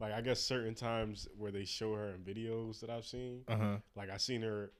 [0.00, 3.42] like I guess certain times where they show her in videos that I've seen.
[3.48, 3.76] Uh huh.
[3.96, 4.72] Like I seen her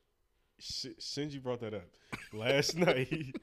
[0.59, 1.89] si- since you brought that up
[2.33, 3.37] last night.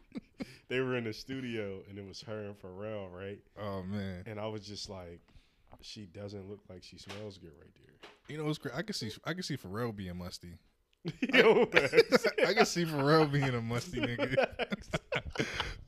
[0.70, 3.39] They were in the studio and it was her and Pharrell, right?
[3.62, 4.23] Oh man.
[4.26, 5.21] And I was just like,
[5.81, 8.10] she doesn't look like she smells good right there.
[8.28, 8.76] You know what's great?
[8.76, 10.58] I can see I can see Pharrell being musty.
[11.33, 11.69] Yo,
[12.46, 14.47] I can see Pharrell being a musty nigga.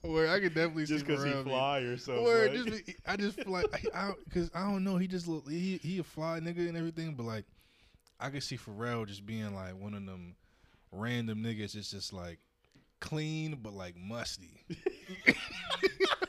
[0.02, 2.26] Where I could definitely just see because he fly or something.
[2.26, 5.28] Or like- just be, I just feel like I because I, don't know he just
[5.28, 7.46] look he he a fly nigga and everything, but like
[8.20, 10.36] I could see Pharrell just being like one of them
[10.92, 11.76] random niggas.
[11.76, 12.40] It's just like
[13.02, 14.66] clean but like musty.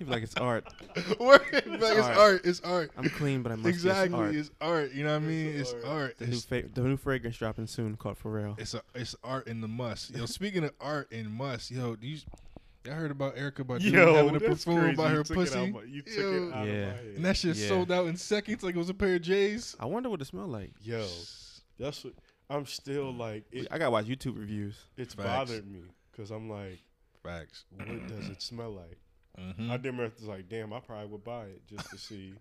[0.00, 0.64] He be like it's art.
[1.20, 2.16] Word, like it's art.
[2.16, 2.40] art.
[2.44, 2.90] It's art.
[2.96, 3.68] I'm clean, but I'm musty.
[3.70, 4.06] exactly.
[4.06, 4.34] It's art.
[4.34, 4.92] It's art.
[4.92, 5.46] You know what I mean?
[5.48, 5.94] It's It's art.
[5.94, 6.18] art.
[6.18, 8.58] the new fa- the new fragrance dropping soon called Pharrell.
[8.58, 10.16] it's a it's art in the must.
[10.16, 12.18] Yo, speaking of art and must, yo, do you
[12.86, 14.94] y'all heard about Erykah Badu Yo, having a that's perform crazy.
[14.94, 15.70] about You her took out pussy?
[15.70, 16.32] my- you took Yo.
[16.48, 16.72] it out Yeah.
[16.72, 17.04] of my head.
[17.16, 17.68] And that shit Yeah.
[17.68, 19.76] sold out in seconds like it was a pair of J's.
[19.78, 20.72] I wonder what it smelled like.
[20.80, 21.06] Yo,
[21.78, 22.14] that's what
[22.48, 23.44] I'm still like.
[23.52, 24.76] It, I gotta watch YouTube reviews.
[24.96, 25.26] it's Facts.
[25.28, 26.78] bothered me because I'm like,
[27.22, 27.64] Facts.
[27.76, 28.96] what does it smell like?
[29.40, 29.70] Mm-hmm.
[29.70, 32.34] I did was like, damn, I probably would buy it just to see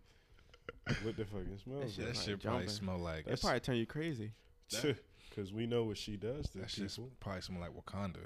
[1.03, 2.15] what the fucking smells That like.
[2.15, 2.41] shit Jumping.
[2.49, 4.31] probably smell like It probably turn you crazy.
[5.29, 7.11] Because we know what she does to that shit people.
[7.19, 8.17] probably smell like Wakanda.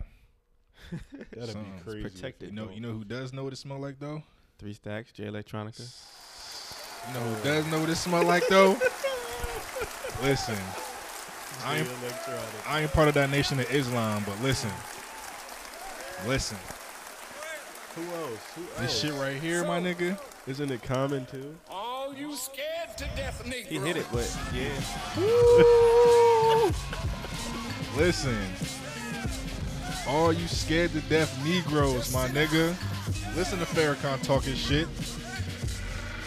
[1.36, 1.74] That'd Something.
[1.76, 2.02] be crazy.
[2.02, 2.50] protected.
[2.50, 2.74] You know, don't.
[2.76, 4.24] you know who does know what it smell like though?
[4.58, 5.82] Three stacks, Jay Electronica.
[7.08, 8.78] You know who does know what it smell like though?
[10.24, 10.56] Listen,
[11.66, 11.90] I ain't,
[12.68, 14.72] I ain't part of that nation of Islam, but listen,
[16.26, 16.58] listen,
[17.96, 18.54] Who else?
[18.56, 18.80] Who else?
[18.80, 20.18] this shit right here, my nigga.
[20.48, 21.56] Isn't it common too?
[21.70, 23.68] All you scared to death, Negro.
[23.68, 24.72] He hit it, but yeah.
[27.96, 28.36] Listen,
[30.08, 32.76] all you scared to death Negroes, my nigga.
[33.36, 34.88] Listen to Farrakhan talking shit.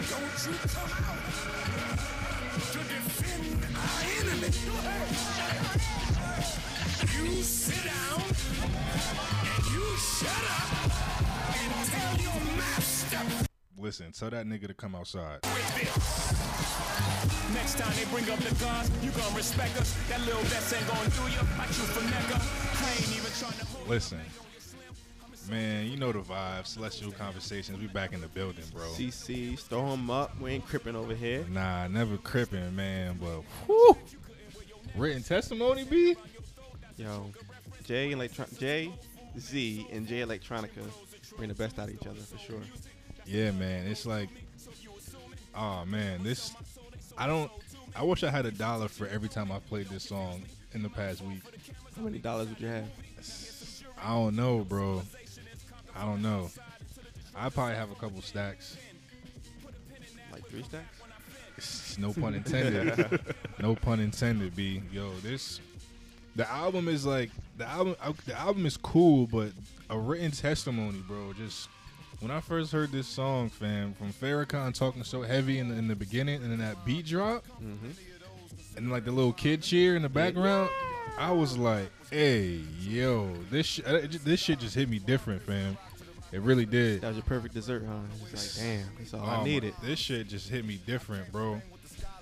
[0.09, 1.17] Don't you come out
[2.71, 4.51] to defend our enemy.
[7.13, 8.21] You sit down
[9.43, 10.96] and you shut up
[13.79, 15.39] Listen, tell that nigga to come outside.
[17.53, 19.95] Next time they bring up the guns, you gonna respect us.
[20.09, 21.39] That little vest ain't gonna do you.
[21.59, 22.35] I choose for nigga.
[22.83, 24.19] I ain't even trying to hold Listen,
[25.49, 26.67] man, you know the vibes.
[26.67, 27.79] Celestial conversations.
[27.79, 28.83] We back in the building, bro.
[28.87, 30.39] CC, throw him up.
[30.41, 31.45] We ain't cripping over here.
[31.49, 33.17] Nah, never cripping, man.
[33.21, 33.95] But whew,
[34.95, 36.15] written testimony, B.
[36.97, 37.31] Yo,
[37.85, 38.91] J Electron, J
[39.39, 40.83] Z and Jay Electronica
[41.37, 42.61] bring the best out of each other for sure.
[43.25, 43.87] Yeah, man.
[43.87, 44.29] It's like,
[45.55, 46.53] oh man, this.
[47.17, 47.51] I don't.
[47.95, 50.43] I wish I had a dollar for every time I played this song
[50.73, 51.41] in the past week.
[51.95, 52.85] How many dollars would you have?
[54.03, 55.01] I don't know, bro.
[55.95, 56.49] I don't know.
[57.35, 58.77] I probably have a couple stacks.
[60.31, 60.93] Like three stacks?
[61.99, 63.19] No pun intended.
[63.59, 64.55] no pun intended.
[64.55, 64.83] B.
[64.91, 65.59] Yo, this.
[66.35, 67.95] The album is like the album.
[67.99, 69.49] uh, The album is cool, but
[69.89, 71.33] a written testimony, bro.
[71.33, 71.69] Just
[72.19, 75.87] when I first heard this song, fam, from Farrakhan talking so heavy in the, in
[75.87, 77.91] the beginning, and then that beat drop, Mm-hmm.
[78.77, 80.69] and like the little kid cheer in the background,
[81.17, 85.77] I was like, "Hey, yo, this sh- uh, this shit just hit me different, fam.
[86.31, 87.01] It really did.
[87.01, 87.93] That was your perfect dessert, huh?
[88.31, 89.73] It's like, damn, that's all Oh I my- needed.
[89.81, 91.61] This shit just hit me different, bro.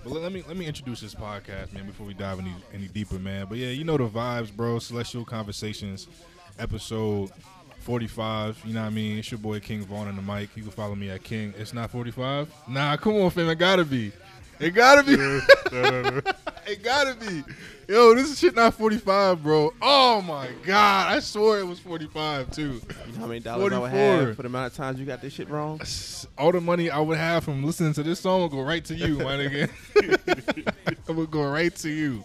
[0.04, 2.86] But let, let me let me introduce this podcast, man, before we dive any any
[2.86, 3.46] deeper, man.
[3.48, 4.78] But yeah, you know the vibes, bro.
[4.78, 6.06] Celestial Conversations,
[6.58, 7.30] episode
[7.86, 8.62] 45.
[8.64, 9.16] You know what I mean?
[9.16, 10.50] It's your boy King Vaughn on the mic.
[10.56, 11.54] You can follow me at King.
[11.56, 12.52] It's not 45.
[12.68, 13.48] Nah, come on, fam.
[13.48, 14.10] It gotta be.
[14.58, 15.12] It gotta be.
[16.66, 17.44] it gotta be.
[17.86, 19.72] Yo, this is shit not 45, bro.
[19.80, 21.12] Oh my god.
[21.14, 22.62] I swore it was 45 too.
[22.62, 23.76] You know how many dollars 44.
[23.76, 25.80] I would have for the amount of times you got this shit wrong?
[26.36, 28.94] All the money I would have from listening to this song will go right to
[28.94, 29.70] you, my nigga.
[31.08, 32.24] it would go right to you.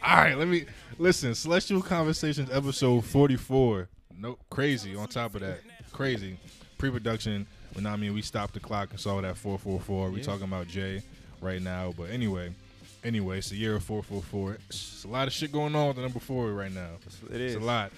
[0.00, 1.34] All right, let me listen.
[1.34, 3.88] Celestial Conversations episode 44.
[4.22, 4.38] Nope.
[4.50, 4.94] Crazy.
[4.94, 5.58] On top of that,
[5.92, 6.38] crazy.
[6.78, 7.46] Pre-production.
[7.74, 10.10] When I mean, we stopped the clock and saw that 444.
[10.10, 10.22] We yeah.
[10.22, 11.02] talking about Jay
[11.40, 11.92] right now.
[11.96, 12.52] But anyway,
[13.02, 14.58] anyway, it's the year of 444.
[14.68, 16.90] It's a lot of shit going on with the number four right now.
[17.30, 17.54] It is.
[17.56, 17.90] It's a lot.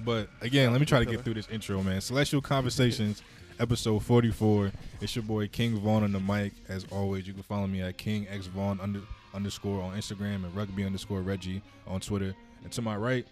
[0.00, 2.02] But again, let me try to get through this intro, man.
[2.02, 3.22] Celestial Conversations,
[3.58, 4.70] episode 44.
[5.00, 6.52] It's your boy King Vaughn on the mic.
[6.68, 9.00] As always, you can follow me at King X Vaughn under,
[9.32, 12.34] underscore on Instagram and Rugby underscore Reggie on Twitter.
[12.62, 13.26] And to my right,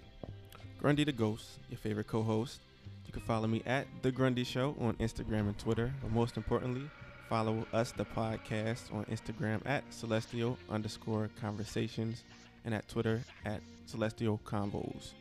[0.79, 2.61] Grundy the Ghost, your favorite co-host.
[3.07, 5.93] You can follow me at The Grundy Show on Instagram and Twitter.
[6.03, 6.89] But most importantly,
[7.29, 12.25] follow us, the podcast, on Instagram at Celestial underscore Conversations
[12.65, 15.13] and at Twitter at Celestial Convos.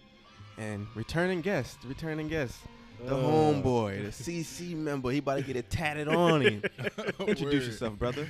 [0.58, 2.58] And returning guest, returning guest,
[3.06, 5.12] The Uh, homeboy, the CC member.
[5.12, 6.64] He about to get it tatted on him.
[7.20, 7.54] Introduce Word.
[7.64, 8.26] yourself, brother.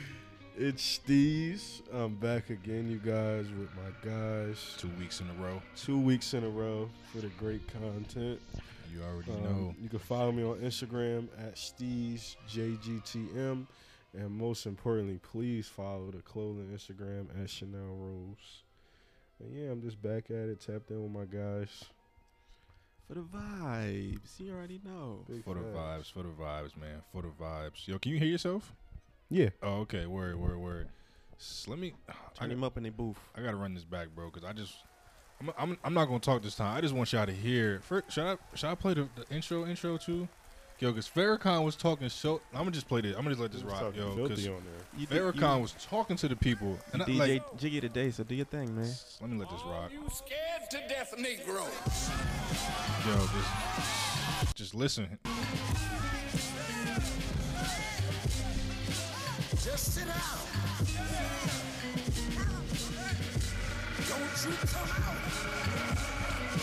[0.58, 1.82] It's Steez.
[1.94, 4.74] I'm back again, you guys, with my guys.
[4.78, 5.62] Two weeks in a row.
[5.76, 8.40] Two weeks in a row for the great content.
[8.94, 9.76] You already Um, know.
[9.82, 13.68] You can follow me on Instagram at SteezJGTM.
[14.14, 18.64] And most importantly, please follow the clothing Instagram at Chanel Rose.
[19.42, 21.84] And yeah, I'm just back at it, tapped in with my guys.
[23.10, 24.40] For the vibes.
[24.40, 25.26] You already know.
[25.28, 27.02] Big For the vibes, for the vibes, man.
[27.12, 27.86] For the vibes.
[27.88, 28.74] Yo, can you hear yourself?
[29.30, 29.50] Yeah.
[29.64, 30.06] Oh, okay.
[30.06, 30.88] Word, word, word.
[31.40, 31.94] S- let me.
[32.10, 33.18] I, Turn him up in the booth.
[33.36, 34.74] I gotta run this back, bro, because I just.
[35.42, 36.78] I'm, I'm, I'm not gonna talk this time.
[36.78, 37.82] I just want y'all to hear.
[37.82, 40.28] First, should I should I play the, the intro intro too?
[40.80, 42.42] Yo, because Farrakhan was talking so.
[42.54, 43.16] I'm gonna just play this.
[43.16, 44.14] I'm gonna just let this He rock, yo.
[44.16, 45.00] filthy Because on there.
[45.00, 48.36] You Farrakhan was talking to the people, and I, DJ like, Jiggy today, so do
[48.36, 48.92] your thing, man.
[49.22, 49.92] let me let this rock.
[49.92, 51.66] You scared to death, Negro.
[53.08, 55.18] Yo, just just listen.
[59.66, 60.16] Just sit down.
[64.08, 65.26] Don't you come out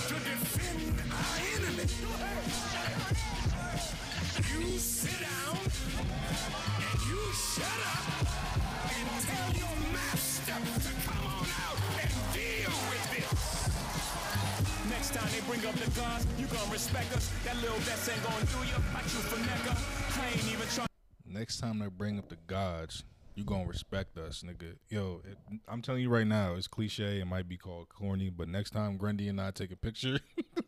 [0.07, 1.87] to defend our enemy.
[4.47, 5.59] You sit down
[6.79, 8.07] and you shut up
[8.87, 13.35] and tell your master to come on out and deal with this.
[14.89, 17.29] Next time they bring up the guns, you gon' respect us.
[17.45, 18.79] That little vest ain't gon' do you.
[18.95, 19.75] I choose for nigga.
[20.23, 20.92] I ain't even trying.
[21.33, 24.75] Next time they bring up the gods, you gonna respect us, nigga.
[24.91, 27.21] Yo, it, I'm telling you right now, it's cliche.
[27.21, 30.21] It might be called corny, but next time Grundy and I take a picture,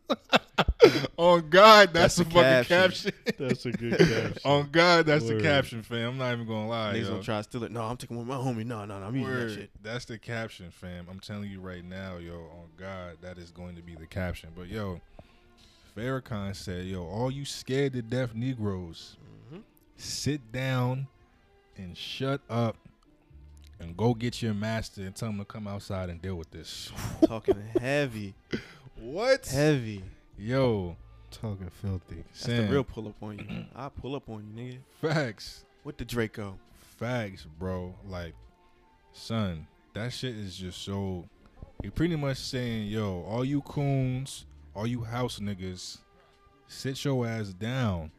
[1.17, 3.11] on God, that's, That's the the fucking caption.
[3.11, 3.35] caption.
[3.47, 4.41] That's a good caption.
[4.43, 5.39] on God, that's Word.
[5.39, 6.11] the caption, fam.
[6.11, 6.93] I'm not even gonna lie.
[6.93, 7.09] Niggas yo.
[7.11, 7.71] gonna try to steal it.
[7.71, 8.65] No, I'm taking with my homie.
[8.65, 9.05] No, no, no.
[9.05, 9.69] I'm using that shit.
[9.83, 11.07] That's the caption, fam.
[11.09, 14.49] I'm telling you right now, yo, on God, that is going to be the caption.
[14.55, 15.01] But yo,
[15.95, 19.34] Farrakhan said, yo, all you scared to death Negroes, Mm-hmm.
[19.97, 21.07] Sit down
[21.77, 22.77] and shut up
[23.79, 26.91] and go get your master and tell him to come outside and deal with this.
[27.27, 28.33] Talking heavy,
[28.99, 29.45] What?
[29.47, 30.03] heavy.
[30.37, 30.95] Yo,
[31.31, 32.15] Talking filthy.
[32.27, 33.65] That's Sam, the real pull up on you.
[33.75, 34.77] I pull up on you, nigga.
[35.13, 35.65] facts.
[35.83, 36.57] With the Draco.
[36.97, 37.93] Facts, bro.
[38.07, 38.33] Like,
[39.11, 41.25] son, that shit is just so.
[41.83, 45.97] He pretty much saying, yo, all you coons, all you house niggas,
[46.67, 48.11] sit your ass down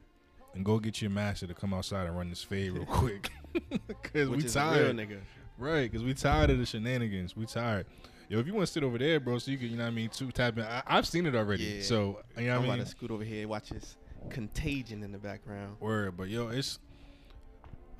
[0.56, 3.30] and go get your master to come outside and run this fade real quick.
[4.02, 4.96] Cause Which we real tired.
[4.96, 5.18] nigga.
[5.58, 7.34] Right, cause we tired of the shenanigans.
[7.34, 7.86] We tired.
[8.28, 9.88] Yo, if you want to sit over there, bro, so you can, you know what
[9.88, 10.64] I mean, two tap in.
[10.64, 11.62] I, I've seen it already.
[11.64, 11.82] Yeah.
[11.82, 13.96] So, you know I'm what I about to scoot over here watch this
[14.28, 15.76] contagion in the background.
[15.80, 16.78] Word, but yo, it's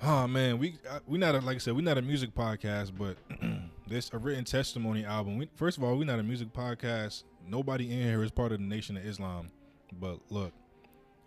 [0.02, 2.92] oh man, we uh, we not a, like I said, we not a music podcast,
[2.98, 3.16] but
[3.88, 5.38] this a written testimony album.
[5.38, 7.24] We, first of all, we not a music podcast.
[7.46, 9.50] Nobody in here is part of the Nation of Islam.
[9.98, 10.52] But look,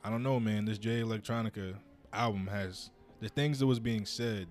[0.03, 0.65] I don't know, man.
[0.65, 1.75] This Jay Electronica
[2.13, 4.47] album has the things that was being said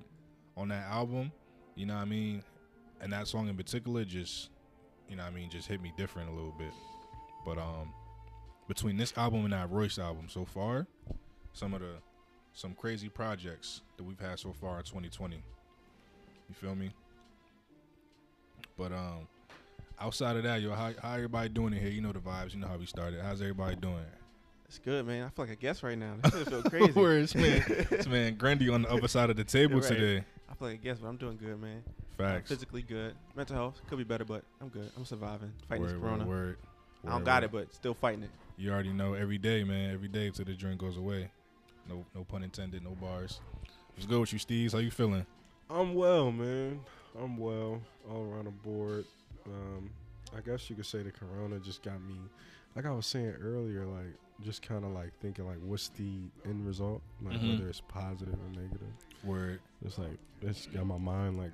[0.56, 1.32] on that album.
[1.74, 2.42] You know what I mean?
[3.00, 4.50] And that song in particular, just
[5.08, 6.72] you know what I mean, just hit me different a little bit.
[7.46, 7.92] But um,
[8.66, 10.86] between this album and that Royce album so far,
[11.54, 11.94] some of the
[12.52, 15.36] some crazy projects that we've had so far in 2020.
[15.36, 16.90] You feel me?
[18.76, 19.28] But um,
[20.00, 21.90] outside of that, yo, how, how everybody doing in here?
[21.90, 22.54] You know the vibes.
[22.54, 23.20] You know how we started.
[23.22, 24.04] How's everybody doing?
[24.68, 25.24] It's good, man.
[25.24, 26.14] I feel like a guest right now.
[26.22, 26.92] This shit feel crazy.
[26.92, 27.64] Where's man?
[27.90, 29.88] this man Grundy on the other side of the table Right.
[29.88, 30.24] today.
[30.50, 31.82] I feel like a guest, but I'm doing good, man.
[31.86, 32.50] I'm Facts.
[32.50, 33.14] physically good.
[33.34, 34.90] Mental health could be better, but I'm good.
[34.96, 35.52] I'm surviving.
[35.68, 36.24] Fighting Word, this corona.
[36.26, 36.28] word.
[36.46, 36.56] word.
[37.04, 38.30] I don't Word, got it, but still fighting it.
[38.58, 39.92] You already know every day, man.
[39.94, 41.30] Every day till the drink goes away.
[41.88, 42.82] No, no pun intended.
[42.84, 43.40] No bars.
[43.94, 44.72] What's good with you, Steez?
[44.72, 45.24] How you feeling?
[45.70, 46.80] I'm well, man.
[47.18, 49.04] I'm well all around the board.
[49.46, 49.90] Um,
[50.36, 52.16] I guess you could say the corona just got me,
[52.76, 54.14] like I was saying earlier, like
[54.44, 57.02] just kind of like thinking like, what's the end result?
[57.22, 57.58] Like Mhm.
[57.58, 58.88] whether it's positive or negative.
[59.24, 59.60] Word.
[59.84, 61.52] It's like it's got my mind like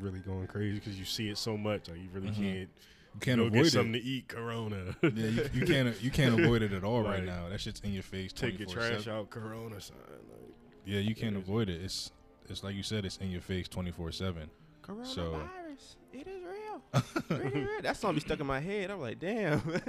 [0.00, 1.88] really going crazy because you see it so much.
[1.88, 2.34] Like you really Mhm.
[2.36, 2.68] can't.
[3.14, 4.00] You can't go avoid get something it.
[4.00, 4.28] to eat.
[4.28, 4.94] Corona.
[5.02, 6.02] Yeah, you, you can't.
[6.02, 7.48] You can't avoid it at all right Like, now.
[7.48, 8.32] That shit's in your face.
[8.32, 8.72] Take your 24/7.
[8.74, 9.30] trash out.
[9.30, 9.96] Corona sign.
[10.30, 10.54] Like,
[10.84, 11.48] Yeah, you can't Crazy.
[11.50, 11.80] avoid it.
[11.82, 12.10] It's
[12.48, 13.04] it's like you said.
[13.04, 14.50] It's in your face twenty four seven.
[14.82, 15.96] Coronavirus.
[16.12, 16.82] it is real.
[17.30, 17.82] Really real.
[17.82, 18.90] That song be stuck in my head.
[18.90, 19.60] I'm like, damn.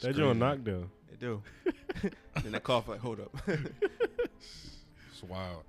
[0.00, 0.88] that joint knocked though.
[1.10, 1.42] They do.
[2.42, 3.34] then I cough like, hold up.
[5.10, 5.62] It's wild.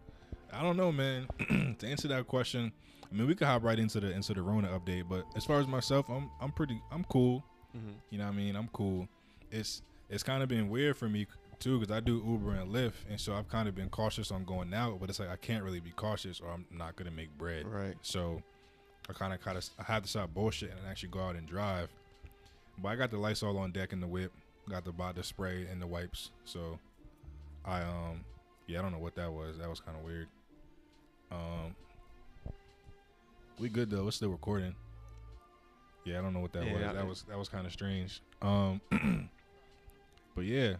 [0.51, 1.27] I don't know, man.
[1.79, 2.72] to answer that question,
[3.10, 5.07] I mean, we could hop right into the into the Rona update.
[5.10, 7.43] But as far as myself, I'm I'm pretty I'm cool.
[7.75, 7.93] Mhm.
[8.10, 8.55] You know what I mean?
[8.57, 9.07] I'm cool.
[9.51, 11.27] It's it's kind of been weird for me
[11.60, 14.43] too because I do Uber and Lyft, and so I've kind of been cautious on
[14.43, 15.00] going out.
[15.00, 17.65] But it's like I can't really be cautious, or I'm not gonna make bread.
[17.65, 17.96] Right.
[18.01, 18.41] So
[19.10, 21.48] I kind of kind of I have to stop bullshit and actually go out and
[21.48, 21.89] drive.
[22.81, 24.31] But I got the lights all on deck in the whip.
[24.69, 26.31] Got the body spray and the wipes.
[26.46, 26.77] So
[27.65, 28.24] I um,
[28.67, 29.57] yeah, I don't know what that was.
[29.57, 30.27] That was kind of weird.
[31.31, 31.75] Um,
[33.60, 34.07] we good though.
[34.07, 34.75] It's still recording.
[36.05, 36.84] Yeah, I don't know what that Yeah, was.
[36.84, 38.22] I- That was that was kind of strange.
[38.41, 38.79] Um,
[40.36, 40.75] but yeah,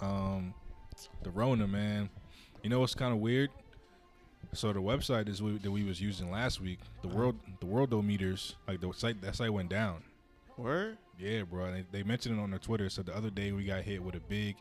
[0.00, 0.54] um,
[1.22, 2.08] the Rona man.
[2.62, 3.50] You know what's kind of weird?
[4.54, 6.78] So the website is we, that we was using last week.
[7.02, 7.16] The Uh-huh.
[7.18, 10.02] world the worldometers like the site that site went down.
[10.56, 10.98] Word?
[11.18, 11.72] Yeah, bro.
[11.72, 12.88] They, they mentioned it on their Twitter.
[12.88, 14.56] So the other day we got hit with a big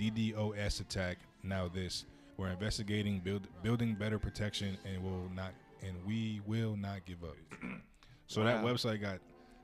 [0.00, 1.18] DDoS attack.
[1.42, 2.04] Now this,
[2.36, 5.52] we're investigating build, building better protection and will not
[5.82, 7.36] and we will not give up.
[8.26, 9.18] so that website got,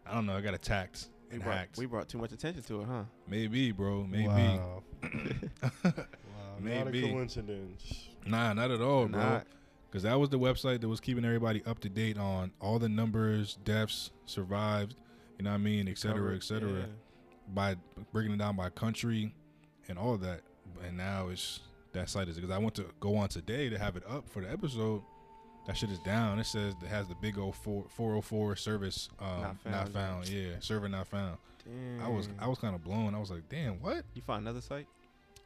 [0.07, 1.79] I don't know, I got attacked We and brought, hacked.
[1.79, 3.03] we brought too much attention to it, huh?
[3.29, 4.05] Maybe, bro.
[4.05, 4.27] Maybe.
[4.27, 4.83] Wow.
[5.03, 5.93] wow.
[6.61, 8.09] Not a coincidence.
[8.27, 9.43] Nah, not at all, bro.
[9.91, 12.89] Because that was the website that was keeping everybody up to date on all the
[12.89, 14.97] numbers, deaths, survived,
[15.39, 16.71] you know what I mean, et cetera, et cetera.
[16.81, 16.87] yeah.
[17.55, 17.77] by
[18.13, 19.35] breaking it down by country
[19.89, 20.41] and all of that.
[20.87, 21.61] And now it's
[21.93, 24.43] that site is because I went to go on today to have it up for
[24.43, 25.03] the episode.
[25.67, 26.39] That shit is down.
[26.39, 30.29] It says it has the big old four, 404 service um, Not not found, found.
[30.29, 30.53] yeah.
[30.61, 31.39] Server not found.
[31.65, 32.05] Damn.
[32.05, 33.15] I was I was kind of blown.
[33.15, 34.05] I was like, damn, what?
[34.15, 34.87] You found another site?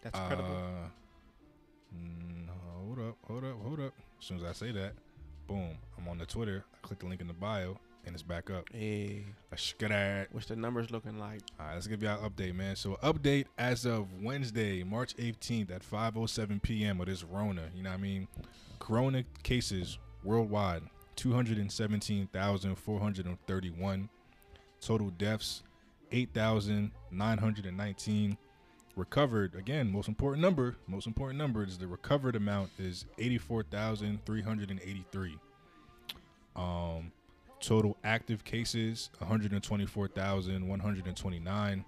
[0.02, 0.57] That's credible.
[0.57, 2.49] Uh, mm,
[2.85, 3.92] hold up, hold up, hold up.
[4.21, 4.92] As soon as I say that,
[5.47, 6.64] boom, I'm on the Twitter.
[6.75, 8.64] I click the link in the bio, and it's back up.
[8.73, 10.33] Hey, Let's get at.
[10.33, 11.40] what's the numbers looking like?
[11.61, 12.75] All right, let's give y'all an update, man.
[12.76, 16.99] So, update as of Wednesday, March 18th at 5:07 p.m.
[17.00, 17.69] of this Rona.
[17.75, 18.26] You know what I mean?
[18.78, 20.83] Corona cases worldwide
[21.17, 24.09] 217,431.
[24.81, 25.62] Total deaths
[26.12, 28.38] 8,919.
[28.97, 30.75] Recovered again, most important number.
[30.88, 35.38] Most important number is the recovered amount is 84,383.
[36.57, 37.12] Um,
[37.60, 41.84] total active cases 124,129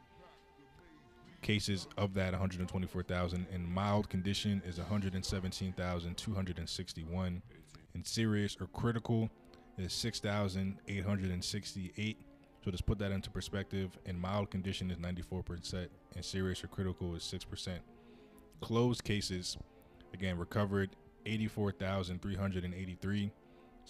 [1.42, 7.42] cases of that 124,000 in mild condition is 117,261
[7.94, 9.28] and serious or critical
[9.78, 12.18] is 6,868
[12.62, 17.14] so just put that into perspective in mild condition is 94% and serious or critical
[17.14, 17.78] is 6%
[18.60, 19.56] closed cases
[20.12, 20.90] again recovered
[21.26, 23.30] 84,383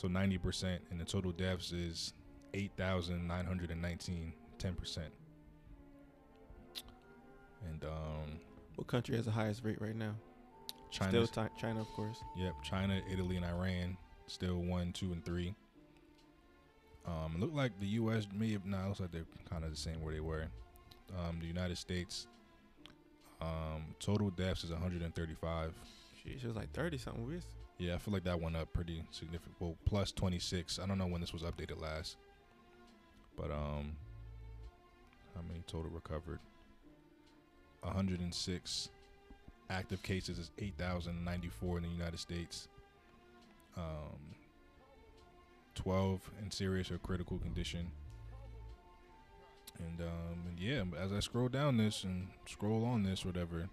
[0.01, 2.15] so 90% and the total deaths is
[2.55, 4.99] 8,919 10%
[7.69, 8.41] and um
[8.77, 10.15] What country has the highest rate right now?
[10.91, 12.17] China Still Ti- China, of course.
[12.37, 15.55] yep China Italy and Iran still 1 2 and 3
[17.07, 19.71] um it looked like the US may have nah, it looks like they're kind of
[19.71, 20.47] the same where they were
[21.19, 22.27] um the United States
[23.43, 25.73] um total deaths is 135
[26.25, 27.27] Sheesh, it was like 30 something.
[27.27, 27.45] We was-
[27.81, 29.55] Yeah, I feel like that went up pretty significant.
[29.59, 30.79] Well, plus 26.
[30.79, 32.19] I don't know when this was updated last.
[33.39, 33.97] But um
[35.35, 36.41] how many total recovered?
[37.81, 38.91] 106
[39.71, 42.69] active cases is 8,094 in the United States.
[43.79, 44.35] Um
[45.75, 47.91] 12 in serious or critical condition.
[49.79, 53.71] And um and yeah, as I scroll down this and scroll on this whatever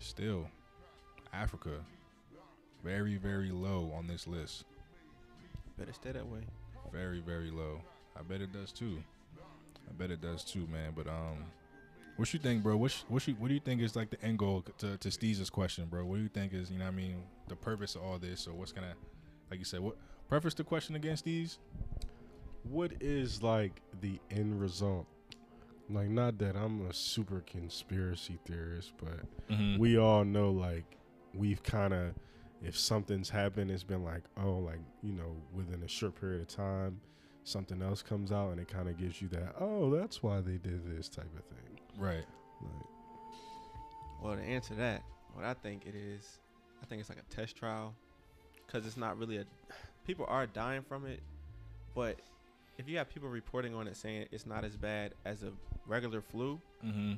[0.00, 0.48] still
[1.32, 1.84] Africa
[2.82, 4.64] very very low on this list
[5.76, 6.40] better stay that way.
[6.92, 7.80] very very low
[8.18, 9.02] i bet it does too
[9.88, 11.44] i bet it does too man but um
[12.16, 14.20] what you think bro what sh- what, you, what do you think is like the
[14.22, 16.92] end goal to, to Steez's question bro what do you think is you know what
[16.92, 18.94] i mean the purpose of all this or what's gonna
[19.50, 19.96] like you said what
[20.28, 21.58] preface the question against these?
[22.62, 25.06] What is like the end result?
[25.90, 29.20] Like, not that I'm a super conspiracy theorist, but
[29.50, 29.78] mm-hmm.
[29.78, 30.84] we all know like
[31.34, 32.14] we've kind of
[32.62, 36.48] if something's happened it's been like oh like you know within a short period of
[36.48, 37.00] time
[37.44, 40.58] something else comes out and it kind of gives you that oh that's why they
[40.58, 42.24] did this type of thing right
[42.60, 42.86] like
[44.22, 45.02] Well, to answer that,
[45.34, 46.38] what I think it is,
[46.82, 47.94] I think it's like a test trial,
[48.66, 49.44] because it's not really a.
[50.06, 51.20] People are dying from it,
[51.94, 52.16] but
[52.78, 55.52] if you have people reporting on it saying it's not as bad as a
[55.86, 57.14] regular flu, mm-hmm.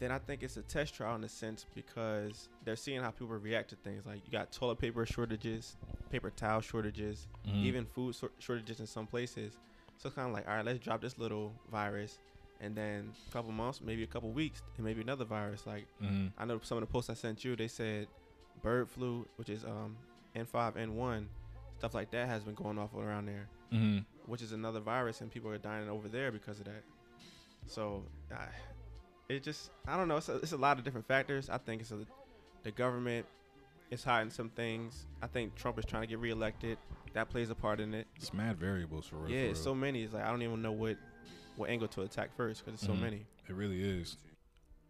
[0.00, 3.34] Then I think it's a test trial in a sense because they're seeing how people
[3.36, 4.06] react to things.
[4.06, 5.76] Like you got toilet paper shortages,
[6.10, 7.64] paper towel shortages, Mm-hmm.
[7.64, 9.58] even food sor- shortages in some places.
[9.96, 12.18] So it's kind of like, all right, let's drop this little virus,
[12.60, 15.66] and then a couple months, maybe a couple weeks, and maybe another virus.
[15.66, 16.28] Like mm-hmm.
[16.38, 18.06] I know some of the posts I sent you, they said
[18.62, 19.96] bird flu, which is um
[20.36, 21.24] N5, N1,
[21.78, 23.98] stuff like that has been going off around there, Mm-hmm.
[24.30, 26.84] which is another virus, and people are dying over there because of that.
[27.66, 28.46] So I
[29.28, 30.16] it just I don't know.
[30.16, 31.48] It's a, it's a lot of different factors.
[31.50, 31.98] I think it's a,
[32.62, 33.26] the government
[33.90, 35.06] is hiding some things.
[35.22, 36.78] I think Trump is trying to get reelected.
[37.14, 38.06] That plays a part in it.
[38.16, 39.64] it's mad variables for real yeah, for it's real.
[39.64, 40.02] so many.
[40.02, 40.96] It's like I don't even know what
[41.56, 42.96] what angle to attack first because it's Mhm.
[42.96, 43.26] so many.
[43.48, 44.16] It really is.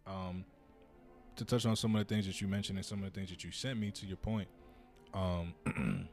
[0.06, 0.44] Um,
[1.36, 3.30] to touch on some of the things that you mentioned and some of the things
[3.30, 4.48] that you sent me to your point.
[5.14, 5.54] Um,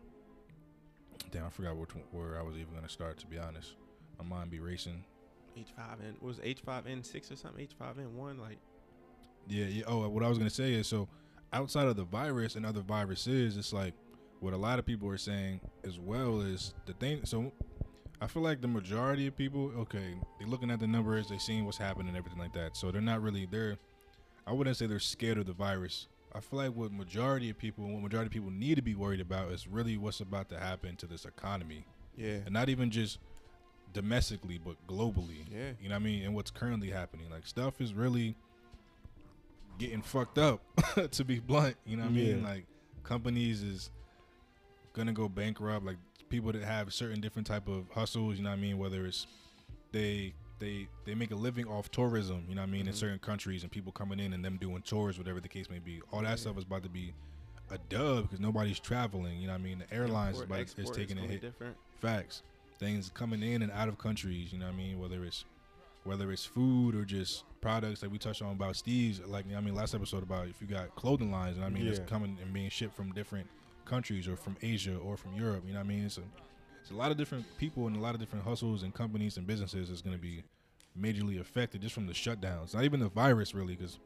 [1.32, 3.18] damn, I forgot which where I was even gonna start.
[3.20, 3.74] To be honest,
[4.20, 5.04] my mind be racing.
[5.58, 7.68] H5N was H5N6 or something?
[7.68, 8.58] H5N1 like
[9.48, 9.84] Yeah, yeah.
[9.88, 11.08] Oh, what I was gonna say is so
[11.54, 13.94] outside of the virus and other viruses, it's like
[14.40, 17.26] what a lot of people are saying as well is the thing.
[17.26, 17.52] So
[18.22, 21.66] I feel like the majority of people, okay, they're looking at the numbers, they're seeing
[21.66, 22.76] what's happening and everything like that.
[22.76, 23.78] So they're not really they're.
[24.48, 26.08] I wouldn't say they're scared of the virus.
[26.34, 29.22] I feel like what majority of people, what majority of people need to be worried
[29.22, 31.86] about is really what's about to happen to this economy,
[32.16, 32.40] yeah.
[32.46, 33.20] and not even just
[33.96, 35.46] domestically, but globally.
[35.52, 35.72] Yeah.
[35.82, 36.24] You know what I mean?
[36.24, 37.30] And what's currently happening.
[37.32, 38.36] Like stuff is really
[39.80, 40.62] getting fucked up,
[41.12, 41.76] to be blunt.
[41.86, 42.44] You know what I mean?
[42.44, 42.66] Like
[43.04, 43.90] companies is
[44.94, 45.86] gonna go bankrupt.
[45.86, 45.98] Like
[46.30, 48.78] people that have certain different type of hustles, you know what I mean?
[48.78, 49.26] Whether it's
[49.92, 52.98] they they they make a living off tourism, you know what I mean, in Mhm.
[52.98, 56.02] certain countries and people coming in and them doing tours, whatever the case may be.
[56.12, 56.36] All that Yeah.
[56.36, 57.14] stuff is about to be
[57.72, 59.40] a dub because nobody's traveling.
[59.40, 59.80] You know what I mean?
[59.80, 61.76] The airlines is, about, is export, taking a hit different.
[62.00, 62.44] facts
[62.80, 65.00] things coming in and out of countries you know what i mean?
[65.00, 65.46] Whether it's
[66.04, 69.58] whether it's food or just products that we touched on about Steez's like you know
[69.58, 72.00] what i mean last episode about if you got clothing lines and i mean it's
[72.00, 72.06] Yeah.
[72.06, 73.48] coming and being shipped from different
[73.86, 76.06] countries or from asia or from europe you know what i mean?
[76.06, 76.24] It's a,
[76.82, 79.48] it's a lot of different people and a lot of different hustles and companies and
[79.48, 80.44] businesses that's going to be
[81.00, 82.74] majorly affected just from the shutdowns.
[82.76, 83.98] Not even the virus really because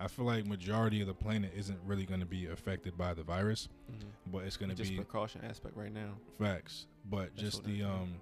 [0.00, 3.22] i feel like majority of the planet isn't really going to be affected by the
[3.22, 4.32] virus Mhm.
[4.32, 6.14] but it's going to be Just precaution aspect right now.
[6.38, 8.20] Facts, but That's just the um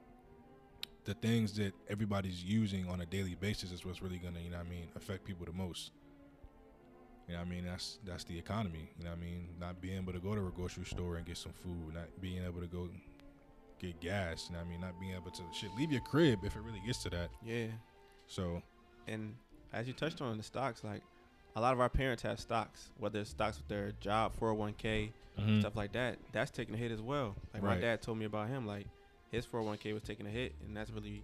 [1.04, 4.58] the things that everybody's using on a daily basis is what's really gonna, you know
[4.58, 5.92] what I mean, affect people the most.
[7.26, 7.64] You know what I mean?
[7.64, 8.90] That's that's the economy.
[8.98, 9.48] You know what I mean?
[9.58, 12.44] Not being able to go to a grocery store and get some food, not being
[12.44, 12.88] able to go
[13.78, 14.80] get gas, you know what I mean?
[14.80, 17.30] Not being able to shit leave your crib if it really gets to that.
[17.44, 17.68] Yeah.
[18.26, 18.62] So
[19.08, 19.36] And
[19.72, 21.02] as you touched on the stocks, like
[21.56, 25.60] a lot of our parents have stocks, whether it's stocks with their job, 401k, mm-hmm.
[25.60, 26.18] stuff like that.
[26.32, 27.34] That's taking a hit as well.
[27.52, 28.86] Like my dad told me about him, like
[29.30, 31.22] his 401k was taking a hit, and that's really,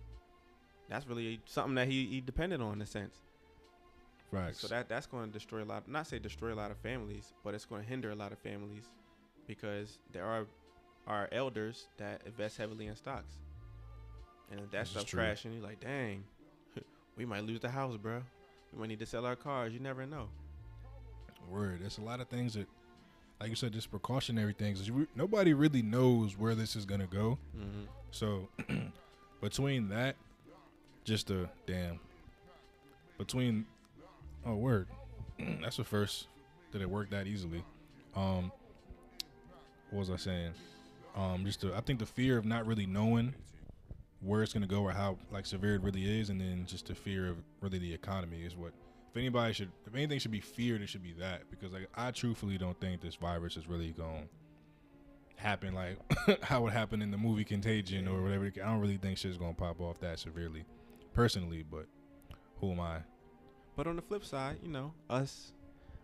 [0.89, 3.17] that's really something that he, he depended on in a sense.
[4.33, 4.61] facts.
[4.61, 5.89] So that that's going to destroy a lot.
[5.89, 8.39] Not say destroy a lot of families, but it's going to hinder a lot of
[8.39, 8.85] families
[9.47, 10.47] because there are
[11.07, 13.37] are elders that invest heavily in stocks,
[14.51, 16.25] and if that This stuff crashing, you're like, dang,
[17.17, 18.23] we might lose the house, bro.
[18.77, 19.73] We need to sell our cars.
[19.73, 20.29] You never know.
[21.51, 21.81] Word.
[21.81, 22.67] There's a lot of things that
[23.41, 24.91] like you said, just precautionary things.
[25.15, 27.39] Nobody really knows where this is gonna go.
[27.57, 27.85] Mm-hmm.
[28.11, 28.49] So
[29.41, 30.17] between that,
[31.05, 32.01] just a damn.
[33.19, 33.67] Between
[34.45, 34.89] oh word,
[35.62, 36.29] that's the first
[36.73, 37.62] that it worked that easily.
[38.15, 38.51] Um,
[39.91, 40.53] what was I saying?
[41.15, 43.35] Um, just the, I think the fear of not really knowing
[44.27, 46.95] where it's gonna go or how like severe it really is, and then just the
[46.95, 48.73] fear of really the economy is what.
[49.11, 52.11] If anybody should, if anything should be feared, it should be that because like I
[52.11, 54.29] truthfully don't think this virus is really going to
[55.37, 55.99] happen like
[56.43, 58.45] how it happened in the movie Contagion or whatever.
[58.45, 60.65] I don't really think shit's gonna pop off that severely,
[61.15, 61.62] personally.
[61.62, 61.87] But
[62.61, 62.99] who am I?
[63.77, 65.53] But on the flip side, you know, us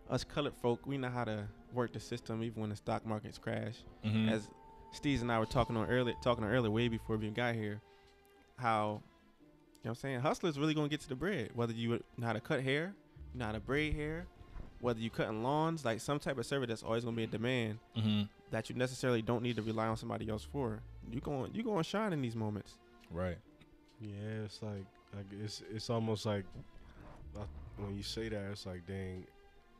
[0.09, 3.37] us colored folk, we know how to work the system even when the stock markets
[3.37, 3.75] crash.
[4.05, 4.29] Mm-hmm.
[4.29, 4.49] As
[4.93, 7.55] Steez and I were talking on earlier, talking on earlier, way before we even got
[7.55, 7.81] here,
[8.63, 9.01] how
[9.83, 11.51] you know what I'm saying hustlers really gonna get to the bread.
[11.53, 12.93] Whether you know how to cut hair,
[13.33, 14.25] you know how to braid hair,
[14.79, 17.79] whether you cutting lawns, like some type of service that's always gonna be in demand
[17.95, 18.23] mm-hmm.
[18.51, 20.81] that you necessarily don't need to rely on somebody else for.
[21.11, 22.79] You going you going to shine in these moments.
[23.11, 23.37] Right.
[24.01, 26.45] Yeah, it's like, like it's it's almost like
[27.37, 27.43] uh,
[27.77, 29.25] when you say that, it's like, dang,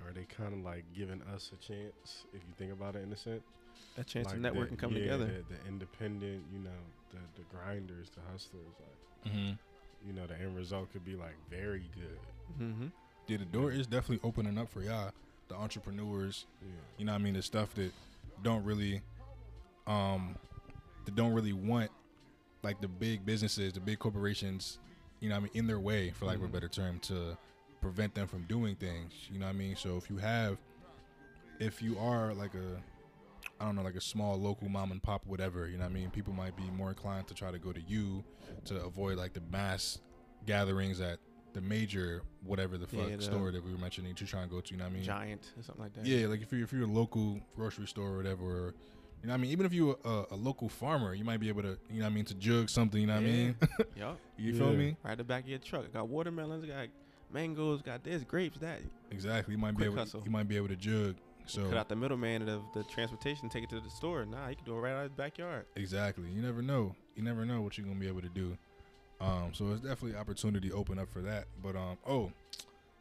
[0.06, 2.26] are they kind of like giving us a chance?
[2.34, 3.44] If you think about it, in a sense,
[3.98, 5.26] A chance like to network the, and come yeah, together.
[5.26, 6.70] The, the independent, you know,
[7.14, 9.54] the the grinders, the hustlers, like Mm-hmm.
[10.06, 12.20] you know, the end result could be like very good.
[12.62, 12.88] Mm-hmm.
[13.28, 15.12] Yeah, the door is definitely opening up for y'all,
[15.48, 16.46] the entrepreneurs.
[16.62, 17.94] Yeah, You know, what I mean, the stuff that
[18.44, 19.02] don't really,
[19.88, 20.36] um,
[21.06, 21.90] that don't really want
[22.64, 24.80] like the big businesses, the big corporations.
[25.22, 27.38] You know, what I mean, in their way, for lack of a better term, to
[27.80, 29.14] prevent them from doing things.
[29.32, 29.78] You know what I mean?
[29.78, 30.58] So if you have,
[31.60, 32.82] if you are like a,
[33.64, 35.70] I don't know, like a small local mom and pop, whatever.
[35.70, 36.10] You know what I mean?
[36.10, 38.22] People might be more inclined to try to go to you
[38.66, 40.00] to avoid like the mass
[40.46, 41.20] gatherings at
[41.54, 44.50] the major whatever the fuck Yeah, the- store that we were mentioning that you're trying
[44.50, 44.72] to go to.
[44.74, 45.04] You know what I mean?
[45.04, 46.06] Giant or something like that.
[46.06, 48.74] Yeah, like if you're if you're a local grocery store or whatever, or,
[49.22, 49.52] you know what I mean.
[49.52, 52.12] Even if you're a, a local farmer, you might be able to, you know what
[52.12, 53.00] I mean, to jug something.
[53.00, 53.56] You know what I mean?
[53.96, 54.20] Yup.
[54.38, 54.98] you feel me?
[55.06, 55.90] Right at the back of your truck.
[55.94, 56.88] Got watermelons, got
[57.32, 58.80] mangoes, got this, grapes, that.
[59.12, 59.54] Exactly.
[59.54, 59.98] You might Quick be able.
[60.00, 60.22] hustle.
[60.26, 61.16] You might be able to jug.
[61.46, 64.26] So Cut out the middleman of the transportation, take it to the store.
[64.26, 65.66] Nah, you can do it right out of his backyard.
[65.76, 66.30] exactly.
[66.30, 66.96] You never know.
[67.16, 68.58] You never know what you're gonna be able to do.
[69.22, 71.46] Um, so it's definitely opportunity open up for that.
[71.62, 72.32] But um, oh,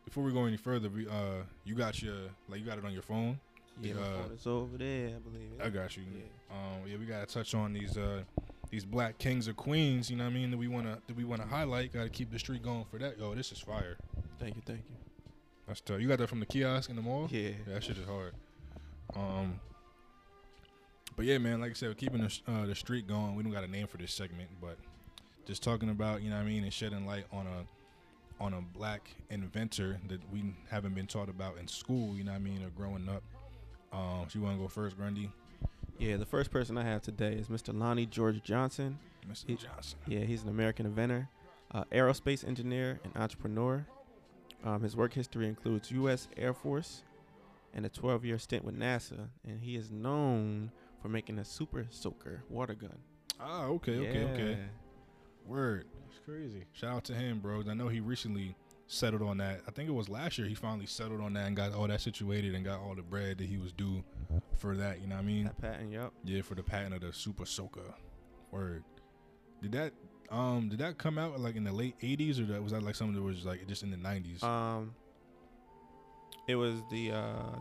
[0.05, 2.16] before we go any further, we, uh, you got your
[2.48, 3.38] like you got it on your phone.
[3.81, 5.50] Yeah, The, uh, phone is over there, I believe.
[5.62, 6.02] I got you.
[6.14, 6.55] Yeah.
[6.57, 8.22] Um, yeah, we gotta touch on these uh
[8.70, 10.11] these black kings or queens.
[10.11, 10.50] You know what I mean?
[10.50, 11.92] That we wanna that we wanna highlight.
[11.92, 13.18] Gotta keep the street going for that.
[13.18, 13.96] Yo, this is fire.
[14.38, 14.96] Thank you, thank you.
[15.66, 16.01] That's tough.
[16.01, 17.29] You got that from the kiosk in the mall?
[17.31, 17.48] Yeah.
[17.48, 18.33] Yeah, that shit is hard.
[19.14, 19.61] Um,
[21.16, 23.35] but yeah, man, like I said, keeping the uh, the streak going.
[23.35, 24.77] We don't got a name for this segment, but
[25.46, 28.61] just talking about you know what I mean and shedding light on a on a
[28.77, 32.16] black inventor that we haven't been taught about in school.
[32.16, 33.22] You know what I mean, or growing up.
[33.92, 35.31] Um, so you want to go first, Grundy?
[35.98, 37.79] Yeah, the first person I have today is Mr.
[37.79, 38.98] Lonnie George Johnson.
[39.31, 39.46] Mr.
[39.48, 39.98] He- Johnson.
[40.09, 41.29] Yeah, he's an American inventor,
[41.72, 43.87] uh, aerospace engineer, and entrepreneur.
[44.64, 46.29] Um, his work history includes U.S.
[46.37, 47.03] Air Force
[47.75, 50.70] and a 12 year stint with NASA, and he is known
[51.01, 52.98] for making a super soaker water gun.
[53.40, 54.51] Ah, okay, okay, okay.
[54.51, 54.57] Yeah.
[55.46, 55.87] Word.
[56.07, 56.64] That's crazy.
[56.72, 57.62] Shout out to him, bro.
[57.68, 58.55] I know he recently
[58.87, 59.62] settled on that.
[59.66, 62.01] I think it was last year he finally settled on that and got all that
[62.01, 64.05] situated and got all the bread that he was due
[64.59, 65.01] for that.
[65.01, 65.44] You know what I mean?
[65.44, 66.12] That patent, yep.
[66.25, 67.94] Yeah, for the patent of the Super Soaker.
[68.53, 68.85] Word.
[69.62, 69.92] Did that
[70.32, 72.94] um did that come out like in the late eighties or that was that like
[72.94, 74.42] something that was like just in the nineties?
[74.42, 74.94] Um,
[76.48, 77.12] it was the.
[77.12, 77.58] Uh,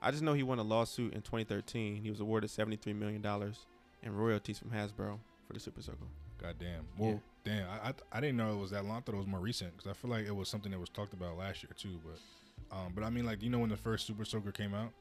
[0.00, 1.96] I just know he won a lawsuit in 2013.
[1.96, 3.66] He was awarded 73 million dollars
[4.02, 6.06] in royalties from Hasbro for the Super Soaker.
[6.40, 6.86] God damn.
[6.96, 7.68] Well, damn.
[7.68, 8.98] I, I I didn't know it was that long.
[8.98, 10.88] I thought it was more recent because I feel like it was something that was
[10.88, 11.98] talked about last year too.
[12.04, 14.74] But um, but I mean, like, do you know when the first Super Soaker came
[14.74, 14.92] out?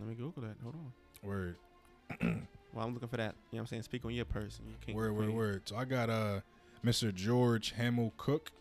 [0.00, 0.56] Let me Google that.
[0.62, 1.28] Hold on.
[1.28, 1.56] Word.
[2.72, 3.34] Well, I'm looking for that.
[3.50, 3.82] You know what I'm saying?
[3.84, 4.64] Speak on your person.
[4.68, 4.96] You can't.
[4.96, 5.62] Word, word, word.
[5.68, 6.40] So I got uh
[6.84, 7.14] Mr.
[7.14, 8.52] George Hamill Cook.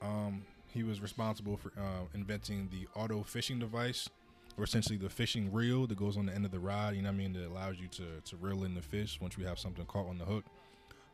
[0.00, 4.08] Um, he was responsible for uh, inventing the auto fishing device,
[4.56, 6.94] or essentially the fishing reel that goes on the end of the rod.
[6.94, 7.32] You know what I mean?
[7.34, 10.18] That allows you to to reel in the fish once you have something caught on
[10.18, 10.44] the hook.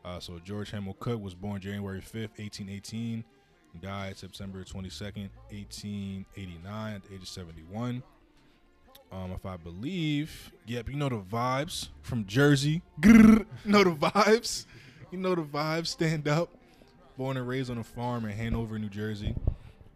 [0.05, 3.23] Uh, so George Hamill Cook was born January 5th, 1818,
[3.81, 8.01] died September 22nd, 1889, at the age of 71.
[9.11, 12.83] Um, if I believe, yep, you know the vibes from Jersey.
[13.01, 14.65] Grrr, know the vibes.
[15.11, 15.87] You know the vibes.
[15.87, 16.49] Stand up.
[17.17, 19.35] Born and raised on a farm in Hanover, New Jersey.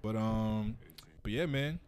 [0.02, 0.78] But um,
[1.22, 1.80] but yeah, man,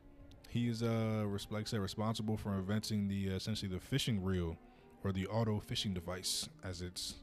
[0.49, 4.57] he's uh, like I said, responsible for inventing the uh, essentially the fishing reel
[5.03, 7.15] or the auto fishing device, as it's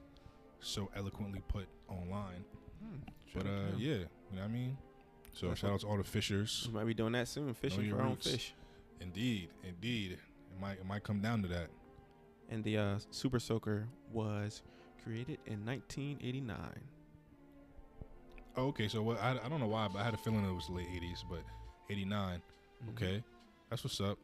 [0.61, 2.45] so eloquently put online.
[3.35, 4.77] But uh, yeah, you know what I mean.
[5.33, 6.69] So shout out to all the fishers.
[6.71, 7.55] We might be doing that soon.
[7.55, 8.53] Fishing for our own fish.
[9.03, 11.69] Indeed, indeed, it might it might come down to that.
[12.51, 14.63] And the uh, Super Soaker was
[15.03, 16.57] created in 1989.
[18.57, 19.21] Oh, okay, so what?
[19.23, 21.41] I, I don't know why, but I had a feeling it was late '80s, but
[21.91, 22.39] '89.
[22.39, 22.91] Mm-hmm.
[22.91, 23.25] Okay,
[23.71, 24.19] that's what's up.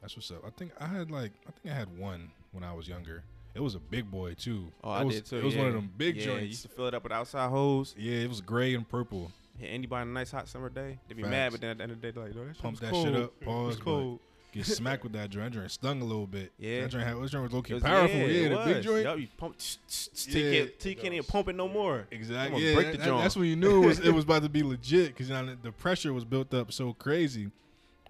[0.00, 0.44] That's what's up.
[0.44, 3.22] I think I had like I think I had one when I was younger.
[3.54, 4.70] It was a big boy too.
[4.84, 5.38] Oh, it I was, did too.
[5.38, 6.42] It was one of them big yeah, joints.
[6.42, 7.94] You used to fill it up with outside hose.
[7.96, 9.30] yeah, it was gray and purple.
[9.60, 10.98] Hit anybody on a nice hot summer day.
[11.08, 11.30] They'd be Facts.
[11.30, 12.72] mad, but then at the end of the day, they're like, no, that shit Pump
[12.72, 13.06] was that cold.
[13.06, 13.40] shit up.
[13.42, 13.68] Pause.
[13.68, 14.18] It's but cold.
[14.52, 15.52] Get smacked with that joint.
[15.52, 16.50] That joint stung a little bit.
[16.58, 16.80] Yeah.
[16.80, 17.16] That joint had.
[17.16, 18.16] That joint was low key It was- powerful.
[18.16, 18.66] Yeah, it the was.
[18.66, 19.04] big joint.
[19.04, 20.58] Yup, you pump tch, tch, tch, till you Yeah.
[20.64, 22.06] can't- till you can't even pump it no more.
[22.10, 22.56] Exactly.
[22.58, 23.20] I'ma Yeah, break the that- jaw.
[23.22, 25.56] that's when you knew it was it was about to be legit because you know,
[25.62, 27.50] the pressure was built up so crazy.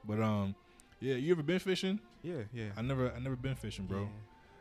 [0.06, 0.54] But um,
[1.00, 2.00] yeah, you ever been fishing?
[2.22, 2.68] Yeah, yeah.
[2.76, 4.02] I never, I never been fishing, bro.
[4.02, 4.06] Yeah.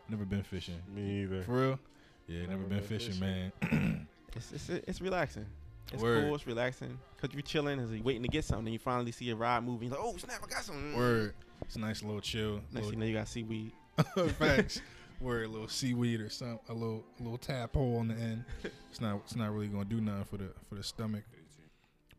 [0.10, 0.82] Never been fishing.
[0.94, 1.44] Me either.
[1.44, 1.80] For real?
[2.28, 3.52] Yeah, never, Never been, been fishing, fishing.
[3.72, 4.08] man.
[4.36, 5.46] It's, it's it's relaxing.
[5.92, 6.26] It's Word.
[6.26, 6.36] cool.
[6.36, 6.98] It's relaxing.
[7.20, 8.68] Cause you're chilling, and you're waiting to get something.
[8.68, 9.90] And you finally see a rod moving.
[9.90, 10.42] You're like, oh snap!
[10.44, 10.96] I got something.
[10.96, 11.34] Word.
[11.64, 12.62] It's a nice little chill.
[12.72, 13.72] Next thing you know, you got seaweed.
[14.38, 14.82] Facts.
[15.20, 18.46] Word, a little seaweed or something, a little a little tap hole on the end.
[18.90, 21.24] It's not it's not really gonna do nothing for the for the stomach.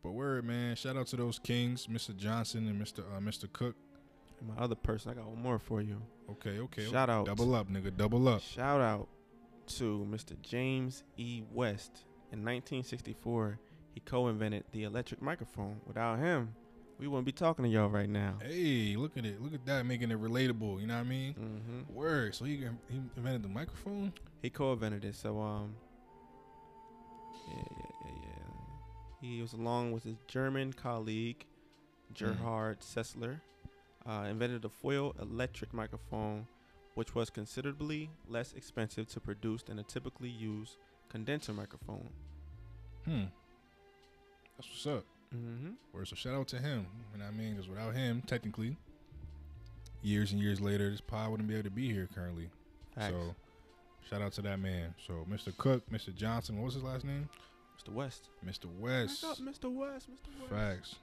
[0.03, 0.75] But word, man.
[0.75, 2.15] Shout out to those kings, Mr.
[2.15, 2.99] Johnson and Mr.
[2.99, 3.51] Uh, Mr.
[3.51, 3.75] Cook.
[4.39, 6.01] And my other person, I got one more for you.
[6.29, 6.89] Okay, okay.
[6.89, 7.25] Shout out.
[7.25, 7.95] Double up, nigga.
[7.95, 8.41] Double up.
[8.41, 9.07] Shout out
[9.77, 10.39] to Mr.
[10.41, 11.43] James E.
[11.53, 12.05] West.
[12.31, 13.59] In 1964,
[13.93, 15.81] he co-invented the electret microphone.
[15.85, 16.55] Without him,
[16.97, 18.35] we wouldn't be talking to y'all right now.
[18.41, 19.41] Hey, look at it.
[19.41, 20.79] Look at that, making it relatable.
[20.79, 21.33] You know what I mean?
[21.33, 22.33] hmm Word.
[22.35, 22.57] So he,
[22.89, 24.13] he invented the microphone.
[24.41, 25.15] He co-invented it.
[25.15, 25.75] So um,
[27.49, 29.29] yeah, yeah, yeah, yeah.
[29.35, 31.45] He was along with his German colleague
[32.13, 33.39] Gerhard Sessler,
[34.05, 36.47] uh, invented a foil electret microphone,
[36.95, 40.77] which was considerably less expensive to produce than a typically used
[41.11, 42.09] condenser microphone.
[43.05, 43.23] Hmm.
[44.57, 45.05] That's what's up.
[45.35, 45.71] Mm-hmm.
[45.93, 46.07] Word.
[46.07, 46.85] So shout out to him.
[47.13, 47.51] You know what I mean?
[47.51, 48.77] Because without him, technically,
[50.01, 52.49] years and years later, this pod wouldn't be able to be here currently.
[52.99, 53.35] So
[54.09, 54.93] shout out to that man.
[55.07, 55.55] So Mr.
[55.57, 56.15] Cook, Mr.
[56.15, 57.29] Johnson, what was his last name?
[57.79, 57.93] Mr.
[57.93, 58.29] West.
[58.45, 58.65] Mr.
[58.79, 59.23] West.
[59.23, 59.73] Up, Mr.
[59.73, 60.09] West?
[60.09, 60.39] Mr.
[60.39, 60.51] West.
[60.51, 60.95] Facts.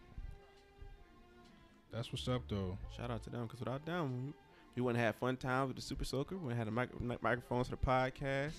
[1.93, 2.77] That's what's up though.
[2.97, 4.35] Shout out to them because without them,
[4.77, 6.37] we, wouldn't have fun times with the Super Soaker.
[6.37, 8.53] We wouldn't have the mic- microphones for the podcast.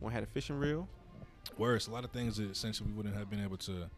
[0.00, 0.88] We wouldn't a fishing reel.
[1.58, 3.88] Worse, a lot of things that essentially we wouldn't have been able to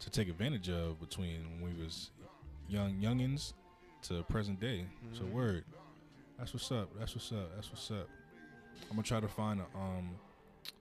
[0.00, 2.10] to take advantage of between when we was
[2.68, 3.52] young youngins
[4.02, 4.86] to present day.
[5.12, 5.32] So Mhm.
[5.32, 5.64] word.
[6.38, 6.88] That's what's up.
[6.98, 7.54] That's what's up.
[7.54, 8.08] That's what's up.
[8.84, 10.16] I'm gonna try to find a, um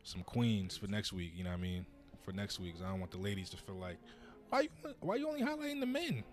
[0.03, 1.33] some queens for next week.
[1.35, 1.85] You know what I mean?
[2.23, 3.97] For next week, 'cause I don't want the ladies to feel like
[4.49, 4.69] why you
[5.01, 6.23] why you only highlighting the men.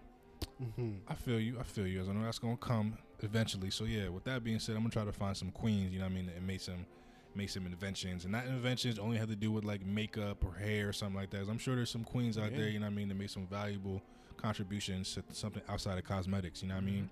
[0.62, 0.92] Mm-hmm.
[1.09, 1.59] I feel you.
[1.59, 2.01] I feel you.
[2.01, 3.70] As I know that's gonna come eventually.
[3.70, 4.09] So yeah.
[4.09, 5.92] With that being said, I'm gonna try to find some queens.
[5.92, 6.29] You know what I mean?
[6.29, 6.87] And make some
[7.37, 8.25] make some inventions.
[8.25, 11.31] And not inventions only have to do with like makeup or hair or something like
[11.31, 11.38] that.
[11.40, 12.59] 'Cause I'm sure there's some queens out Yeah.
[12.59, 12.68] there.
[12.68, 13.09] You know what I mean?
[13.09, 14.03] That make some valuable
[14.37, 16.62] contributions to something outside of cosmetics.
[16.62, 17.11] You know what I mean?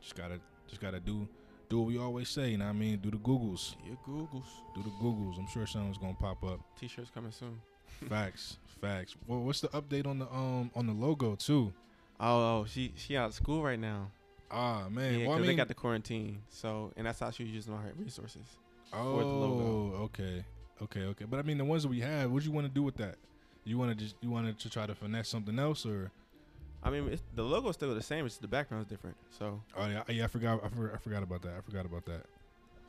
[0.00, 1.28] Just gotta just gotta do
[1.68, 2.50] do what we always say.
[2.50, 2.98] You know what I mean?
[2.98, 3.76] Do the Googles.
[3.86, 4.46] Your Googles.
[4.74, 5.38] Do the Googles.
[5.38, 6.60] I'm sure something's gonna pop up.
[6.78, 7.60] T-shirts coming soon.
[8.08, 8.58] Facts.
[8.80, 9.16] Facts.
[9.26, 11.72] Well, what's the update on the um on the logo too?
[12.20, 14.10] Oh, oh, she she out of school right now.
[14.50, 15.20] Ah man.
[15.20, 16.42] yeah, well, I mean, they got the quarantine.
[16.50, 18.58] So, and that's how she was using all her resources.
[18.92, 19.96] Oh, the logo.
[20.04, 20.44] okay,
[20.82, 21.24] okay, okay.
[21.24, 22.96] But I mean, the ones that we have, what do you want to do with
[22.96, 23.16] that?
[23.64, 26.10] You want to just you wanted to try to finesse something else, or
[26.82, 28.26] I mean, it's, the logo's still the same.
[28.26, 29.16] It's the background's different.
[29.30, 31.54] So, oh yeah, yeah, I forgot, I forgot, I forgot about that.
[31.56, 32.26] I forgot about that.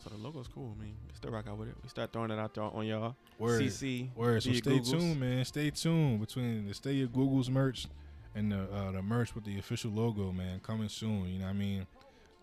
[0.04, 0.76] so the logo's cool.
[0.78, 1.76] I mean, we still rock out with it.
[1.84, 3.16] We start throwing it out there on y'all.
[3.38, 4.14] Word, CC.
[4.16, 4.42] word.
[4.42, 4.92] So stay Googles.
[4.92, 5.46] tuned, man.
[5.46, 7.88] Stay tuned between the Stay Your Google's merch
[8.36, 10.60] and the uh, the merch with the official logo, man.
[10.62, 11.30] Coming soon.
[11.30, 11.86] You know what I mean?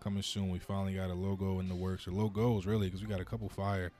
[0.01, 0.49] Coming soon.
[0.49, 3.25] We finally got a logo in the works, or logos really, because we got a
[3.25, 3.91] couple fire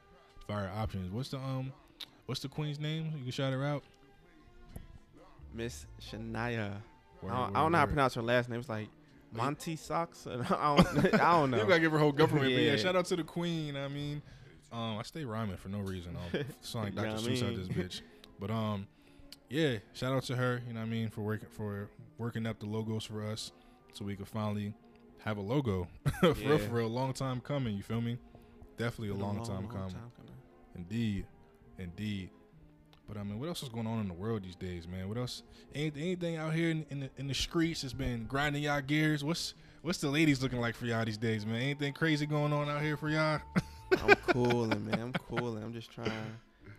[0.48, 1.12] fire options.
[1.12, 1.72] What's the um,
[2.26, 3.12] what's the queen's name?
[3.18, 3.84] You can shout her out.
[5.54, 6.72] Miss Shania.
[7.22, 8.60] Word, I, don't, word, I don't know how to pronounce her last name.
[8.60, 8.88] It's like
[9.32, 10.26] Monty Socks.
[10.28, 12.46] I don't, I don't You gotta give her whole government.
[12.46, 12.78] But yeah, Yeah.
[12.78, 13.76] shout out to the queen.
[13.78, 14.22] I mean,
[14.72, 16.16] um, I stay rhyming for no reason.
[16.16, 17.08] Um, sound like You Dr.
[17.10, 18.02] know I Seuss out this bitch.
[18.40, 18.88] But um,
[19.50, 20.62] yeah, shout out to her.
[20.68, 23.52] You know what I mean for working for working up the logos for us,
[23.94, 24.74] so we could finally
[25.24, 25.88] have a logo
[26.22, 26.68] for real, Yeah.
[26.68, 27.76] for a long time coming.
[27.76, 28.18] You feel me?
[28.78, 29.96] Definitely a Been long, time coming.
[30.76, 31.26] Indeed,
[31.78, 32.30] indeed.
[33.08, 35.10] But I mean, what else is going on in the world these days, man?
[35.10, 35.44] What else?
[35.76, 39.24] Anything, anything out here in, in the in the streets has been grinding y'all gears?
[39.24, 41.58] What's what's the ladies looking like for y'all these days, man?
[41.58, 43.42] Anything crazy going on out here for y'all?
[44.08, 45.02] I'm cooling, man.
[45.02, 45.62] I'm cooling.
[45.62, 46.10] I'm just trying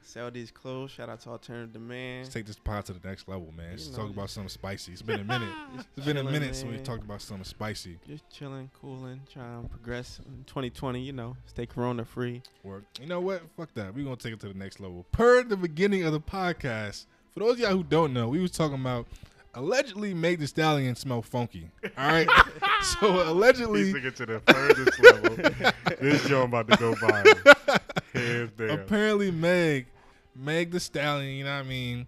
[0.04, 0.90] sell these clothes.
[0.90, 2.24] Shout out to Alternative Demand.
[2.24, 3.70] Let's take this pod to the next level, man.
[3.70, 4.92] Let's You talk about something spicy.
[4.92, 5.48] It's been a minute.
[5.96, 6.84] It's been a chilling, minute since we man.
[6.84, 7.98] talked about something spicy.
[8.06, 11.00] Just chilling, cooling, trying to progress in 2020.
[11.00, 12.42] You know, stay corona free.
[12.64, 13.42] Or you know what?
[13.56, 13.94] Fuck that.
[13.94, 15.04] We're gonna take it to the next level.
[15.12, 18.50] Per the beginning of the podcast, for those of y'all who don't know, we was
[18.50, 19.06] talking about
[19.54, 21.70] allegedly Meg the Stallion smell funky.
[21.96, 22.28] All right.
[22.82, 25.72] so allegedly He's to the furthest level.
[26.00, 27.80] this joint about to go viral.
[28.12, 28.70] Hands down.
[28.70, 29.86] apparently Meg,
[30.34, 32.06] Meg the Stallion, you know what I mean,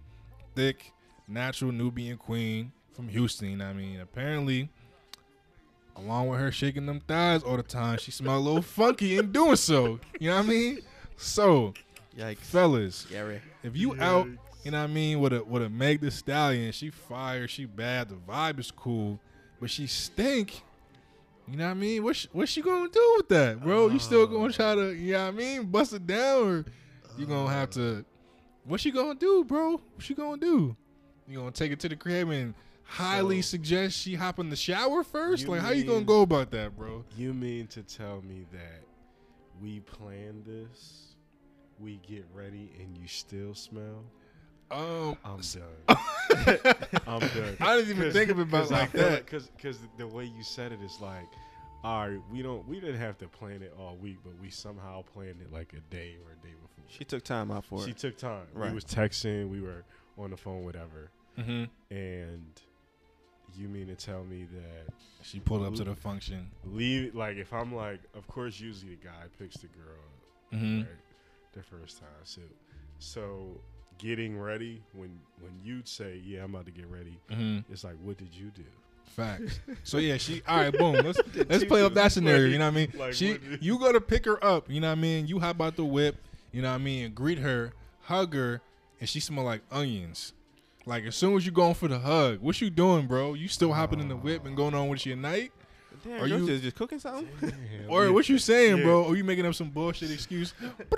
[0.55, 0.91] thick,
[1.27, 3.99] natural Nubian queen from Houston, you know what I mean.
[3.99, 4.69] Apparently,
[5.95, 9.31] along with her shaking them thighs all the time, she smelled a little funky in
[9.31, 9.99] doing so.
[10.19, 10.79] You know what I mean?
[11.17, 11.73] So,
[12.17, 12.37] Yikes.
[12.37, 13.41] fellas, Gary.
[13.63, 14.27] if you out,
[14.63, 17.65] you know what I mean, with a with a Meg the Stallion, she fire, she
[17.65, 19.19] bad, the vibe is cool,
[19.59, 20.61] but she stink.
[21.47, 22.03] You know what I mean?
[22.03, 23.89] What's she, she gonna do with that, bro?
[23.89, 24.51] You still gonna uh.
[24.51, 26.65] try to, you know what I mean, bust it down, or
[27.17, 28.03] you gonna have to?
[28.63, 29.79] What's she gonna do, bro?
[29.93, 30.75] What's she gonna do?
[31.27, 34.55] You gonna take it to the crib and highly So- suggest she hop in the
[34.55, 35.43] shower first?
[35.43, 37.03] You like, how you gonna go about that, bro?
[37.15, 38.83] You mean to tell me that
[39.61, 41.15] we planned this,
[41.79, 44.03] we get ready, and you still smell?
[44.71, 45.97] Um, I'm done.
[47.07, 47.57] I'm done.
[47.61, 49.25] I didn't even think of it about like that.
[49.25, 51.27] Because because the way you said it is like,
[51.83, 55.03] all right, we don't we didn't have to plan it all week, but we somehow
[55.13, 56.83] planned it like a day or a day before.
[56.87, 57.99] She took time out for She it.
[57.99, 58.47] She took time.
[58.53, 58.69] Right.
[58.69, 59.49] We was texting.
[59.49, 59.83] We were
[60.17, 61.09] on the phone, whatever.
[61.35, 62.43] hmm And
[63.57, 66.49] you mean to tell me that She pulled up to the function.
[66.65, 69.95] leave like if I'm like, of course, usually the guy picks the girl
[70.53, 70.87] up, hmm right,
[71.53, 72.07] the first time.
[72.23, 72.41] So,
[72.99, 73.61] so
[73.97, 77.17] getting ready when when you'd say, yeah, I'm about to get ready.
[77.31, 78.63] hmm It's like, what did you do?
[79.05, 79.59] Facts.
[79.83, 80.41] So yeah, she.
[80.47, 80.93] All right, boom.
[80.95, 82.43] Let's let's play up that scenario.
[82.43, 82.91] Like- You know what I mean?
[82.97, 84.69] like she, what you go to pick her up.
[84.69, 85.27] You know what I mean?
[85.27, 86.15] You hop out the whip.
[86.51, 87.05] You know what I mean?
[87.05, 88.61] And greet her, hug her,
[88.99, 90.33] and she smell like onions.
[90.85, 93.33] Like as soon as you going for the hug, what you doing, bro?
[93.33, 95.51] You still hopping in the whip and going on with your night,
[96.03, 97.27] Damn, Are you you- just, just cooking something?
[97.89, 98.83] or what you saying, Yeah.
[98.83, 99.07] bro?
[99.09, 100.53] Are you making up some bullshit excuse,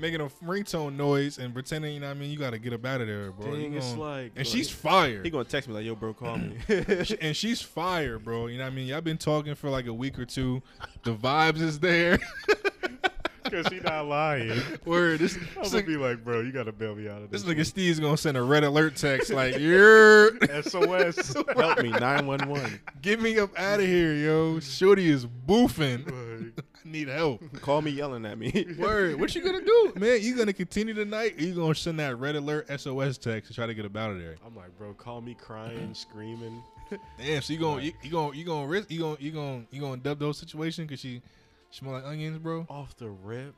[0.00, 1.94] making a ringtone noise and pretending?
[1.94, 2.30] You know what I mean?
[2.30, 3.52] You got to get up out of there, bro.
[3.54, 5.22] Dang, it's gonna- like, and like- she's fire.
[5.22, 6.56] He gonna text me like, "Yo, bro, call me."
[7.20, 8.46] And she's fire, bro.
[8.46, 8.86] You know what I mean?
[8.88, 10.62] Y'all been talking for like a week or two.
[11.04, 12.18] The vibes is there.
[13.42, 14.60] because she not lying.
[14.84, 15.18] Word.
[15.18, 17.52] This, I'm this, gonna be like, bro, you gotta bail me out of this this.
[17.54, 21.34] nigga Steez's gonna send a red alert text like, "You're SOS.
[21.56, 22.80] Help me, nine one one.
[23.02, 26.06] get me up out of here, yo." Shorty is boofing.
[26.90, 27.40] Need help.
[27.60, 28.66] Call me yelling at me.
[28.78, 29.20] Word.
[29.20, 30.20] What you gonna do, man?
[30.22, 31.38] You gonna continue tonight?
[31.38, 34.10] Or you gonna send that red alert SOS text to try to get up out
[34.10, 34.36] of there?
[34.44, 36.60] I'm like, bro, call me crying, screaming.
[37.18, 37.42] Damn.
[37.42, 39.98] So you gonna you, you gonna you gonna risk you gonna you gonna you gonna
[39.98, 41.22] dub those situation because she
[41.70, 42.66] smell like onions, bro?
[42.68, 43.54] off the rip.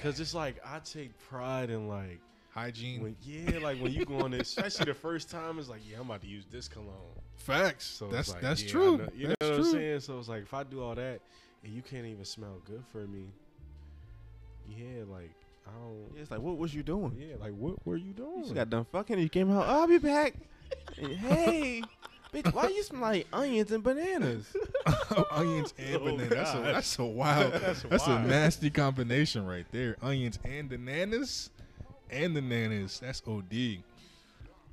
[0.00, 3.02] Cause it's like I take pride in like Hygiene.
[3.02, 5.96] when yeah, like when you go on it, especially the first time, it's like, yeah,
[5.96, 6.94] I'm about to use this cologne.
[7.34, 7.86] Facts.
[7.86, 9.08] So that's like, that's yeah, true.
[9.16, 9.64] you that's know what true.
[9.64, 10.00] I'm saying?
[10.00, 11.20] So it's like if I do all that
[11.64, 13.26] and you can't even smell good for me,
[14.68, 15.30] yeah, like
[15.66, 16.18] I don't.
[16.20, 17.16] it's like, what was you doing?
[17.18, 18.38] Yeah, like what were you doing?
[18.38, 19.14] You just got done fucking.
[19.14, 19.64] and You came out.
[19.66, 20.34] Oh, I'll be back.
[20.98, 21.82] And, hey,
[22.34, 24.46] bitch, why you smell like onions and bananas?
[25.12, 26.28] Oh, onions and Oh, bananas.
[26.30, 27.52] That's a, that's a wild.
[27.52, 29.96] That's that's a nasty combination right there.
[30.00, 31.50] Onions and bananas,
[32.10, 33.00] and bananas.
[33.00, 33.82] That's OD.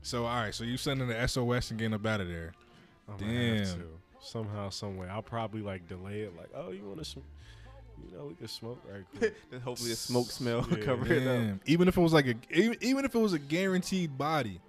[0.03, 2.53] So all right, so you sending the SOS and getting up out of there.
[3.09, 3.83] I'm gonna have Damn.
[4.27, 4.31] To.
[4.31, 6.33] Somehow, some way, I'll probably like delay it.
[6.37, 7.19] Like, oh, you want to, sm-
[8.09, 9.35] you know, we can smoke right quick.
[9.49, 10.77] Then hopefully the smoke smell Yeah.
[10.77, 11.37] cover it up.
[11.37, 11.61] Damn.
[11.65, 14.59] Even if it was like a even, even if it was a guaranteed body.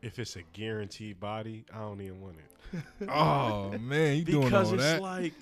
[0.00, 2.36] if it's a guaranteed body, I don't even want
[2.72, 2.82] it.
[3.08, 4.50] Oh man, you doing all that?
[4.50, 5.02] because all it's that?
[5.02, 5.34] like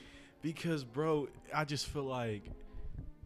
[0.42, 2.42] because bro i just feel like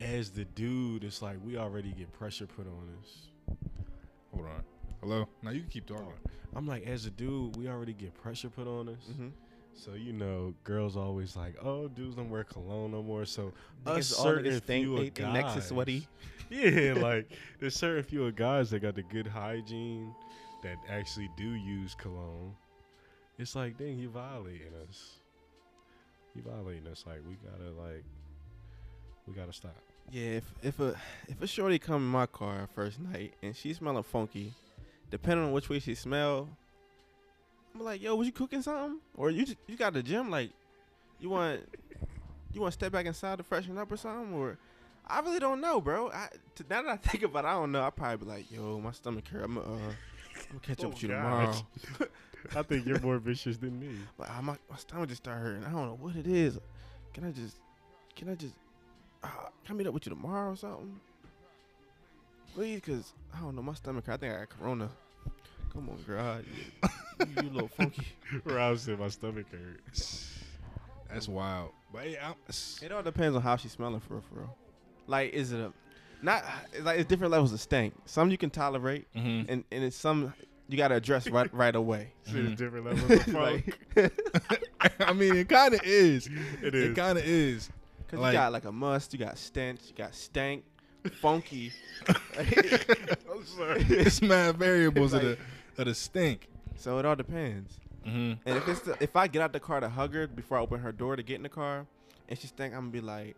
[0.00, 3.28] as the dude it's like we already get pressure put on us
[4.34, 4.62] Hold on.
[5.00, 5.28] Hello.
[5.42, 6.12] Now you can keep talking.
[6.56, 9.28] i'm like as a dude we already get pressure put on us Mm-hmm.
[9.74, 13.24] So you know girls always like oh dudes don't wear cologne no more.
[13.24, 13.52] So
[13.86, 16.08] us Niggas all of certain thing, few they, of they necks is guys- sweaty.
[16.50, 20.14] yeah like there's certain few of guys that got the good hygiene
[20.62, 22.54] that actually do use cologne.
[23.38, 25.20] It's like dang you violating us.
[26.34, 27.04] You violating us.
[27.06, 28.04] Like we gotta like
[29.26, 29.76] we gotta stop.
[30.10, 30.94] Yeah, if if a
[31.28, 34.52] if a shorty come in my car first night and she smelling funky,
[35.10, 36.48] depending on which way she smell,
[37.74, 39.00] I'm like, yo, was you cooking something?
[39.16, 40.30] Or you just, you got the gym?
[40.30, 40.50] Like,
[41.18, 41.60] you want
[42.52, 44.32] you want to step back inside to freshen up or something?
[44.34, 44.58] Or
[45.06, 46.10] I really don't know, bro.
[46.10, 46.28] I
[46.70, 47.82] now that I think about, it, I don't know.
[47.82, 49.44] I probably be like, yo, my stomach hurt.
[49.44, 49.96] I'm uh, I'm
[50.48, 51.16] gonna catch Oh, up with you gosh.
[51.16, 51.66] tomorrow.
[52.56, 53.88] I think you're more vicious than me.
[54.18, 55.64] But I, my, my stomach just started hurting.
[55.64, 56.58] I don't know what it is.
[57.12, 57.56] Can I just,
[58.14, 58.54] can I just,
[59.22, 59.28] uh,
[59.64, 61.00] can I meet up with you tomorrow or something?
[62.54, 63.62] Please, cause I don't know.
[63.62, 64.08] My stomach.
[64.08, 64.90] I think I got corona.
[65.74, 66.38] Come on, girl.
[66.40, 66.88] You,
[67.20, 68.06] you, you little funky.
[68.44, 69.80] Rob said my stomach hurt.
[71.10, 71.70] That's wild.
[71.92, 72.34] But yeah, I'm,
[72.82, 74.56] It all depends on how she's smelling for real, for real.
[75.06, 75.72] Like, is it a,
[76.22, 77.94] not it's like it's different levels of stank.
[78.06, 79.46] Some you can tolerate, Mhm.
[79.48, 80.32] and and it's some
[80.68, 82.12] you gotta address right right away.
[82.24, 82.50] See Mm-hmm.
[82.50, 83.78] the different levels of funk.
[83.96, 86.26] like, I mean, it kind of is.
[86.26, 86.62] It is.
[86.62, 86.96] It It is.
[86.96, 87.68] kind of is.
[88.08, 90.64] Cause Like- you got like a must, you got stench, you got stank,
[91.20, 91.70] funky.
[92.08, 93.82] I'm sorry.
[93.88, 95.44] It's mad variables of Like- the
[95.78, 96.48] of the stink.
[96.76, 97.78] so it all depends.
[98.06, 98.32] Mm-hmm.
[98.48, 100.60] And if it's the, if I get out the car to hug her before I
[100.60, 101.86] open her door to get in the car,
[102.28, 103.36] and she stink, I'm gonna be like,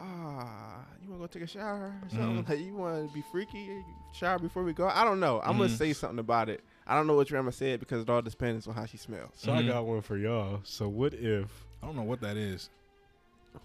[0.00, 2.44] ah, you wanna go take a shower or something?
[2.44, 2.48] Mhm.
[2.48, 4.86] Like you wanna be freaky, shower before we go?
[4.88, 5.40] I don't know.
[5.42, 5.58] I'm Mhm.
[5.58, 6.62] gonna say something about it.
[6.86, 8.96] I don't know what you're gonna say it because it all depends on how she
[8.96, 9.30] smells.
[9.34, 9.52] So.
[9.52, 10.60] I got one for y'all.
[10.64, 12.70] So what if, I don't know what that is.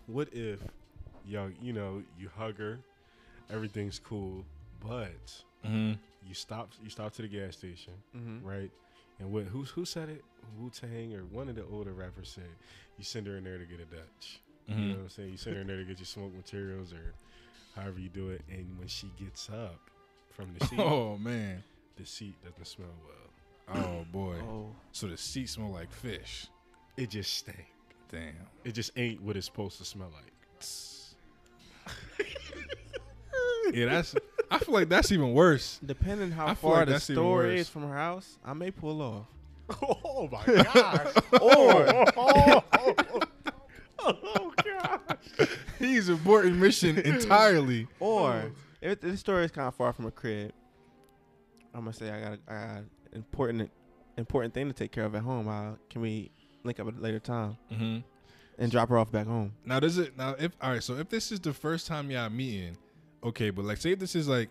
[0.08, 0.60] what if,
[1.28, 2.80] y'all, you know, you hug her,
[3.50, 4.46] everything's cool,
[4.80, 5.94] but Mm-hmm.
[6.28, 8.48] You stop, you stop to the gas station, Mm-hmm.
[8.48, 8.72] right?
[9.20, 10.24] And what, who, who said it?
[10.60, 12.50] Wu Tang or one of the older rappers said,
[12.98, 14.40] you send her in there to get a Dutch.
[14.68, 15.32] You know what I'm saying?
[15.32, 17.14] You send her in there to get your smoke materials or
[17.76, 18.42] however you do it.
[18.50, 19.80] And when she gets up
[20.32, 21.62] from the seat, Oh man.
[21.98, 23.84] the seat doesn't smell well.
[23.84, 24.36] Oh boy.
[24.50, 26.48] Oh, So the seat smell like fish.
[26.98, 27.68] It just stank.
[28.12, 28.34] Damn.
[28.64, 30.32] It just ain't what it's supposed to smell like.
[33.74, 34.16] Yeah, that's.
[34.52, 35.80] I feel like that's even worse.
[35.86, 37.60] depending how I feel far like the that's even store worse.
[37.62, 39.26] is from her house, I may pull off.
[39.82, 41.08] Oh my gosh.
[41.42, 43.22] Or oh, oh
[44.00, 45.48] oh gosh.
[45.80, 47.88] He's aborting mission entirely.
[48.00, 50.52] Or if the store is kind of far from a crib,
[51.74, 52.84] I'm gonna say I got a, I got
[53.14, 53.72] important
[54.18, 55.48] important thing to take care of at home.
[55.48, 56.32] Uh, can we
[56.64, 58.00] link up at a later time Mm-hmm.
[58.60, 59.54] and drop her off back home?
[59.66, 62.30] Now does it now if all right, so if this is the first time y'all
[62.30, 62.78] meeting,
[63.24, 64.50] okay, but like say if this is like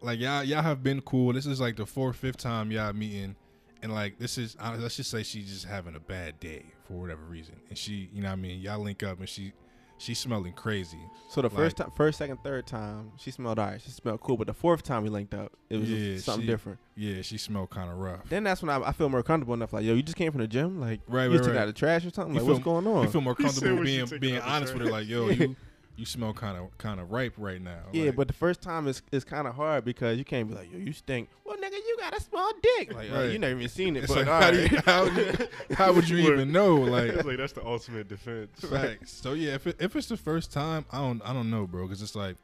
[0.00, 1.32] like y'all y'all have been cool.
[1.32, 3.34] This is like the fourth, fifth time y'all meeting,
[3.82, 6.94] and like this is uh, let's just say she's just having a bad day for
[6.94, 9.52] whatever reason, and she you know what I mean y'all link up and she
[10.00, 11.00] she's smelling crazy.
[11.28, 13.82] So the first time, first, second, third time, she smelled alright.
[13.82, 14.36] She smelled cool.
[14.36, 16.78] But the fourth time we linked up, it was Yeah, something she- different.
[16.94, 18.20] Yeah, she smelled kind of rough.
[18.28, 19.72] Then that's when I, I feel more comfortable enough.
[19.72, 20.80] Like, yo, you just came from the gym.
[20.80, 21.62] Like, Right, you right, took right.
[21.62, 22.34] out the trash or something.
[22.34, 23.02] You Like, feel- what's going on?
[23.02, 25.56] You feel more comfortable being being honest with her, like yo, you
[25.98, 27.80] you smell kind of kind of ripe right now.
[27.92, 30.54] Yeah, Like, but the first time is is kind of hard because you can't be
[30.54, 31.28] like, yo, you stink.
[31.44, 32.94] Well, nigga, you got a small dick.
[32.94, 33.30] Like, uh, Right.
[33.32, 34.84] you never even seen it, It's but like, how, do you, right.
[34.84, 36.76] how, do you- how would you even know?
[36.84, 38.50] Like, It's like that's the ultimate defense.
[38.60, 39.10] Facts.
[39.12, 41.86] So yeah, if it, if it's the first time, I don't I don't know, bro,
[41.86, 42.36] because it's like,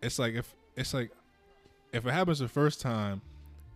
[0.00, 1.10] it's like if it's like,
[1.92, 3.20] if it happens the first time,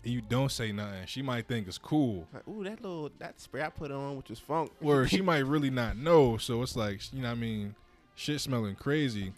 [0.04, 3.40] and you don't say nothing, she might think it's cool, Like, ooh, that little that
[3.40, 4.70] spray I put on, which was funk.
[4.80, 6.36] or she might really not know.
[6.36, 7.74] So it's like, you know, what I mean,
[8.16, 9.32] shit smelling crazy,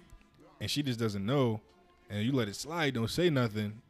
[0.60, 1.60] and she just doesn't know,
[2.08, 3.82] and you let it slide, don't say nothing.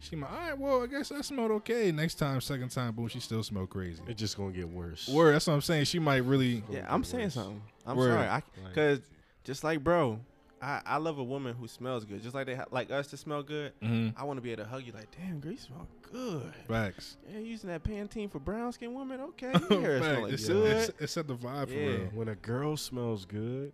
[0.00, 1.92] She might, all right, well, I guess I smelled okay.
[1.92, 4.02] Next time, second time, boom, she still smelled crazy.
[4.08, 5.08] It's just gonna get worse.
[5.08, 5.84] Word, that's what I'm saying.
[5.84, 7.62] She might really, Yeah, I'm saying something.
[7.86, 8.10] I'm Word.
[8.12, 8.34] sorry, I,
[8.64, 9.00] Like- cause
[9.44, 10.18] just like bro,
[10.60, 12.20] I, I love a woman who smells good.
[12.22, 13.72] Just like they ha- like us to smell good.
[13.80, 14.14] Mhm.
[14.16, 16.52] I want to be able to hug you like, damn, girl, you smell good.
[16.68, 17.16] facts.
[17.32, 19.20] Yeah, using that Pantene for brown skin women.
[19.20, 20.32] Okay, yeah, it Fact.
[20.32, 20.66] it's, good.
[20.76, 22.10] it's, it's set the vibe for real.
[22.14, 23.72] when a girl smells good,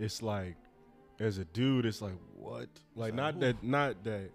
[0.00, 0.56] it's like,
[1.20, 2.68] as a dude, it's like what?
[2.96, 4.30] Like not that, not that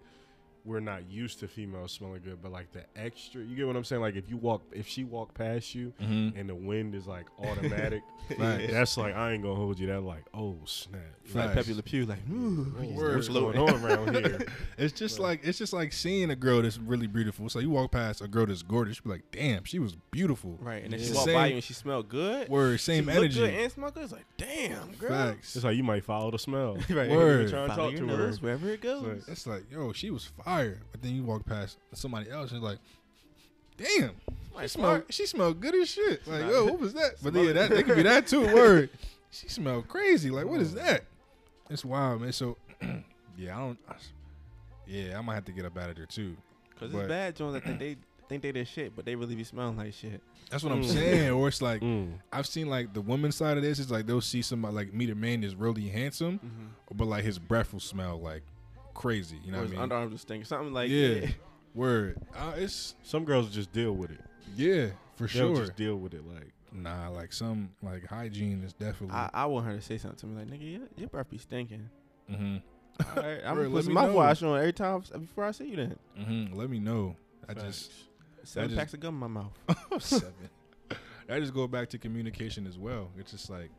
[0.66, 3.40] we're not used to females smelling good, but like the extra.
[3.42, 4.02] You get what I'm saying?
[4.02, 6.36] Like if you walk, if she walk past you Mm-hmm.
[6.38, 8.02] and the wind is like automatic,
[8.36, 8.72] Facts.
[8.72, 9.86] that's like I ain't gonna hold you.
[9.86, 11.00] That like oh snap.
[11.34, 11.54] like Facts.
[11.68, 14.46] Pepe Le Pew, like, ooh, Oh, what's going on around here?
[14.76, 17.48] It's just like it's just like seeing a girl that's really beautiful.
[17.48, 20.58] So you walk past a girl that's gorgeous, you be like, damn, she was beautiful.
[20.60, 22.48] Right, and then It's she the walk by same- you and she smell good.
[22.48, 23.40] Word, same she energy.
[23.40, 24.02] Look good and smell good.
[24.02, 25.10] It's like, damn, girl.
[25.10, 25.54] Facts.
[25.54, 26.78] It's like you might follow the smell.
[26.90, 27.10] Right.
[27.10, 27.42] Word.
[27.42, 28.26] You trying to Follow talk your to her.
[28.26, 29.02] nose wherever it goes.
[29.02, 30.55] like- It's like, yo, she was fire.
[30.92, 32.78] But then you walk past somebody else and it's like,
[33.76, 36.26] damn, she Like, smelled, she smelled good as shit.
[36.26, 37.12] Like, yo, what was that?
[37.22, 38.40] But yeah, that, that could be that too.
[38.54, 38.90] Word.
[39.30, 40.30] She smelled crazy.
[40.30, 41.02] Like, what is that?
[41.68, 42.32] It's wild, man.
[42.32, 42.56] So,
[43.36, 43.78] yeah, I don't.
[44.86, 46.36] Yeah, I might have to get up out of there too.
[46.78, 47.96] Cause But- it's bad Jones that think they
[48.28, 50.20] think they did shit, but they really be smelling like shit.
[50.50, 50.92] That's what I'm Mm.
[50.92, 51.30] saying.
[51.30, 52.14] Or it's like Mm.
[52.32, 53.78] I've seen like the woman's side of this.
[53.78, 56.40] It's like they'll see somebody like meet a man that's really handsome,
[56.94, 58.42] but like his breath will smell like
[58.96, 59.38] crazy.
[59.44, 59.80] You know what I mean?
[59.80, 60.46] underarms just stink.
[60.46, 61.20] Something like yeah.
[61.20, 61.34] that.
[61.74, 62.16] Word.
[62.34, 64.20] Uh, it's Some girls just deal with it.
[64.56, 64.86] yeah
[65.16, 65.64] for They'll sure.
[65.66, 66.26] just deal with it.
[66.26, 69.14] Like Nah, like some like hygiene is definitely.
[69.14, 71.38] I, I want her to say something to me like, nigga, your, your breath be
[71.38, 71.88] stinking.
[72.28, 72.56] hmm
[73.00, 74.08] All right, I'm Bro, gonna let put some me know.
[74.14, 75.76] mouthwash on every time before I see you.
[75.76, 77.16] Then hmm Let me know.
[77.48, 77.92] I just
[78.42, 79.52] seven just- packs of gum in my mouth.
[80.02, 80.32] seven.
[81.28, 83.10] I just go back to communication as well.
[83.18, 83.70] It's just like,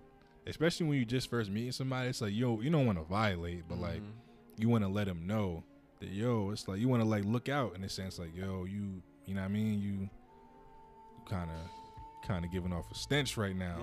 [0.48, 3.68] especially when you just first meeting somebody, it's like yo, you don't want to violate,
[3.68, 4.12] but like Mhm.
[4.58, 5.64] You want to let them know
[6.00, 8.66] that yo, it's like you want to like look out in a sense, like yo,
[8.66, 9.80] you, you know what I mean?
[9.82, 10.10] You, you
[11.30, 13.78] kind of, kind of giving off a stench right now.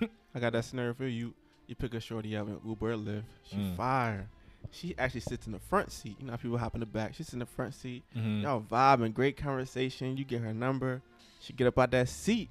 [0.00, 0.08] Yeah.
[0.34, 1.34] I got that scenario for you.
[1.66, 3.22] You pick a shorty up in Uber or Lyft.
[3.44, 3.76] She Mm.
[3.76, 4.28] fire.
[4.70, 6.16] She actually sits in the front seat.
[6.18, 7.14] You know how people hop in the back.
[7.14, 8.04] She's in the front seat.
[8.16, 8.42] Mhm.
[8.42, 10.16] Y'all vibing, great conversation.
[10.16, 11.02] You get her number.
[11.40, 12.50] She get up out that seat.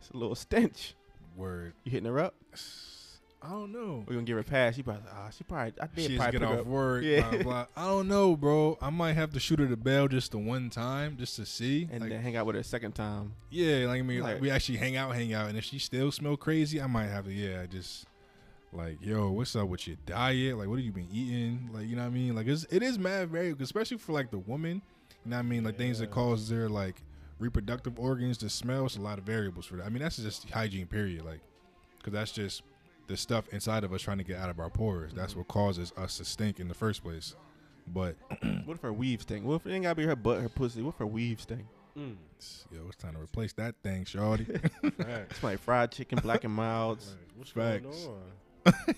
[0.00, 0.94] It's a little stench.
[1.36, 1.72] Word.
[1.84, 2.34] You hitting her up?
[3.44, 4.04] I don't know.
[4.06, 4.74] We're gonna give her a pass.
[4.76, 6.66] She probably, ah, she probably, I did She's probably get off up.
[6.66, 7.04] work.
[7.04, 7.28] Yeah.
[7.30, 7.66] Blah, blah.
[7.76, 8.78] I don't know, bro.
[8.80, 11.88] I might have to shoot her the bell just the one time, just to see.
[11.92, 13.34] and Like, then hang out with her a second time.
[13.50, 15.78] Yeah, like I mean, like, Like- we actually hang out, hang out, and if she
[15.78, 17.32] still smell crazy, I might have to.
[17.32, 18.06] Yeah, I just
[18.72, 20.56] like, yo, what's up with your diet?
[20.58, 21.68] Like, what have you been eating?
[21.72, 22.34] Like, you know what I mean?
[22.34, 24.80] Like, it's, it is mad very, especially for like the woman.
[25.24, 25.64] You know what I mean?
[25.64, 27.02] Like things that cause their like
[27.38, 28.86] reproductive organs to smell.
[28.86, 29.86] It's a lot of variables for that.
[29.86, 31.24] I mean, that's just hygiene, period.
[31.24, 31.40] Like,
[31.98, 32.62] because that's just
[33.06, 35.12] the stuff inside of us trying to get out of our pores.
[35.12, 37.34] That's what causes us to stink in the first place.
[37.86, 38.16] But
[38.64, 39.44] What if her weave stink?
[39.44, 40.80] What if it ain't gotta be her butt, her pussy?
[40.82, 41.66] What if her weave stink?
[41.96, 42.16] mm.
[42.72, 44.46] yo, it's time to replace that thing, shorty.
[44.82, 47.10] It's like fried chicken, black and milds.
[47.10, 48.04] Like, what's Facts.
[48.04, 48.22] going on?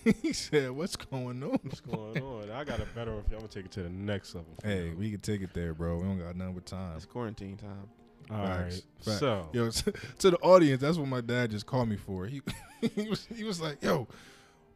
[0.23, 2.51] he said, "What's going on?" What's going on?
[2.53, 3.25] I got a better one.
[3.29, 3.35] you.
[3.37, 4.55] I'm gonna take it to the next level.
[4.63, 4.97] Hey, you.
[4.97, 5.97] we can take it there, bro.
[5.97, 6.97] We don't got nothing but time.
[6.97, 7.89] It's quarantine time.
[8.31, 8.73] All right.
[8.73, 8.83] Facts.
[9.05, 9.19] Fact.
[9.19, 12.27] So Yo, to, to the audience, that's what my dad just called me for.
[12.27, 12.43] He
[12.95, 14.07] he was he was like, "Yo,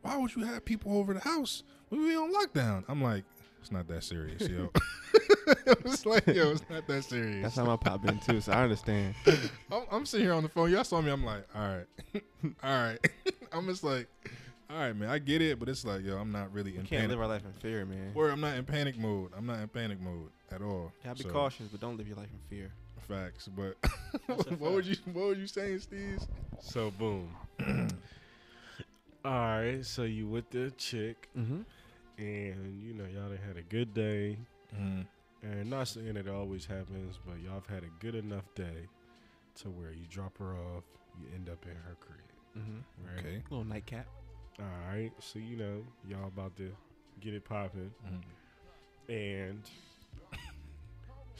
[0.03, 3.25] why would you have people over the house when we on lockdown?" I'm like,
[3.61, 4.71] "It's not that serious, yo."
[5.67, 7.43] it's like, yo, it's not that serious.
[7.43, 9.15] That's how my pop been too, so I understand.
[9.71, 10.71] I'm, I'm sitting here on the phone.
[10.71, 11.11] Y'all saw me.
[11.11, 12.23] I'm like, all right,
[12.63, 12.99] all right.
[13.53, 14.09] I'm just like,
[14.71, 15.11] all right, man.
[15.11, 17.11] I get it, but it's like, yo, I'm not really in We can't panic.
[17.11, 18.13] live our life in fear, man.
[18.15, 19.33] Or I'm not in panic mode.
[19.37, 20.93] I'm not in panic mode at all.
[21.05, 22.73] Yeah, be So, cautious, but don't live your life in fear.
[23.09, 23.77] Facts, but
[24.29, 26.21] That's a what would you what were you saying, Steve?
[26.61, 27.35] so boom.
[29.25, 29.85] all right.
[29.85, 31.61] So you with the chick, Mm-hmm.
[32.19, 34.39] and you know y'all done had a good day.
[34.79, 35.07] Mm,
[35.43, 38.89] And not saying it always happens, but y'all have had a good enough day
[39.57, 40.85] to where you drop her off,
[41.21, 42.21] you end up in her crib.
[42.59, 43.07] Mm-hmm.
[43.17, 43.19] Right?
[43.27, 43.43] okay.
[43.51, 44.07] Little nightcap.
[44.61, 45.11] All right.
[45.19, 46.71] So you know y'all about to
[47.21, 49.63] get it popping, Mm, and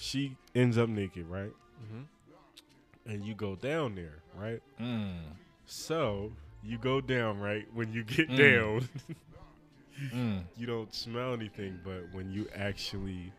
[0.01, 1.53] she ends up naked, right?
[1.85, 2.03] Mm-hmm.
[3.13, 4.63] And you go down there, right?
[4.81, 5.19] mm,
[5.67, 6.33] So
[6.63, 7.67] you go down, right?
[7.75, 8.37] When you get Mm.
[8.37, 8.89] down,
[10.15, 10.43] mm.
[10.57, 13.33] you don't smell anything, but when you actually,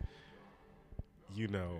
[1.34, 1.78] you know,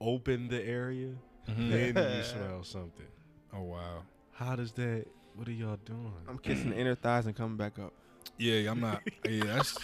[0.00, 1.14] open the area,
[1.48, 1.68] Mhm.
[1.70, 3.06] then you smell something.
[3.52, 4.02] Oh wow.
[4.32, 5.06] How does that?
[5.34, 6.12] What are y'all doing?
[6.28, 7.92] I'm kissing the inner thighs and coming back up.
[8.38, 9.02] Yeah, I'm not.
[9.28, 9.78] Yeah, that's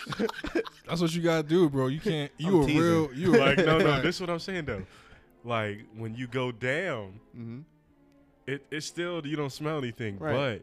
[0.86, 1.86] that's what you gotta do, bro.
[1.88, 2.30] You can't.
[2.38, 2.80] You I'm a teasing.
[2.82, 3.14] real.
[3.14, 4.00] You a- like no, no.
[4.02, 4.82] This is what I'm saying though.
[5.44, 7.60] Like when you go down, Mm-hmm.
[8.46, 10.62] it it's still you don't smell anything, Right.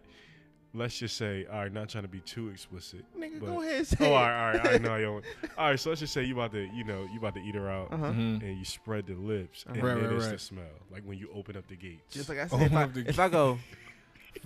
[0.74, 3.04] but let's just say, all right, not trying to be too explicit.
[3.18, 3.88] Nigga, but- go ahead.
[3.88, 4.08] Say Oh, it.
[4.10, 5.26] all right, all right, I know you don't.
[5.58, 7.56] All right, so let's just say you about to, you know, you about to eat
[7.56, 8.06] her out, Uh-huh.
[8.06, 8.42] Mhm.
[8.42, 11.30] and you spread the lips, and Right, then right, it's the smell, like when you
[11.34, 12.14] open up the gates.
[12.14, 13.60] Just like I said, if, I, if I go,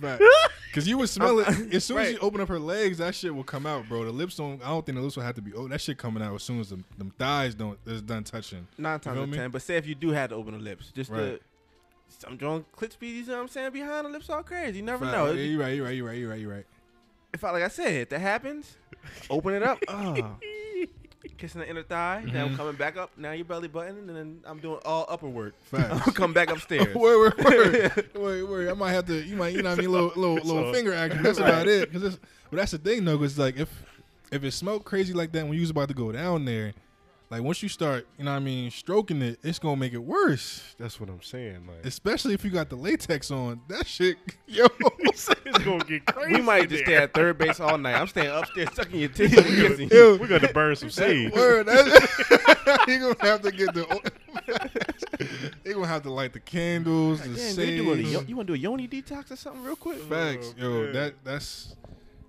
[0.74, 2.98] Cause you would smell it as soon as you open up her legs.
[2.98, 4.04] That shit will come out, bro.
[4.04, 4.60] The lips don't.
[4.60, 5.52] I don't think the lips will have to be.
[5.54, 7.78] Oh, that shit coming out as soon as them, them thighs don't.
[7.86, 8.66] Is done touching.
[8.76, 9.50] nine times out of ten.
[9.52, 11.18] But say if you do have to open the lips, just Right.
[11.20, 11.40] the
[12.18, 13.70] some drawing clit speed, you know what I'm saying?
[13.72, 14.78] Behind the lips all crazy.
[14.78, 15.16] You never Fact.
[15.16, 15.26] know.
[15.32, 15.76] Yeah, you right.
[15.76, 15.96] You're right.
[15.96, 16.18] You're right.
[16.18, 16.40] You right.
[16.40, 16.66] You right.
[17.32, 18.76] If I like I said, if that happens,
[19.30, 19.78] open it up.
[19.88, 20.16] Oh.
[21.38, 22.56] Kissing the inner thigh, now I'm Mhm.
[22.56, 23.10] coming back up.
[23.16, 25.54] Now your belly button, and then I'm doing all upper work.
[25.62, 26.06] Facts.
[26.06, 26.94] I'm come back upstairs.
[26.94, 28.68] wait, wait, wait, wait, wait.
[28.68, 29.22] I might have to.
[29.24, 29.54] You might.
[29.54, 29.90] You know what I mean?
[29.90, 31.22] Little, little, little So- finger action.
[31.22, 31.92] That's about it.
[31.92, 32.18] Cause it's,
[32.50, 33.18] but that's the thing though.
[33.18, 33.68] Cause like if
[34.30, 36.72] if it smelled crazy like that when you was about to go down there,
[37.30, 39.98] like once you start, you know what I mean, stroking it, it's gonna make it
[39.98, 40.74] worse.
[40.78, 41.66] That's what I'm saying.
[41.66, 43.60] Like Especially if you got the latex on.
[43.68, 44.16] That shit,
[44.46, 44.66] yo.
[45.00, 45.28] it's
[45.64, 46.34] gonna get crazy.
[46.34, 47.02] we might just stay there.
[47.02, 47.94] at third base all night.
[47.94, 49.36] I'm staying upstairs, sucking your titties.
[49.38, 49.96] and kissing you.
[49.96, 51.32] Yo, We're gonna burn some sage.
[51.32, 54.12] Word, that- you gonna have to get the.
[55.64, 57.68] you gonna have to light the candles, the Damn, sage.
[57.70, 59.98] you, doing a, yo- you want to do a yoni detox or something real quick?
[60.02, 60.82] Facts, Oh, yo.
[60.84, 60.92] man.
[60.92, 61.76] That that's.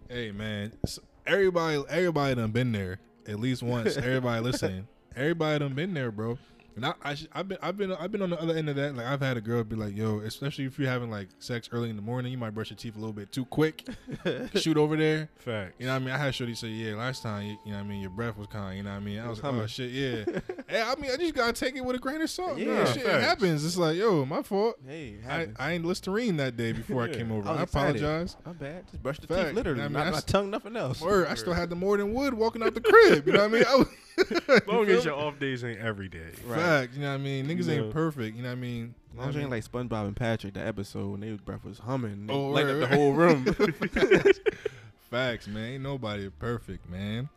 [0.09, 3.97] Hey man, S- everybody, everybody done been there at least once.
[3.97, 6.37] everybody listening, everybody done been there, bro.
[6.75, 8.75] And I, I, sh- I've been, I've been, I've been on the other end of
[8.75, 8.95] that.
[8.95, 11.89] Like I've had a girl be like, "Yo," especially if you're having like sex early
[11.89, 13.87] in the morning, you might brush your teeth a little bit too quick.
[14.55, 15.29] shoot over there.
[15.37, 15.75] Fact.
[15.79, 16.13] You know what I mean?
[16.13, 18.37] I had Shorty say, yeah, last time, you, you know what I mean, your breath
[18.37, 19.19] was kind, you know what I mean?
[19.19, 20.25] I was like, oh, shit, yeah.
[20.67, 22.57] hey, I mean, I just got to take it with a grain of salt.
[22.57, 23.23] Yeah, Yeah, shit facts.
[23.23, 23.65] happens.
[23.65, 24.75] It's like, yo, my fault.
[24.85, 25.47] Hey, I.
[25.57, 27.47] I ain't Listerine that day before I came over.
[27.47, 28.35] I I, apologize.
[28.45, 28.85] My bad.
[28.91, 29.47] Just brush the Fact.
[29.47, 29.81] teeth, literally.
[29.81, 30.99] I mean, not my tongue, nothing else.
[31.01, 33.25] Word, I still had the more than wood walking out the crib.
[33.27, 33.85] You know what I mean?
[34.17, 36.31] I was, As long as your off days ain't every day.
[36.45, 36.59] Right.
[36.59, 37.47] Fact, you know what I mean?
[37.47, 38.35] Niggas You ain't perfect.
[38.37, 38.95] You know what I mean?
[39.13, 41.79] As long as you ain't like SpongeBob and Patrick, the episode when their breath was
[41.79, 43.45] humming, they Oh, light right, up the whole room.
[45.09, 45.63] Facts, man.
[45.65, 47.29] Ain't nobody perfect, man.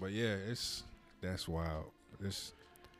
[0.00, 0.84] But yeah, it's
[1.20, 1.86] that's wild.
[2.20, 2.52] This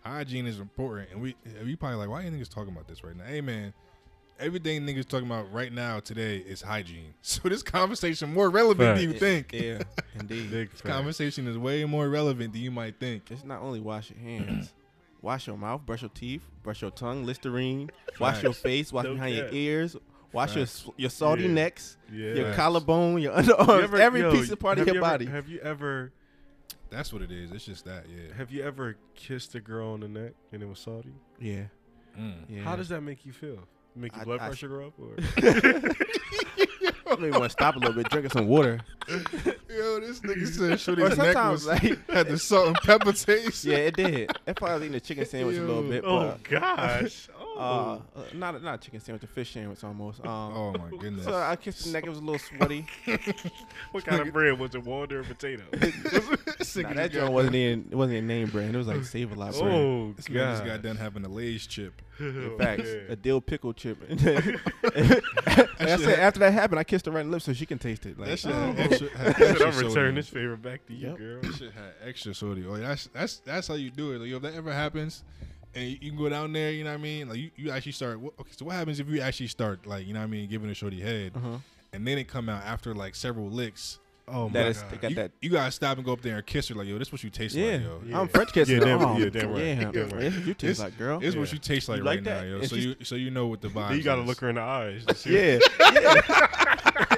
[0.05, 1.35] hygiene is important, and we
[1.65, 3.25] we probably like, why you niggas talking about this right now?
[3.25, 3.73] Hey, man,
[4.41, 7.15] everything niggas talking about right now today is hygiene.
[7.23, 9.53] So this conversation more relevant than you think.
[9.53, 9.83] yeah,
[10.19, 10.51] indeed.
[10.51, 10.95] Big This fact.
[10.95, 13.31] conversation is way more relevant than you might think.
[13.31, 14.73] It's not only wash your hands,
[15.23, 19.15] wash your mouth, brush your teeth, brush your tongue, Listerine, wash your face, wash No
[19.15, 19.97] behind your ears,
[20.33, 20.85] wash your Facts.
[20.87, 21.49] s- your salty Yeah.
[21.53, 22.35] necks, Yeah.
[22.35, 22.57] your Facts.
[22.57, 25.27] collarbone, your You underarms, ever- every yo, piece of part of your you ever- body.
[25.27, 26.13] Have you ever
[26.91, 27.53] That's what it is.
[27.53, 28.35] It's just that, yeah.
[28.37, 31.13] have you ever kissed a girl on the neck and it was salty?
[31.39, 31.65] yeah,
[32.19, 32.35] Mm.
[32.49, 32.63] yeah.
[32.63, 33.61] How does that make you feel?
[33.97, 35.17] Make your I- blood I- pressure go up or
[37.21, 38.81] Maybe want to stop a little bit, drinking some water.
[39.09, 43.65] Yo, this nigga said Or Shorty's neck was, like, had the salt and pepper taste.
[43.65, 44.31] yeah, it did.
[44.47, 47.29] It probably was eating a chicken sandwich a little bit, Oh but gosh.
[47.39, 48.03] uh, Oh.
[48.17, 50.21] uh, not a, not a chicken sandwich, a fish sandwich almost.
[50.21, 51.25] Um, Oh my goodness.
[51.25, 52.07] so I kissed the neck.
[52.07, 52.87] It was a little sweaty.
[53.91, 54.83] what kind of bread was it?
[54.85, 55.65] Water or potato?
[55.73, 58.75] nah, that joint wasn't even it wasn't a name brand.
[58.75, 59.69] It was like Save a Lot brand.
[59.75, 60.71] oh This man just god.
[60.71, 62.01] got done having a Lay's chip.
[62.23, 62.83] Oh, Facts.
[62.85, 63.07] man.
[63.11, 63.99] A dill pickle chip.
[64.09, 64.21] like
[65.81, 67.79] I said, after that happened, I kissed her right in the lips so she can
[67.79, 68.19] taste it.
[68.19, 68.73] Like, That shit oh.
[68.73, 69.09] had extra.
[69.17, 70.17] Had extra I'm soda returning it.
[70.17, 71.19] this favor back to you, Yep.
[71.19, 71.41] girl.
[71.43, 72.63] That shit had extra soda.
[72.69, 74.21] Oh, that's that's that's how you do it.
[74.21, 75.23] Like, yo, if that ever happens,
[75.75, 77.29] and you, you can go down there, you know what I mean?
[77.29, 78.19] Like you, you actually start.
[78.19, 80.49] wh- Okay, so what happens if you actually start like you know what I mean,
[80.49, 81.59] giving a shorty head, Uh-huh.
[81.93, 83.99] and then it come out after like several licks.
[84.33, 84.91] Oh That my is- god.
[84.91, 85.31] they got You, that.
[85.43, 87.25] you gotta stop and go up there and kiss her like, yo, this is what
[87.25, 87.73] you taste Yeah.
[87.73, 88.03] like, yo.
[88.07, 88.21] Yeah.
[88.21, 88.79] I'm French kissing.
[88.79, 89.63] Yeah, damn- oh, yeah, damn right.
[89.65, 90.21] Yeah, Damn right.
[90.21, 91.21] This what you taste It's- like, girl.
[91.23, 91.53] It's what Yeah.
[91.55, 92.45] you taste like You right that?
[92.45, 92.59] now, yo.
[92.61, 93.97] And So you so you know what the vibe.
[93.97, 94.29] You gotta is.
[94.29, 95.05] look her in the eyes.
[95.07, 95.59] to see- yeah.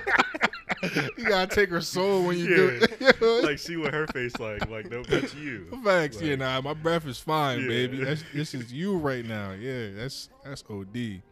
[1.17, 2.57] you gotta take her soul when you Yeah.
[2.57, 2.81] do
[3.21, 3.45] it.
[3.45, 4.69] Like see what her face like.
[4.69, 5.67] Like no, that's you.
[5.85, 7.69] Facts, yeah, Like- nah, my breath is fine, Yeah.
[7.69, 8.05] baby.
[8.05, 9.53] That's this is you right now.
[9.53, 11.23] Yeah, that's that's OD.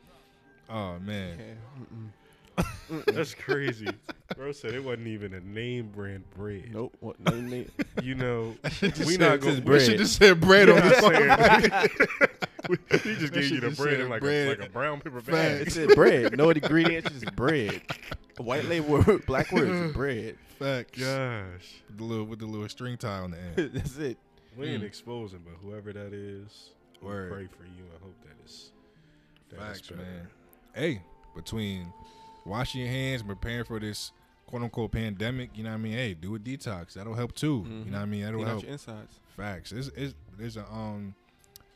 [0.68, 1.38] Oh man.
[3.06, 3.88] That's crazy.
[4.36, 6.70] Bro said it wasn't even a name brand bread.
[6.72, 6.96] Nope.
[7.00, 7.48] What name?
[7.50, 7.70] name?
[8.02, 8.88] You know, we
[9.18, 9.60] not just going.
[9.62, 9.64] bread.
[9.66, 13.00] We should just said bread on We're this not phone.
[13.04, 14.46] he just gave you the bread in like bread.
[14.46, 15.66] a like a brown paper bag.
[15.66, 16.36] It said bread.
[16.36, 17.82] No ingredients, just bread.
[18.38, 20.36] White label, black words, bread.
[20.58, 20.98] Facts.
[20.98, 23.70] Gosh, With the little with the little string tie on the end.
[23.74, 24.16] That's it.
[24.56, 24.86] we ain't Mm.
[24.86, 26.70] exposing, but whoever that is,
[27.02, 28.72] we pray for you and hope that is.
[29.50, 30.02] that is Facts, better.
[30.02, 30.28] man.
[30.74, 31.02] Hey,
[31.34, 31.92] between
[32.44, 34.12] washing your hands preparing for this
[34.46, 35.92] quote unquote pandemic, you know what I mean?
[35.92, 36.94] Hey, do a detox.
[36.94, 37.64] That'll help too.
[37.68, 38.22] You know what I mean?
[38.22, 38.62] That'll help.
[38.62, 39.20] your insides.
[39.36, 39.72] Facts.
[39.72, 41.14] It's, it's, there's a um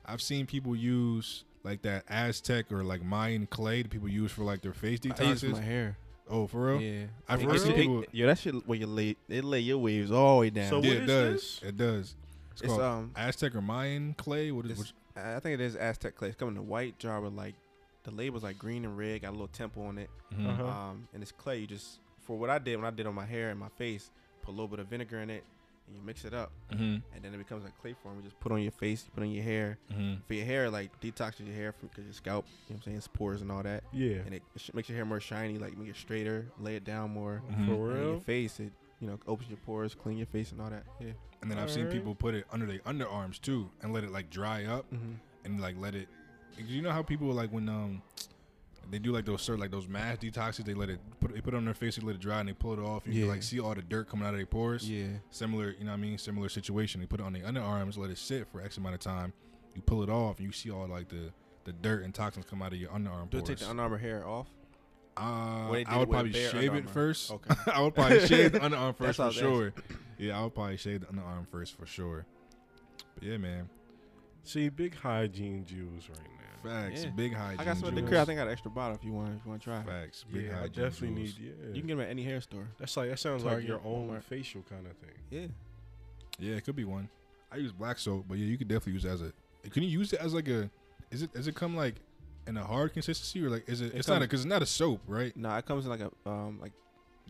[0.07, 4.43] I've seen people use like that Aztec or like Mayan clay that people use for
[4.45, 5.63] like their face I use my detoxes.
[5.63, 5.97] hair.
[6.29, 6.81] Oh, for real?
[6.81, 9.79] Yeah, I've It- heard some people- Yo, that shit where you lay it lay your
[9.79, 10.69] waves all the way down.
[10.71, 11.33] So Yeah, what it is does.
[11.61, 11.63] this?
[11.69, 12.17] It does.
[12.53, 14.51] It's, It's, called um, Aztec or Mayan clay.
[14.53, 16.29] What is which, I think it is Aztec clay.
[16.29, 17.55] It's coming in a white jar with like
[18.05, 20.11] the label's like green and red, got a little temple on it.
[20.33, 20.49] Mhm.
[20.49, 20.67] Uh-huh.
[20.67, 21.59] Um, and it's clay.
[21.61, 24.11] You just for what I did when I did on my hair and my face,
[24.43, 25.45] put a little bit of vinegar in it,
[25.87, 27.03] and you mix it up, Mhm.
[27.15, 28.17] and then it becomes like clay form.
[28.17, 29.79] You just put on your face, you put on your hair.
[29.93, 30.23] Mhm.
[30.27, 32.47] For your hair, like detoxes your hair from cause your scalp.
[32.47, 32.97] You know what I'm saying?
[32.97, 34.17] It's pores and all that, Yeah.
[34.25, 36.85] and it, it sh- makes your hair more shiny, like make it straighter, lay it
[36.85, 37.43] down more.
[37.51, 37.67] Mhm.
[37.67, 40.71] For And your face, it you know opens your pores, clean your face and all
[40.71, 40.85] that.
[41.01, 41.13] Yeah.
[41.43, 44.31] And then I've seen people put it under their underarms too and let it like
[44.31, 45.13] dry up Mm-hmm.
[45.45, 46.09] and like let it.
[46.59, 48.03] You know how people like when um
[48.91, 51.55] they do like those certain like those mass detoxes they let it put they put
[51.55, 53.21] it on their face they let it dry and they pull it off and you
[53.21, 53.27] Yeah.
[53.27, 54.89] can like see all the dirt coming out of their pores.
[54.89, 55.07] Yeah.
[55.31, 56.19] Similar, you know what I mean?
[56.19, 57.01] Similar situation.
[57.01, 59.33] They put it on their underarms, let it sit for X amount of time.
[59.75, 61.33] You pull it off and you see all like the
[61.65, 63.59] the dirt and toxins come out of your underarm Do it pores.
[63.61, 64.49] take the underarm hair off?
[65.17, 67.31] Uh, When I would probably shave it first.
[67.31, 67.55] Okay.
[67.73, 69.73] I would probably shave the underarm first for was sure.
[70.19, 72.27] Yeah, I would probably shave the underarm first for sure.
[73.15, 73.69] But yeah, man.
[74.43, 76.44] See, big hygiene Jews right now.
[76.65, 77.05] Facts.
[77.05, 77.11] Yeah.
[77.11, 77.61] Big hygiene.
[77.61, 78.09] I got some at the jewels.
[78.11, 78.21] crib.
[78.21, 79.35] I think I got an extra bottle if you want.
[79.37, 79.83] If you want to try.
[79.83, 80.25] Facts.
[80.33, 81.39] Big Yeah, I definitely jewels.
[81.39, 81.55] need.
[81.61, 82.69] Yeah, You can get them at any hair store.
[82.79, 84.25] that's like that sounds Target, like your own Walmart.
[84.25, 85.15] facial kind of thing.
[85.31, 85.47] Yeah.
[86.39, 87.09] Yeah, it could be one.
[87.53, 89.33] I use black soap, but yeah, you could definitely use it as a.
[89.71, 90.69] Can you use it as like a?
[91.11, 91.33] Is it?
[91.33, 91.95] Does it come like
[92.47, 93.95] in a hard consistency or like is it?
[93.95, 95.37] It it's not because it's not a soap, right?
[95.37, 96.73] No, it comes in like a um like,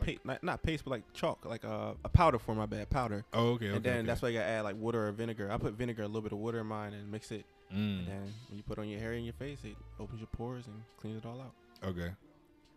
[0.00, 3.24] pa- not, not paste but like chalk, like a, a powder for my bad powder.
[3.32, 3.66] Oh, okay.
[3.66, 4.06] okay and then okay.
[4.06, 5.50] that's why you gotta add like water or vinegar.
[5.52, 7.44] I put vinegar, a little bit of water in mine, and mix it.
[7.72, 10.28] Mm, And then when you put on your hair and your face, it opens your
[10.28, 11.54] pores and cleans it all out.
[11.82, 12.10] okay.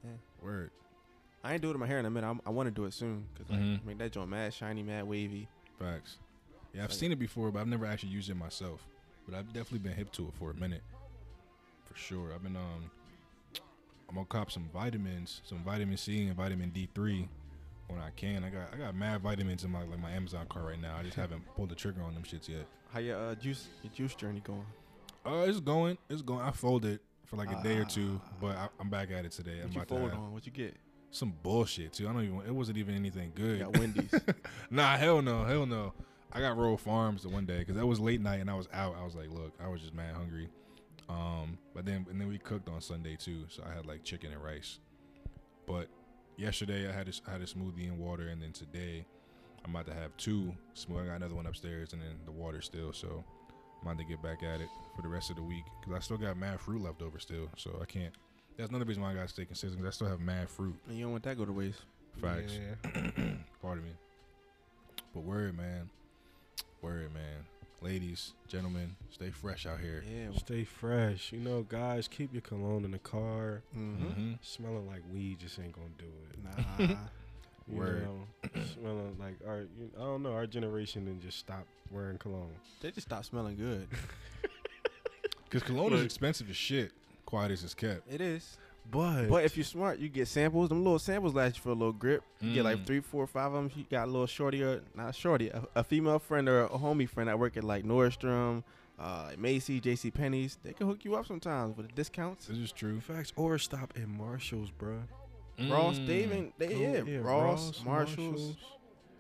[0.04, 0.12] Yeah.
[0.42, 0.72] Word.
[1.44, 2.28] I ain't doing my hair in a minute.
[2.28, 3.86] I'm, I want to do it soon because like, Mhm.
[3.86, 5.48] make that joint mad shiny, mad wavy.
[5.80, 6.18] Facts.
[6.74, 8.86] Yeah, I've Like- seen it before, but I've never actually used it myself.
[9.28, 10.84] But I've definitely been hip to it for a minute,
[11.86, 12.34] for sure.
[12.34, 12.90] I've been um,
[14.10, 17.28] I'm gonna cop some vitamins, some vitamin C and vitamin D three
[17.88, 18.44] when I can.
[18.44, 20.96] I got I got mad vitamins in my like my Amazon cart right now.
[20.98, 22.68] I just haven't pulled the trigger on them shits yet.
[22.94, 24.66] How your uh, juice your juice journey going?
[25.26, 26.42] Uh, it's going, it's going.
[26.42, 28.30] I folded for like a day or two, Ah.
[28.40, 29.60] but I, I'm back at it today.
[29.62, 30.34] I'm What you about to fold have on?
[30.34, 30.76] What you get?
[31.10, 32.08] some bullshit too.
[32.08, 32.42] I don't even.
[32.46, 33.60] It wasn't even anything good.
[33.60, 34.14] You got Wendy's.
[34.72, 35.94] Nah, hell no, hell no.
[36.32, 38.68] I got Royal Farms the one day because that was late night and I was
[38.74, 38.96] out.
[39.00, 40.50] I was like, look, I was just mad hungry.
[41.10, 44.32] Um, but then and then we cooked on Sunday too, so I had like chicken
[44.34, 44.80] and rice.
[45.66, 45.88] But
[46.38, 49.06] yesterday I had a, I had a smoothie and water, and then today
[49.68, 50.54] I'm about to have two.
[50.74, 51.04] Smooth.
[51.04, 52.94] I got another one upstairs, and then the water still.
[52.94, 53.24] So
[53.82, 56.00] I'm about to get back at it for the rest of the week because I
[56.00, 57.50] still got mad fruit left over still.
[57.58, 58.14] So I can't.
[58.58, 59.80] That's another reason why I got to stay consistent.
[59.82, 60.76] 'cause I still have mad fruit.
[60.88, 61.82] and you don't want that to go to waste.
[62.22, 62.54] Facts.
[62.54, 63.02] Yeah.
[63.62, 63.92] Pardon me.
[65.14, 65.90] But word, man.
[66.82, 67.46] Word, man.
[67.82, 70.04] Ladies, gentlemen, stay fresh out here.
[70.12, 70.36] Yeah.
[70.38, 71.32] Stay fresh.
[71.32, 73.62] You know, guys, keep your cologne in the car.
[73.78, 74.06] Mm-hmm.
[74.08, 74.32] Mm-hmm.
[74.42, 76.90] Smelling like weed just ain't gonna do it.
[76.90, 76.96] Nah.
[77.70, 78.04] You Word.
[78.04, 82.52] know, smelling like our, you, I don't know, our generation didn't just stop wearing cologne.
[82.82, 83.88] they just stopped smelling good.
[85.50, 86.92] Because cologne is expensive as shit.
[87.26, 88.02] Quiet as it's kept.
[88.12, 88.58] It is.
[88.92, 90.68] But, But if you're smart, you get samples.
[90.70, 92.22] Them little samples last you for a little grip.
[92.42, 92.86] You get like Mm.
[92.86, 93.72] three, four, five of them.
[93.76, 97.08] You got a little shorty or not shorty, a, a female friend or a homie
[97.08, 98.64] friend that work at like Nordstrom,
[99.00, 100.12] uh, Macy, J.C.
[100.12, 100.58] Penney's.
[100.64, 102.48] They can hook you up sometimes with the discounts.
[102.48, 103.00] This is true.
[103.02, 104.72] facts, or stop at Marshalls,
[105.60, 105.72] bruh.
[105.72, 106.08] Ross, Mm.
[106.08, 108.56] they even they Go- yeah, Ross, Marshalls,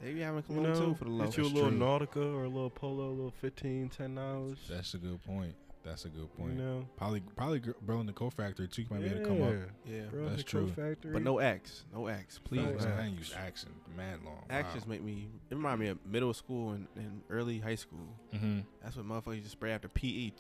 [0.01, 1.25] they be having You cologne know, too for the low.
[1.25, 1.79] get you a little true.
[1.79, 4.57] Nautica or a little Polo, a little 15 10 dollars.
[4.69, 5.55] That's a good point.
[5.83, 6.57] That's a good You point.
[6.57, 8.81] know, Probably, probably, gr- bro, in the Coat Factory too.
[8.81, 9.53] You might be able to come up.
[9.85, 10.27] Yeah, bro.
[10.27, 10.65] That's true.
[10.65, 11.13] Coat Factory.
[11.13, 12.61] but no Axe, no Axe, please.
[12.61, 12.99] No Please, Axe.
[12.99, 14.43] I ain't used accent mad long.
[14.49, 15.29] Axe just make me.
[15.49, 18.05] It remind me of middle school and, and early high school.
[18.33, 18.59] Mm-hmm.
[18.83, 20.33] That's what motherfuckers just spray after PE.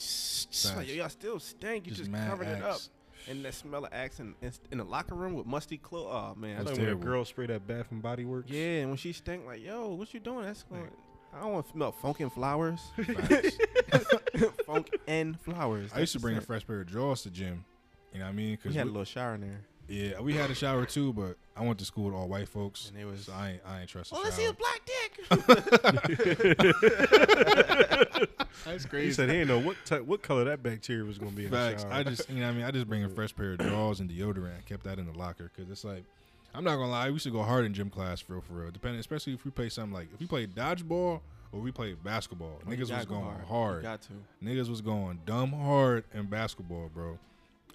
[0.75, 1.87] Like, y'all still stink.
[1.87, 2.81] You just, mad covered it up.
[3.27, 3.35] Axe.
[3.35, 6.07] And that smell of Axe in, in, in the locker room with musty clothes.
[6.11, 8.49] Oh man, That's like when a girl spray that Bath and Body Works.
[8.49, 8.79] yeah.
[8.79, 10.45] And when she stink, like, yo, what you doing?
[10.45, 10.89] That's going.
[11.35, 12.79] I don't want to smell funk and flowers.
[14.65, 15.91] Funk and flowers.
[15.93, 17.63] I used to That's bring a fresh pair of drawers to gym.
[18.13, 18.51] You know what I mean?
[18.51, 21.13] Because We Because had a little shower in there, yeah, we had a shower too,
[21.13, 23.25] but I went to school with all white folks, and it was.
[23.25, 25.19] so I ain't, I ain't trust the Oh, let's see his black dick.
[28.65, 29.13] That's He crazy.
[29.13, 31.83] said he didn't know what ty- what color that bacteria was gonna be in Facts.
[31.83, 31.99] the shower.
[31.99, 33.99] I just, you know, what I mean, I just bring a fresh pair of drawers
[33.99, 34.57] and deodorant.
[34.57, 36.03] I kept that in the locker because it's like,
[36.53, 38.53] I'm not gonna lie, we used to go hard in gym class for real, for
[38.53, 38.71] real.
[38.71, 41.21] Depending, especially if we play something like if we play dodgeball
[41.51, 42.59] or we play basketball.
[42.65, 43.83] Oh, Niggas was gotta go going You hard.
[43.83, 44.09] got to.
[44.43, 47.17] Niggas was going dumb hard in basketball, bro.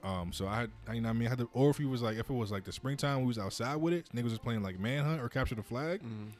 [0.04, 1.84] Um, so I had, I, you know, I mean, I had to, or if he
[1.84, 4.06] was like, if it was like the springtime, we was outside with it.
[4.14, 6.02] Niggas was playing like manhunt or capture the flag.
[6.02, 6.30] Mm.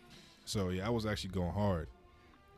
[0.45, 1.87] So yeah, I was actually going hard.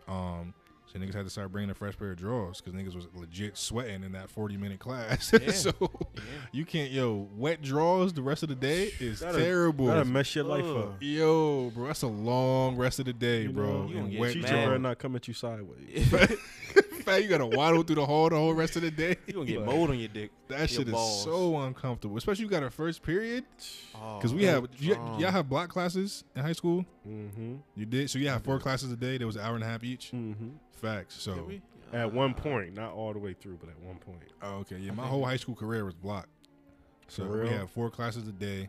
[0.09, 0.55] Um,
[0.87, 3.07] so So niggas had to start bringing a fresh pair of drawers because niggas was
[3.15, 5.31] legit sweating in that 40 minute class.
[5.43, 5.51] Yeah.
[5.51, 6.21] so Yeah.
[6.53, 9.87] you can't, yo, wet drawers the rest of the day is That'll- terrible.
[9.87, 10.77] That'll mess your life Ugh.
[10.77, 10.97] up.
[11.01, 13.67] Yo, bro, that's a long rest of the day, You bro.
[13.83, 14.81] know, you gonna and wet Teacher better drawers.
[14.81, 16.13] not come at you sideways.
[17.05, 19.17] Fat, you gotta waddle through the hall the whole rest of the day.
[19.27, 20.31] You gonna get Like, mold on your dick.
[20.49, 23.45] That Your shit is so uncomfortable, especially you got a first period.
[23.95, 26.85] Oh, Because we have, y- um, y'all have block classes in high school.
[27.09, 27.57] mm-hmm.
[27.77, 29.19] You did, so you have four classes a day.
[29.19, 30.13] There was an hour and a half each.
[30.15, 30.49] Mm-hmm.
[30.73, 31.21] Facts.
[31.23, 31.63] So, did?
[31.93, 34.23] At one Uh, point, not all the way through, but at one point.
[34.43, 34.93] oh, okay, yeah.
[34.93, 36.29] My whole high school career was block.
[37.09, 37.49] So we real?
[37.51, 38.69] had four classes a day.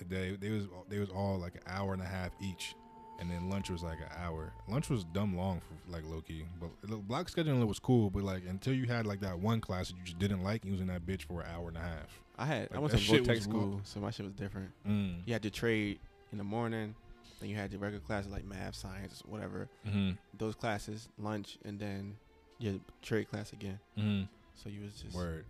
[0.00, 0.36] A day.
[0.40, 2.74] They was they was all like an hour and a half each,
[3.22, 4.52] and then lunch was like an hour.
[4.68, 8.10] Lunch was dumb long for like low key, but the block scheduling was cool.
[8.10, 10.88] But like until you had like that one class that you just didn't like, using
[10.88, 12.20] that bitch for an hour and a half.
[12.36, 12.68] I had.
[12.74, 14.70] I went to was school, so my shit was different.
[14.86, 15.20] Mm.
[15.24, 16.00] You had to trade
[16.32, 16.96] in the morning,
[17.40, 19.68] then you had your regular classes like math, science, whatever.
[19.86, 20.12] Mm-hmm.
[20.36, 22.16] Those classes, lunch, and then
[22.58, 23.78] your trade class again.
[23.96, 24.24] Mm-hmm.
[24.56, 25.44] So you was just Word.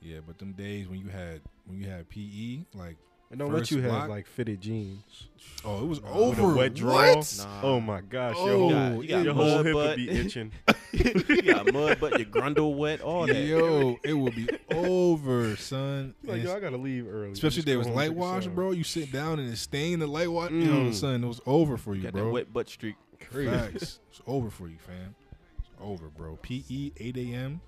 [0.00, 2.96] Yeah, but them days when you had when you had PE, like
[3.30, 4.00] And don't First let you block?
[4.02, 5.28] have like fitted jeans.
[5.64, 6.54] oh, it was With a over.
[6.54, 6.94] wet draw.
[7.14, 7.34] What?
[7.38, 7.60] Nah.
[7.62, 9.96] Oh my gosh, Oh, your whole, You got- you got your whole mud hip would
[9.96, 10.52] be itching.
[10.92, 13.36] you got mud, but your grundle wet, all that.
[13.44, 16.14] Yo, it would be over, son.
[16.24, 17.30] like, And yo, I gotta leave early.
[17.30, 18.72] especially Just if there was light wash, bro.
[18.72, 20.50] You sit down and it stained the light wash.
[20.50, 20.94] Yo, Mm.
[20.94, 22.24] son, it was over for you, got bro.
[22.24, 22.96] that wet butt streak.
[23.30, 23.48] Crazy.
[23.50, 24.00] Facts.
[24.10, 25.14] It's over for you, fam.
[25.60, 26.36] It's over, bro.
[26.42, 27.60] PE 8 a.m.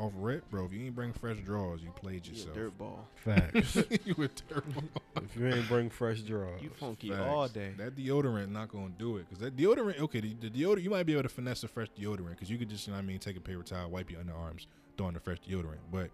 [0.00, 0.64] Off rip, bro.
[0.64, 2.54] If you ain't bring fresh drawers, you played You a yourself.
[2.54, 3.06] dirt ball.
[3.16, 3.76] Facts.
[4.04, 4.82] you were terrible.
[5.16, 7.20] if you ain't bring fresh drawers, You funky Facts.
[7.28, 7.74] all day.
[7.76, 9.98] That deodorant not gonna do it because that deodorant.
[10.00, 12.56] Okay, the, the deodorant you might be able to finesse a fresh deodorant because you
[12.56, 15.08] could just, you know what I mean, take a paper towel, wipe your underarms, throw
[15.08, 15.78] in the fresh deodorant.
[15.92, 16.10] But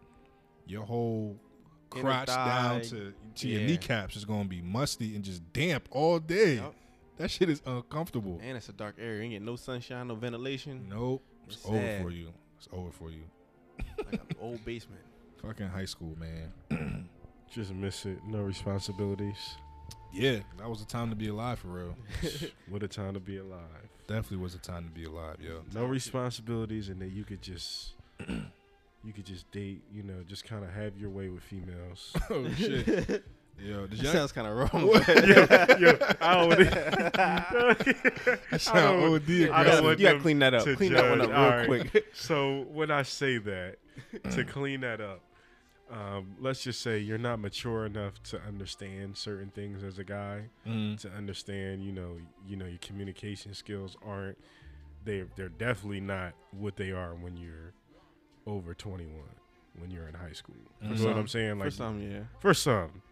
[0.67, 1.37] your whole
[1.91, 2.89] crotch down thigh.
[2.89, 3.67] to to your Yeah.
[3.69, 6.57] kneecaps is gonna be musty and just damp all day.
[6.57, 6.75] Yup.
[7.19, 8.41] That shit is uncomfortable.
[8.43, 9.19] And it's a dark area.
[9.19, 10.87] You ain't get no sunshine, no ventilation.
[10.91, 12.33] Nope, it's, It's over for you.
[12.59, 13.23] It's over for you.
[13.99, 15.01] Like an old basement.
[15.43, 17.09] Fucking high school, man.
[17.51, 18.19] just miss it.
[18.27, 19.57] No responsibilities.
[20.13, 21.97] Yeah, that was the time to be alive for real.
[22.69, 23.61] What a time to be alive.
[24.09, 25.63] Definitely was the time to be alive, yo.
[25.75, 27.93] No responsibilities, and then you could just.
[29.05, 32.13] You could just date, you know, just kind of have your way with females.
[32.31, 33.25] oh shit,
[33.59, 33.87] yo.
[33.87, 34.87] Did That sounds kind of wrong.
[34.89, 34.97] yo,
[35.79, 36.71] yo, I don't,
[38.51, 40.65] that sound OD You I don't want gotta them clean that up.
[40.77, 41.91] Clean that one up real right.
[41.91, 42.07] quick.
[42.15, 43.77] So when I say that,
[44.33, 45.21] to clean that up,
[45.91, 50.43] um, let's just say you're not mature enough to understand certain things as a guy.
[50.67, 50.99] Mhm.
[51.01, 54.39] To understand, you know, you know, your communication skills aren't.
[55.05, 57.73] They they're definitely not what they are when you're
[58.47, 59.13] over 21.
[59.79, 61.59] When you're in high school, you know what I'm saying?
[61.59, 62.21] Like For some, yeah.
[62.41, 63.03] for some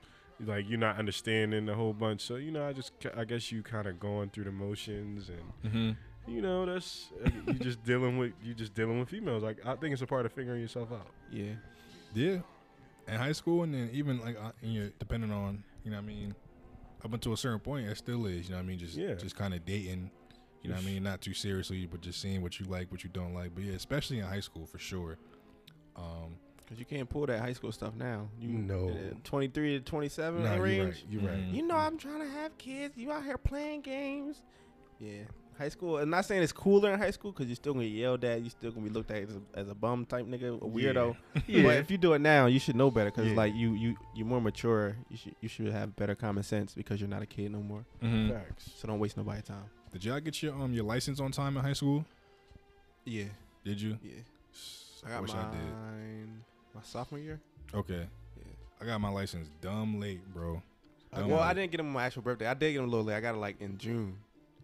[0.41, 3.63] like you're not understanding a whole bunch so you know i just i guess you
[3.63, 5.97] kind of going through the motions and Mhm.
[6.27, 9.77] you know that's uh, you just dealing with you just dealing with females like i
[9.77, 11.55] think it's a part of figuring yourself out Yeah.
[12.15, 12.39] Yeah,
[13.09, 16.05] in high school, and then even like uh, in your depending on you know what
[16.05, 16.35] I mean,
[17.05, 18.45] up until a certain point, it still is.
[18.45, 18.79] You know what I mean?
[18.79, 19.15] Just Yeah.
[19.15, 20.11] just kind of dating.
[20.63, 21.03] You know what I mean?
[21.03, 23.53] Not too seriously, but just seeing what you like, what you don't like.
[23.55, 25.19] But yeah, especially in high school for sure.
[25.97, 26.37] Um,
[26.69, 28.29] Cause you can't pull that high school stuff now.
[28.41, 30.83] You know, uh, 23 to 27 no you're range.
[30.83, 31.55] right you're right Mhm.
[31.55, 32.97] You know I'm trying to have kids.
[32.97, 34.43] You out here playing games.
[34.99, 35.25] Yeah.
[35.59, 35.99] High school.
[35.99, 38.41] I'm not saying it's cooler in high school because you're still gonna get yelled at.
[38.41, 41.15] You still gonna be looked at as a, as a bum type nigga, a weirdo.
[41.47, 43.37] yeah But if you do it now, you should know better because Yeah.
[43.37, 44.97] like you you you're more mature.
[45.11, 47.85] You should you should have better common sense because you're not a kid no more.
[48.03, 48.31] mhm.
[48.33, 49.65] facts So don't waste nobody's time.
[49.93, 52.05] Did y'all get your um your license on time in high school?
[53.05, 53.27] Yeah.
[53.65, 53.99] Did you?
[54.03, 54.13] Yeah.
[55.05, 56.29] I, I got wish mine I did.
[56.75, 57.41] My sophomore year.
[57.75, 58.07] Okay.
[58.37, 58.43] Yeah.
[58.81, 60.63] I got my license dumb late, bro.
[61.15, 62.47] Dumb well, I didn't get him on my actual birthday.
[62.47, 63.15] I did get him a little late.
[63.17, 64.17] I got it like in June.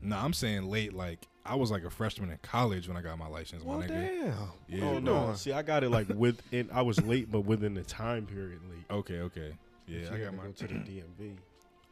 [0.02, 0.92] No, I'm saying late.
[0.94, 3.80] Like I was like a freshman in college when I got my license, my Well,
[3.80, 3.88] nigga.
[3.88, 4.34] damn.
[4.68, 5.26] Yeah, oh, bro.
[5.28, 5.34] no.
[5.34, 8.84] see i got it like within i was late but within the time period late
[8.98, 9.52] Okay, okay.
[9.86, 11.36] Yeah, So I got gotta my go to the dmv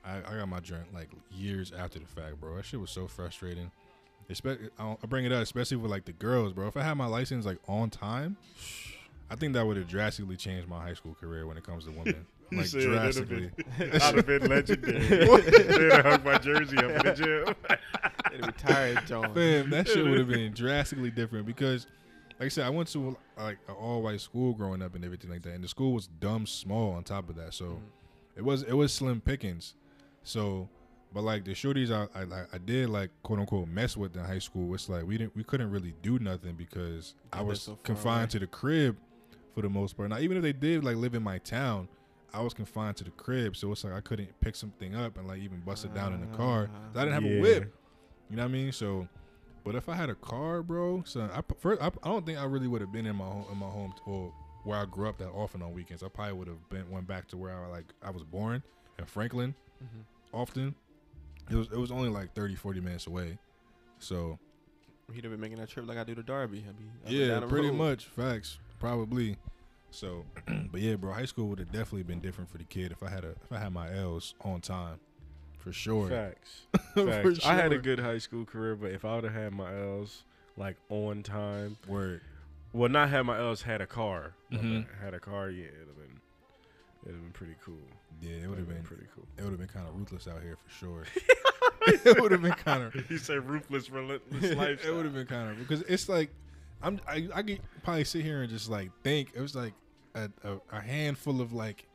[0.04, 2.56] I, I got my drink like years after the fact, bro.
[2.56, 3.70] That shit was so frustrating.
[4.30, 6.66] Espe- I I bring it up, especially with like the girls, bro.
[6.68, 8.36] If I had my license like on time,
[9.30, 11.90] I think that would have drastically changed my high school career when it comes to
[11.90, 12.26] women.
[12.50, 13.50] Like said it'd have drastically.
[13.78, 15.00] I'd have been legendary.
[15.06, 17.78] They'd have hung my jersey up in the gym.
[18.32, 19.34] They retired John.
[19.34, 21.86] Fam, that shit would have been drastically different because,
[22.40, 25.28] like I said, I went to like an all white school growing up and everything
[25.30, 28.38] like that, and the school was dumb small on top of that, so Mm-hmm.
[28.38, 29.74] it was it was slim pickings.
[30.22, 30.70] So,
[31.12, 34.38] but like the shorties I, I I did like quote unquote mess with in high
[34.38, 34.72] school.
[34.74, 38.26] It's like we didn't we couldn't really do nothing because I was so confined away.
[38.30, 38.96] to the crib
[39.59, 40.09] for the most part.
[40.11, 41.88] Now even if they did like live in my town.
[42.32, 45.26] I was confined to the crib, so it's like I couldn't pick something up and
[45.26, 46.68] like even bust it down in the car.
[46.72, 47.00] Ah.
[47.00, 47.74] I didn't have a whip.
[48.28, 48.70] You know what I mean?
[48.70, 49.09] So,
[49.64, 52.38] But if I had a car, bro, so I p- first I, I don't think
[52.38, 54.30] I really would have been in my home in my home or
[54.64, 56.02] where I grew up that often on weekends.
[56.02, 58.62] I probably would have been went back to where I like I was born
[58.98, 60.36] in Franklin mm-hmm.
[60.36, 60.74] often.
[61.50, 63.38] It was it was only like 30, 40 minutes away.
[63.98, 64.38] So
[65.14, 66.64] He'd have been making that trip like I do to Darby.
[66.68, 67.78] I'd be up and yeah, down pretty road.
[67.78, 69.36] much facts, probably.
[69.90, 70.24] So,
[70.70, 73.08] but yeah, bro, high school would have definitely been different for the kid if I
[73.08, 74.98] had a if I had my L's on time,
[75.58, 76.08] for sure.
[76.08, 76.66] Facts.
[76.94, 77.46] For Facts.
[77.46, 80.24] I had a good high school career, but if I would have had my L's
[80.56, 82.20] like on time, Word.
[82.72, 84.34] well, not had my L's, had a car.
[84.50, 84.86] My Mhm.
[85.00, 86.20] Had a car, yeah, it'd have been,
[87.04, 87.76] it'd have been pretty cool.
[88.20, 89.24] Yeah, it would have been pretty cool.
[89.38, 91.04] it would have been kind of ruthless out here for sure.
[91.86, 94.84] it would have been kind of He said ruthless, relentless life.
[94.84, 96.30] it would have been kind of because it's like
[96.82, 99.74] I'm I, I could probably sit here and just like think it was like
[100.14, 101.86] a, a, a handful of like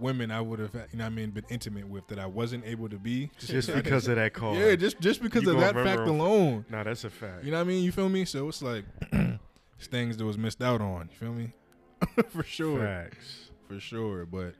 [0.00, 2.64] women I would have you know what I mean been intimate with that I wasn't
[2.64, 4.54] able to be just because of that call.
[4.58, 6.20] yeah just just because You of that fact remember 'em.
[6.20, 7.44] alone Nah, that's a fact.
[7.44, 10.38] you know what I mean you feel me so it's like it's things that was
[10.38, 11.52] missed out on you feel me
[12.30, 13.50] for sure Facts.
[13.68, 14.54] for sure but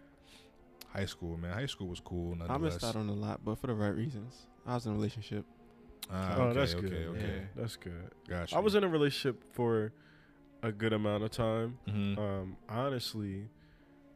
[0.92, 3.58] high school man high school was cool I nonetheless missed out on a lot, but
[3.58, 4.34] for the right reasons.
[4.66, 5.44] I was in a relationship.
[6.12, 7.08] Ah, oh, okay, that's okay, good.
[7.08, 8.10] okay Yeah, that's good.
[8.28, 9.92] gotcha I was in a relationship for
[10.62, 11.78] a good amount of time.
[11.88, 12.18] Mhm.
[12.18, 13.48] Um, honestly,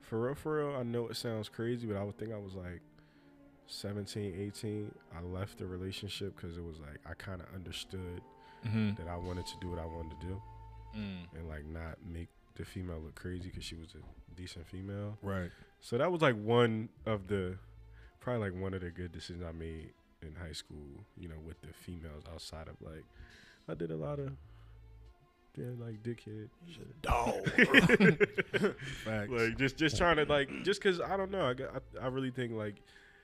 [0.02, 2.54] for real, for real, I know it sounds crazy, but I would think I was
[2.54, 2.82] like
[3.66, 4.94] 17, 18.
[5.16, 8.22] I left the relationship because it was like I kind of understood
[8.64, 8.96] Mhm.
[8.96, 10.42] that I wanted to do what I wanted to do
[10.94, 15.18] Mm, and like not make the female look crazy because she was a decent female.
[15.22, 17.58] right So that was like one of the,
[18.20, 19.92] probably like one of the good decisions I made
[20.22, 21.04] in high school.
[21.18, 23.04] You know, with the females outside of like,
[23.68, 24.32] I did a lot of,
[25.56, 26.48] yeah, like dickhead.
[26.70, 26.86] shit.
[29.04, 29.30] Facts.
[29.30, 31.46] like just just trying to like just because I don't know.
[31.46, 32.76] I, got, I I really think like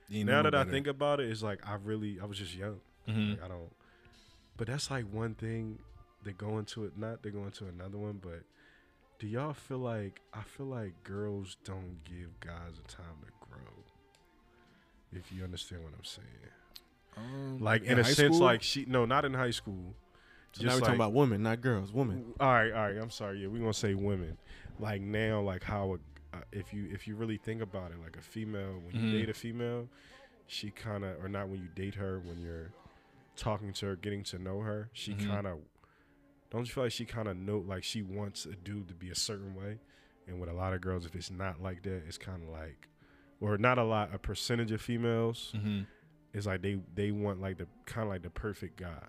[0.09, 0.71] You now know that I better.
[0.71, 2.79] think about it, it's like I really I was just young.
[3.07, 3.31] Mhm.
[3.31, 3.71] Like, I don't.
[4.57, 5.79] But that's like one thing.
[6.23, 6.97] They go into it.
[6.97, 8.19] Not they go into another one.
[8.21, 8.43] But
[9.19, 13.59] do y'all feel like I feel like girls don't give guys a time to grow?
[15.11, 16.27] If you understand what I'm saying.
[17.17, 18.45] Um, Like in, a sense, school?
[18.47, 19.95] like she no, not in high school.
[20.53, 21.91] So now we're talking about women, not girls.
[21.91, 22.33] Women.
[22.39, 22.97] All right, all right.
[22.97, 23.39] I'm sorry.
[23.41, 24.37] Yeah, we're gonna say women.
[24.79, 25.97] Like now, like how
[26.33, 29.07] a, uh, if you if you really think about it, like a female when you
[29.07, 29.11] Mhm.
[29.11, 29.89] date a female,
[30.47, 32.71] she kind of or not when you date her when you're
[33.35, 35.27] talking to her, getting to know her, she Mhm.
[35.27, 35.59] kind of
[36.51, 39.09] don't you feel like she kind of know like she wants a dude to be
[39.09, 39.79] a certain way,
[40.27, 42.87] and with a lot of girls, if it's not like that, it's kind of like,
[43.41, 45.87] or not a lot, a percentage of females Mhm.
[46.33, 49.03] Is like they they want like the kind of like the perfect guy,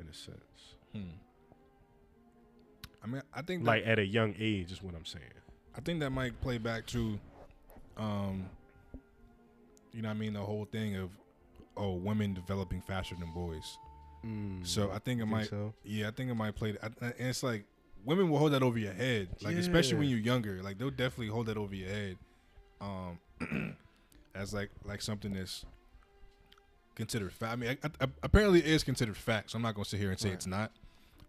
[0.00, 0.74] in a sense.
[0.92, 1.00] Hmm.
[3.02, 5.24] I mean, I think Like at a young age is what I'm saying.
[5.74, 7.18] I think that might play back to,
[7.96, 8.44] um,
[9.92, 11.10] you know, what I mean, the whole thing of,
[11.76, 13.78] oh, women developing faster than boys.
[14.64, 15.72] So I think it Think might, so?
[15.82, 16.76] yeah, I think it might play.
[16.82, 16.86] I-
[17.18, 17.64] And it's like
[18.04, 20.62] women will hold that over your head, like especially when you're younger.
[20.62, 22.18] Like they'll definitely hold that over your head,
[22.82, 23.18] um,
[24.34, 25.64] as like like something that's
[27.00, 27.52] considered fact.
[27.52, 29.50] I mean, I, I, apparently it is considered fact.
[29.50, 30.34] So I'm not gonna sit here and say Right.
[30.34, 30.70] it's not.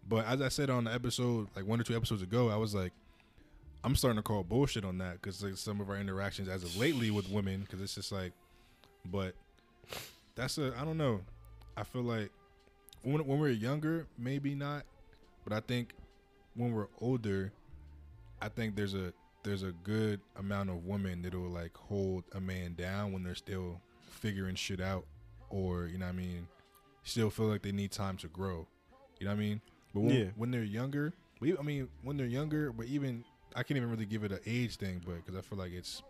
[0.07, 2.73] But as I said on the episode, like one or two episodes ago, I was
[2.75, 2.91] like,
[3.83, 6.75] I'm starting to call bullshit on that because like some of our interactions as of
[6.77, 8.33] lately with women, because it's just like,
[9.05, 9.33] but
[10.35, 11.21] that's a I don't know.
[11.77, 12.29] I feel like
[13.03, 14.83] when when we're younger, maybe not,
[15.43, 15.93] but I think
[16.55, 17.51] when we're older,
[18.41, 19.13] I think there's a
[19.43, 23.81] there's a good amount of women that'll like hold a man down when they're still
[24.09, 25.05] figuring shit out,
[25.51, 26.47] or you know what I mean,
[27.03, 28.67] still feel like they need time to grow.
[29.19, 29.61] You know what I mean?
[29.93, 30.25] But when, Yeah.
[30.35, 33.23] when they're younger, I mean, when they're younger, but even
[33.55, 36.01] I can't even really give it an age thing, but because I feel like it's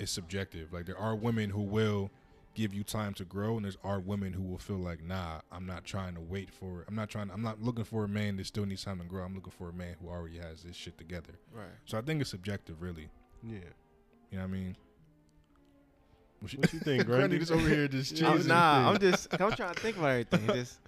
[0.00, 0.72] it's subjective.
[0.72, 2.10] Like there are women who will
[2.54, 5.66] give you time to grow, and there's are women who will feel like, nah, I'm
[5.66, 6.80] not trying to wait for.
[6.82, 6.86] It.
[6.88, 7.30] I'm not trying.
[7.30, 9.24] I'm not looking for a man that still needs time to grow.
[9.24, 11.34] I'm looking for a man who already has this shit together.
[11.52, 11.66] Right.
[11.84, 13.08] So I think it's subjective, really.
[13.42, 13.58] Yeah.
[14.30, 14.76] You know what I mean?
[16.44, 17.38] What What you think, Grundy Grundy?
[17.38, 18.46] just over here just Yeah, I'm, cheesing.
[18.46, 20.46] nah, I'm just I'm trying to think about everything.
[20.54, 20.78] Just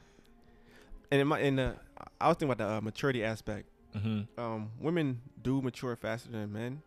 [1.10, 1.74] and in my in the
[2.20, 3.68] I was thinking about the uh, maturity aspect.
[3.96, 4.38] Mm-hmm.
[4.40, 6.82] Um, women do mature faster than men,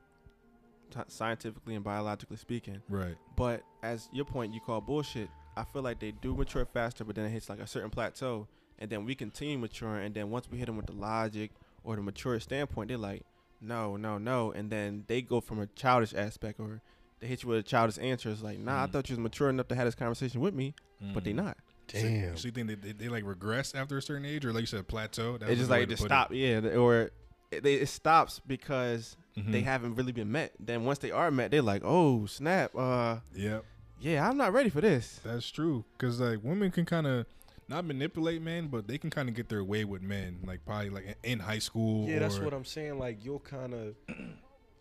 [0.91, 2.81] t- scientifically and biologically speaking.
[2.87, 3.15] Right.
[3.35, 5.29] But as your point, you call bullshit.
[5.57, 8.47] I feel like they do mature faster, but then it hits like a certain plateau,
[8.77, 11.51] and then we continue maturing, and then once we hit them with the logic
[11.83, 13.23] or the mature standpoint, they're like,
[13.59, 16.81] no, no, no, and then they go from a childish aspect, or
[17.19, 18.29] they hit you with a childish answer.
[18.29, 18.91] It's like, nah, I Mhm.
[18.91, 20.73] thought you was mature enough to have this conversation with me,
[21.13, 21.35] but they Mhm.
[21.37, 21.57] not.
[21.87, 22.35] Damn.
[22.35, 24.61] So, so you think they, they, they like regress after a certain age, or like
[24.61, 25.37] you said, plateau?
[25.37, 27.09] That It's just like to just put stop, yeah, or
[27.51, 29.51] it, they, it stops because it.
[29.51, 30.53] they haven't really been met.
[30.59, 33.65] Then once they are met, they're like, oh snap, uh, Yep.
[33.99, 35.19] yeah, I'm not ready for this.
[35.23, 35.83] That's true.
[35.97, 37.25] Cause like women can kind of,
[37.67, 40.89] not manipulate men, but they can kind of get their way with men, like probably
[40.91, 42.07] like in in high school.
[42.07, 42.99] Yeah, that's what I'm saying.
[42.99, 43.95] Like you'll kind of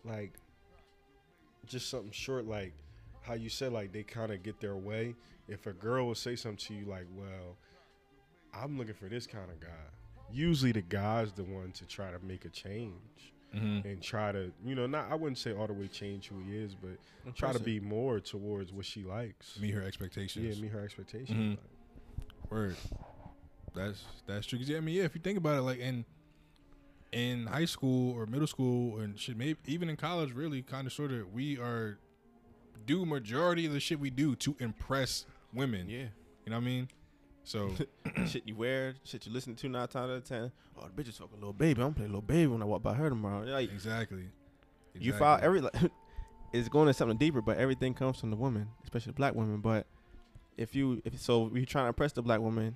[0.03, 0.33] like
[1.69, 2.73] just something short, like
[3.21, 5.15] how you said, like they kind of get their way.
[5.47, 7.57] If a girl will say something to you, like, "Well,
[8.53, 9.67] I'm looking for this kind of guy,"
[10.31, 13.83] usually the guy's the one to try to make a change Mhm.
[13.85, 16.55] and try to, you know, not I wouldn't say all the way change who he
[16.57, 16.97] is, but
[17.35, 19.59] try to be more towards what she likes.
[19.59, 20.45] meet her expectations.
[20.57, 21.37] yeah, meet her expectations.
[21.37, 21.57] Mhm.
[21.57, 22.75] Like, Word.
[23.75, 24.57] That's that's true.
[24.59, 25.03] yeah, I mean, yeah.
[25.03, 26.03] If you think about it, like in
[27.11, 30.93] in high school or middle school and shit, maybe even in college, really, kind of
[30.93, 31.97] sort of, we are
[32.85, 35.89] do majority of the shit we do to impress women.
[35.89, 35.97] Yeah.
[36.45, 36.87] You know what I mean?
[37.43, 37.71] So
[38.27, 40.51] shit you wear, shit you listen to nine times out of ten.
[40.77, 41.81] Oh, the bitch is talking Lil Baby.
[41.81, 43.43] I'm gonna play Lil Baby when I walk by her tomorrow.
[43.45, 44.29] Like exactly.
[44.93, 45.19] you Exactly.
[45.19, 45.75] follow every like,
[46.53, 49.61] it's going to something deeper, but everything comes from the woman, especially the black women.
[49.61, 49.87] But
[50.57, 52.75] if you if so, if you trying to impress the black woman,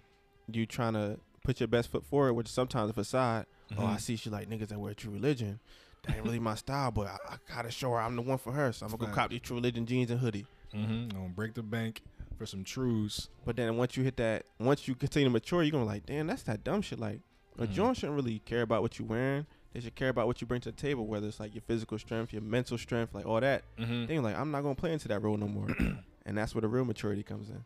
[0.52, 3.46] you trying to put your best foot forward, which is sometimes a facade.
[3.78, 4.02] Oh, I Mhm.
[4.02, 5.60] see she like niggas that wear true religion.
[6.04, 8.52] That ain't really my style, but I, I gotta show her I'm the one for
[8.52, 8.72] her.
[8.74, 10.46] So I'm gonna go cop these true religion jeans and hoodie.
[10.74, 11.10] Mm-hmm.
[11.18, 12.02] Gonna break the bank
[12.38, 13.30] for some truths.
[13.46, 16.28] But then once you hit that, once you continue to mature, you're gonna like, damn,
[16.28, 17.00] that's that dumb shit.
[17.00, 17.20] Like,
[17.60, 17.72] a Mhm.
[17.72, 19.46] joint shouldn't really care about what you're wearing.
[19.74, 21.98] They should care about what you bring to the table, whether it's like your physical
[22.00, 23.64] strength, your mental strength, like all that.
[23.78, 24.06] Mm-hmm.
[24.08, 25.68] Thing like, I'm not gonna play into that role no more.
[26.26, 27.64] and that's where the real maturity comes in.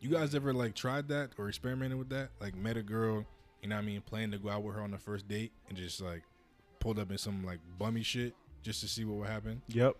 [0.00, 2.30] You guys ever like tried that or experimented with that?
[2.40, 3.24] Like met a girl,
[3.62, 5.52] you know what I mean, planning to go out with her on the first date
[5.68, 6.22] and just like
[6.80, 9.62] pulled up in some like bummy shit just to see what would happen.
[9.68, 9.96] yep.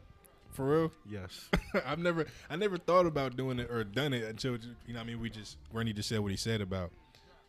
[0.52, 0.92] For real?
[1.10, 1.50] Yes.
[1.86, 5.00] I've never I never thought about doing it or done it until you know what
[5.00, 6.92] I mean we just Rennie just said what he said about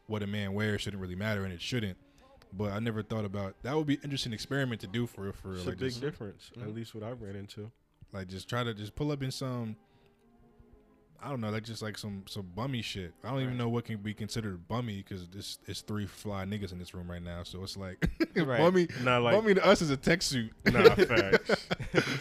[0.07, 1.97] what a man wears shouldn't really matter and it shouldn't.
[2.53, 5.31] But I never thought about that would be an interesting experiment to do for real
[5.33, 5.59] for real.
[5.59, 6.51] It's a big just, difference.
[6.57, 6.63] Mhm.
[6.63, 7.71] At least what I ran into.
[8.13, 9.75] like just try to just pull up in some
[11.23, 13.13] I don't know, like just like some some bummy shit.
[13.23, 16.71] I don't even know what can be considered bummy because this it's three fly niggas
[16.71, 17.43] in this room right now.
[17.43, 18.59] So it's like Right.
[18.59, 18.87] bummy.
[19.03, 20.51] Not like bummy to us is a tech suit.
[20.65, 21.55] nah facts.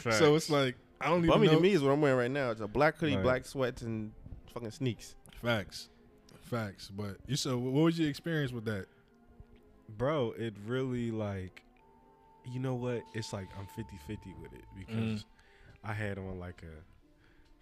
[0.01, 0.19] facts.
[0.19, 1.55] so it's like I don't even Bummy know.
[1.57, 2.51] to me is what I'm wearing right now.
[2.51, 3.23] It's a black hoodie, Right.
[3.23, 4.13] black sweats, and
[4.55, 5.15] fucking sneaks.
[5.43, 5.91] Facts,
[6.45, 6.89] facts.
[6.89, 8.87] But you so what was your experience with that?
[9.99, 11.63] bro it really like
[12.45, 15.25] you know what it's like i'm 50-50 with it because Mm.
[15.85, 16.75] i had on like a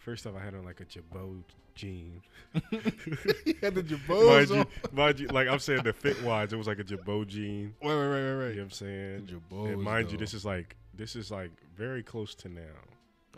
[0.04, 1.42] first off i had on like a jabot
[1.74, 2.20] jean
[2.70, 4.66] you had the mind jabos you, on.
[4.92, 7.88] mind you like i'm saying the fit wise it was like a jabot jean Wait,
[7.88, 8.56] wait, right, right, you know right.
[8.56, 12.02] what i'm saying The jabos, and mind you this is like this is like very
[12.02, 12.60] close to now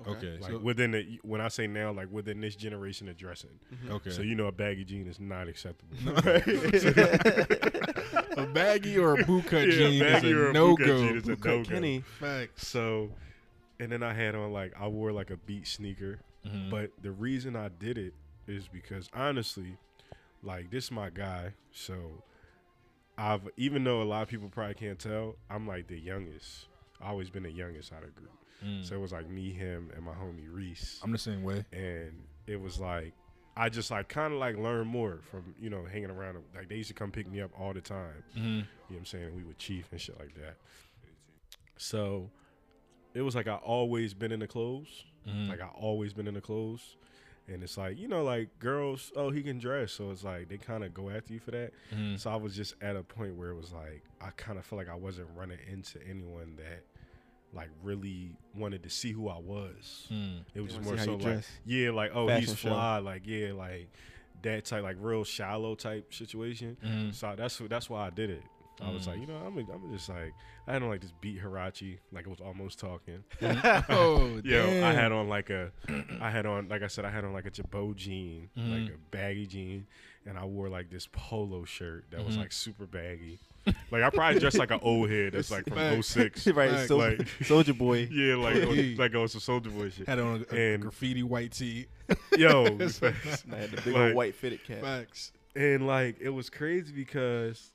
[0.06, 3.58] Okay, like so, within the when i say now like within this generation of dressing
[3.72, 3.92] mm-hmm.
[3.92, 4.10] okay.
[4.10, 5.96] so you know a baggy jean is not acceptable
[8.36, 10.98] a baggy or a bootcut Yeah, jean is a a no bootcut go.
[10.98, 11.64] jean is a no-go.
[11.64, 12.04] Kenny.
[12.20, 12.68] Facts.
[12.68, 13.10] so
[13.80, 16.70] and then i had on like i wore like a beat sneaker Mhm.
[16.70, 18.14] But the reason I did it
[18.46, 19.76] is because honestly,
[20.42, 21.52] like this is my guy.
[21.72, 22.22] So
[23.18, 26.68] I've even though a lot of people probably can't tell, I'm like the youngest.
[27.00, 28.32] I always been the youngest out of the group.
[28.64, 28.84] Mm.
[28.86, 31.00] So it was like me, him, and my homie Reese.
[31.02, 31.64] I'm the same way.
[31.72, 32.12] and
[32.46, 33.12] it was like
[33.56, 36.38] I just like kind of like learn more from you know hanging around.
[36.54, 38.22] Like they used to come pick me up all the time.
[38.36, 38.44] Mm-hmm.
[38.46, 39.34] You know what I'm saying?
[39.34, 40.56] We would chief and shit like that.
[41.76, 42.30] So
[43.14, 45.04] it was like I always been in the clothes.
[45.26, 45.50] Mm-hmm.
[45.50, 46.96] Like I always been in the clothes.
[47.48, 49.92] And it's like, you know, like girls, oh, he can dress.
[49.92, 51.70] So it's like they kind of go after you for that.
[51.94, 52.18] Mhm.
[52.18, 54.78] So I was just at a point where it was like I kind of felt
[54.80, 56.82] like I wasn't running into anyone that
[57.52, 60.08] like really wanted to see who I was.
[60.12, 60.40] Mm.
[60.54, 61.48] It was just more so like, dress.
[61.64, 62.68] yeah, like oh, Fashion he's show.
[62.70, 63.90] fly, like yeah, like
[64.42, 66.76] that type, like real shallow type situation.
[66.84, 67.14] Mhm.
[67.14, 68.42] So that's that's why I did it.
[68.80, 69.06] I was Mm.
[69.08, 70.34] like, you know, I'm I'm just like
[70.68, 73.24] I had on like this beat Huarache, like it was almost talking.
[73.88, 75.70] oh, Yo, I had on like a,
[76.20, 78.70] I had on like I said, I had on like a Jabot jean, Mhm.
[78.86, 79.86] like a baggy jean,
[80.26, 82.40] and I wore like this polo shirt that was Mhm.
[82.40, 83.38] like super baggy.
[83.90, 86.06] like I probably dressed like an old head that's like from Facts.
[86.08, 86.46] 06.
[86.54, 88.06] right, Fact, so, like- Soldier Boy.
[88.12, 88.94] Yeah, like Yeah.
[88.98, 90.06] like on some Soldier Boy shit.
[90.06, 91.86] had on a, a And- graffiti white tee.
[92.36, 93.44] Yo, That's facts.
[93.50, 94.82] I had the big Like- old white fitted cap.
[94.82, 95.32] Facts.
[95.56, 97.72] and like it was crazy because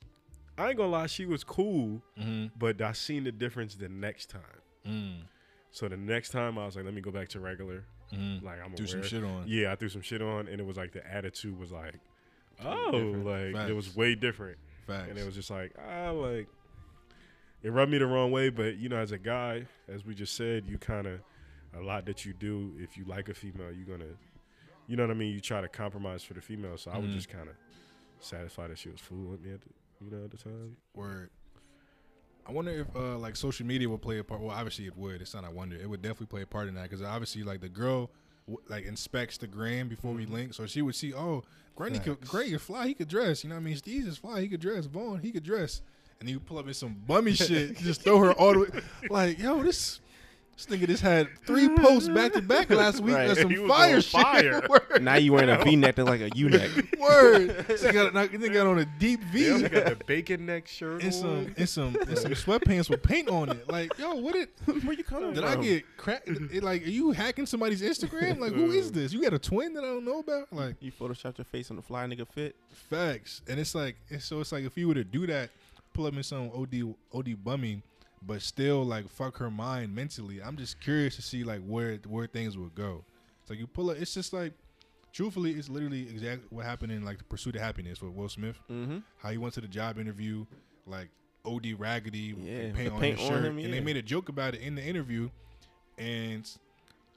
[0.58, 2.46] I ain't gonna lie, she was cool, Mm-hmm.
[2.58, 4.40] but I seen the difference the next time.
[4.86, 5.22] Mm.
[5.70, 7.84] So the next time I was like, let me go back to regular.
[8.12, 8.44] Mm-hmm.
[8.44, 9.44] Like I'm Do some shit on.
[9.46, 11.94] Yeah, I threw some shit on, and it was like the attitude was like,
[12.62, 13.54] oh, different.
[13.54, 15.08] like it was way different, Facts.
[15.08, 16.46] and it was just like, ah, like
[17.62, 18.50] it rubbed me the wrong way.
[18.50, 21.20] But you know, as a guy, as we just said, you kind of
[21.74, 22.72] a lot that you do.
[22.78, 24.10] If you like a female, you're gonna,
[24.86, 25.32] you know what I mean.
[25.32, 26.76] You try to compromise for the female.
[26.76, 27.14] So I was Mhm.
[27.14, 27.54] just kind of
[28.20, 29.68] satisfied that she was fooling me at the,
[30.04, 30.76] you know, at the time.
[30.94, 31.30] Word.
[32.46, 34.40] I wonder if uh, like social media would play a part.
[34.40, 35.20] Well, obviously it would.
[35.20, 35.44] It's not.
[35.44, 35.76] I wonder.
[35.76, 38.10] It would definitely play a part in that because obviously like the girl
[38.48, 40.54] w- like inspects the gram before we link.
[40.54, 41.44] So she would see, oh,
[41.76, 43.44] Grundy could, Gray is fly, he could dress.
[43.44, 43.76] You know what I mean?
[43.76, 44.86] Steez is fly, he could dress.
[44.86, 45.82] Vaughn, he could dress.
[46.20, 48.68] And you pull up in some bummy shit, just throw her all the way.
[49.08, 50.00] Like, yo, this
[50.56, 53.14] this nigga just had three posts back to back last week.
[53.16, 53.26] Right.
[53.28, 54.20] That's some He was fire on shit.
[54.20, 54.62] fire.
[54.68, 55.02] Word.
[55.02, 56.70] Now you wearing a V-neck that's like a U-neck.
[57.00, 57.64] Word.
[57.82, 59.46] They got, they got on a deep V.
[59.46, 61.54] Yeah, they got the bacon neck shirt and some on.
[61.56, 63.68] and some and some sweatpants with paint on it.
[63.68, 64.50] Like, yo, what it?
[64.66, 65.58] Where you coming Did from?
[65.60, 66.28] I get cracked?
[66.62, 68.38] Like, are you hacking somebody's Instagram?
[68.38, 69.12] Like, who is this?
[69.12, 70.52] You got a twin that I don't know about?
[70.52, 72.54] Like, You photoshopped your face on the fly nigga fit.
[72.88, 73.42] facts.
[73.48, 75.50] And it's like, and so it's like if you were to do that,
[75.94, 77.82] pull up in some OD OD bummy,
[78.26, 80.42] but still like fuck her mind mentally.
[80.42, 83.04] I'm just curious to see like where where things would go.
[83.40, 84.00] It's like you pull it.
[84.00, 84.52] It's just like,
[85.12, 88.58] truthfully, it's literally exactly what happened in like the Pursuit of Happyness with Will Smith.
[88.70, 88.98] Mm-hmm.
[89.18, 90.46] how he went to the job interview,
[90.86, 91.08] like
[91.44, 94.02] OD raggedy, with Yeah, paint on paint his on shirt, him, and they made a
[94.02, 95.28] joke about it in the interview,
[95.98, 96.48] and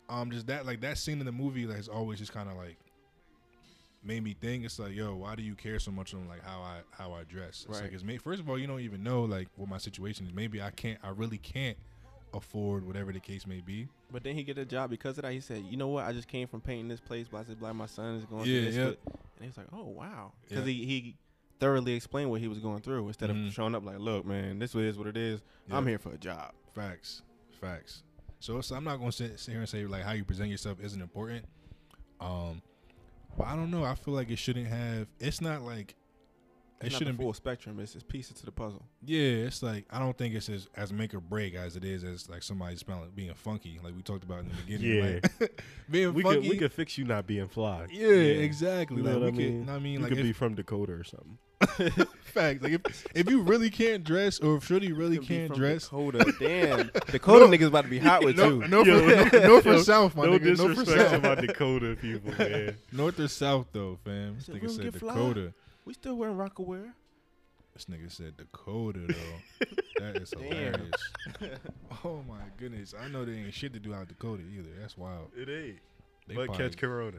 [0.09, 2.57] um, just that like that scene in the movie like, has always just kind of
[2.57, 2.77] like
[4.05, 4.65] made me think.
[4.65, 7.23] It's like, yo, why do you care so much on like how I how I
[7.23, 7.65] dress?
[7.67, 7.83] It's Right.
[7.83, 10.33] like, it's may, first of all, you don't even know like what my situation is.
[10.33, 11.77] Maybe I can't, I really can't
[12.33, 13.87] afford whatever the case may be.
[14.11, 15.31] But then he get a job because of that.
[15.31, 16.05] He said, "You know what?
[16.05, 17.73] I just came from painting this place, blah blah blah.
[17.73, 18.85] My son is going Yeah, through this." yeah.
[18.85, 20.71] with-" And he was like, "Oh wow," because Yeah.
[20.73, 21.15] he he
[21.59, 24.75] thoroughly explained what he was going through instead of showing up like, "Look, man, this
[24.75, 25.41] is what it is.
[25.71, 27.21] I'm here for a job." Facts,
[27.61, 28.03] facts.
[28.41, 30.79] So, so I'm not gonna sit, sit here and say like how you present yourself
[30.81, 31.45] isn't important.
[32.19, 32.61] Um,
[33.37, 33.83] but I don't know.
[33.83, 35.07] I feel like it shouldn't have.
[35.19, 35.95] It's not like
[36.81, 37.23] it It's not the shouldn't be.
[37.23, 37.79] full spectrum.
[37.79, 38.83] It's just pieces to the puzzle.
[39.03, 42.03] Yeah, it's like I don't think it's as as make or break as it is
[42.03, 45.03] as like somebody smelling being funky, like we talked about in the beginning.
[45.03, 45.19] Yeah.
[45.39, 47.87] like, being We could we could fix you not being fly.
[47.91, 48.97] yeah, exactly.
[48.97, 49.37] You like know we what I could.
[49.37, 49.65] mean?
[49.65, 51.37] know what I mean, You like could if, be from Dakota or something.
[52.21, 52.61] fact.
[52.61, 55.83] Like if if you really can't dress, or if Shorty really Could can't from dress.
[55.85, 56.33] Dakota.
[56.39, 58.67] Damn, Dakota niggas about to be hot with No, you.
[58.67, 58.99] no, Yo,
[59.29, 60.57] for, no, for yo, South, my no nigga.
[60.57, 62.75] No for disrespect to my Dakota people, man.
[62.91, 64.35] North or South though, fam.
[64.35, 64.93] This Said, nigga "We don't said.
[64.93, 65.53] Dakota.
[65.85, 66.93] We still wearing Rocawear.
[67.73, 69.65] This nigga said Dakota though.
[69.99, 70.91] that is hilarious.
[72.05, 72.93] oh my goodness.
[72.99, 74.69] I know there ain't shit to do out Dakota either.
[74.79, 75.31] That's wild.
[75.35, 75.79] It ain't.
[76.27, 77.17] They but probably, catch Corona.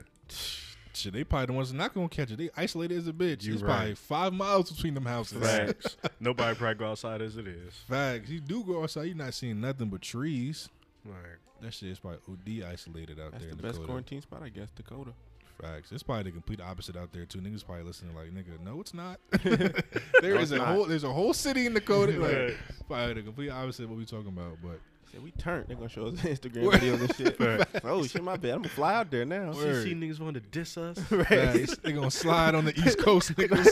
[0.94, 2.38] shit, they probably the ones not gonna catch it.
[2.38, 3.44] They isolated as a bitch.
[3.44, 3.70] You It's right.
[3.76, 5.42] probably five miles between them houses.
[5.46, 5.96] Facts.
[6.20, 7.74] Nobody probably go outside as it is.
[7.88, 8.30] Facts.
[8.30, 10.70] You do go outside, you're not seeing nothing but trees.
[11.04, 11.14] Like,
[11.60, 13.86] That shit is probably OD isolated out That's there the in best Dakota.
[13.86, 14.70] quarantine spot, I guess.
[14.74, 15.12] Dakota.
[15.60, 15.90] Facts.
[15.90, 17.38] It's probably the complete opposite out there too.
[17.38, 19.18] Niggas probably listening like, nigga, no, it's not.
[19.42, 20.68] there No, is a not.
[20.68, 22.12] whole there's a whole city in Dakota.
[22.20, 22.56] Like,
[22.88, 24.58] probably the complete opposite of what we talking about.
[24.62, 24.80] But
[25.12, 25.66] Said we turned.
[25.68, 26.74] They're gonna show us Instagram Word.
[26.80, 27.36] videos and shit.
[27.36, 27.80] Facts.
[27.84, 28.52] oh shit, my bad.
[28.52, 29.52] I'm gonna fly out there now.
[29.52, 29.84] Word.
[29.84, 30.98] see niggas want to diss us.
[31.28, 31.76] facts.
[31.78, 33.68] they gonna slide on the East Coast niggas.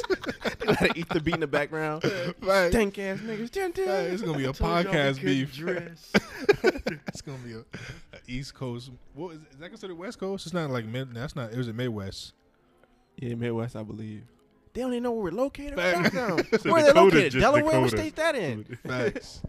[0.61, 2.03] they gotta eat the beat in the background.
[2.03, 2.70] Facts.
[2.70, 3.51] Stank ass niggas.
[3.51, 3.87] Dun, dun.
[3.87, 4.12] Facts.
[4.12, 5.55] It's gonna be a Told y'all we podcast beef.
[5.55, 6.12] Dress.
[7.09, 8.91] it's gonna be a, a East Coast.
[9.14, 10.47] What is, is that considered West Coast?
[10.47, 11.12] It's not like mid.
[11.14, 11.53] That's not.
[11.53, 12.32] It was a Midwest.
[13.16, 14.22] Yeah, Midwest, I believe.
[14.72, 15.76] They don't even know where we're located.
[15.76, 16.03] Fact.
[16.14, 16.47] Background.
[16.61, 17.32] So Where are they located?
[17.32, 17.64] just Delaware.
[17.64, 17.97] What Dakota.
[17.97, 18.64] state's that in?
[18.87, 19.41] Facts.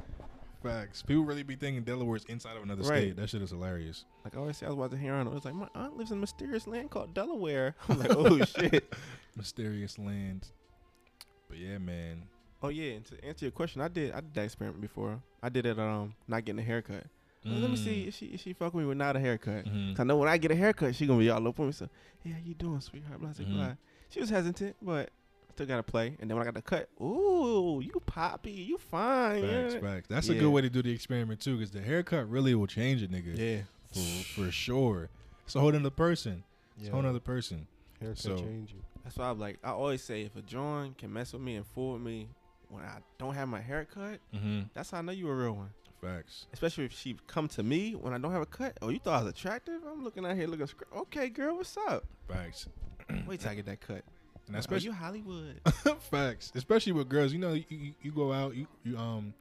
[0.65, 1.01] Facts.
[1.03, 2.97] People really be thinking Delaware's inside of another Right.
[3.03, 3.15] state.
[3.17, 4.05] That shit is hilarious.
[4.23, 5.27] Like I always say, I was watching here on.
[5.27, 7.75] It was like my aunt lives in a mysterious land called Delaware.
[7.89, 8.93] I'm like, oh shit.
[9.35, 10.47] Mysterious land.
[11.47, 12.23] But yeah, man.
[12.63, 15.21] Oh yeah, and to answer your question, I did I did that experiment before.
[15.43, 17.03] I did it um not getting a haircut.
[17.43, 19.65] Was, Let me see if she if she fuck with me with not a haircut.
[19.65, 19.91] Mhm.
[19.91, 21.71] 'Cause I know when I get a haircut, she gonna be all up on me.
[21.73, 21.87] So,
[22.23, 23.19] hey, how you doing, sweetheart?
[23.19, 23.73] Blah, blah, blah.
[24.09, 25.11] She was hesitant, but
[25.55, 26.15] still gotta play.
[26.19, 29.41] And then when I got the cut, ooh, you poppy, you fine.
[29.41, 29.79] Facts, yeah.
[29.79, 30.07] facts.
[30.09, 33.01] That's a good way to do the experiment too, because the haircut really will change
[33.01, 33.37] a nigga.
[33.37, 33.61] Yeah.
[33.93, 35.09] For, for sure.
[35.45, 36.43] It's a whole other person.
[36.79, 37.67] It's a whole other person.
[38.01, 38.79] Haircut So- change you.
[39.03, 41.65] That's why I'm like, I always say if a John can mess with me and
[41.67, 42.27] fool with me
[42.69, 44.61] when I don't have my haircut, Mm-hmm.
[44.73, 45.69] that's how I know you a real one.
[46.01, 46.47] Facts.
[46.51, 48.75] Especially if she come to me when I don't have a cut.
[48.81, 49.79] Oh, you thought I was attractive?
[49.89, 50.67] I'm looking out here looking.
[50.97, 52.03] Okay, girl, what's up?
[52.27, 52.67] Facts.
[53.27, 54.03] Wait till I get that cut.
[54.47, 55.59] And Are especially you Hollywood?
[56.11, 56.51] facts.
[56.55, 57.33] Especially with girls.
[57.33, 59.33] You know, you, you, you go out, you, you um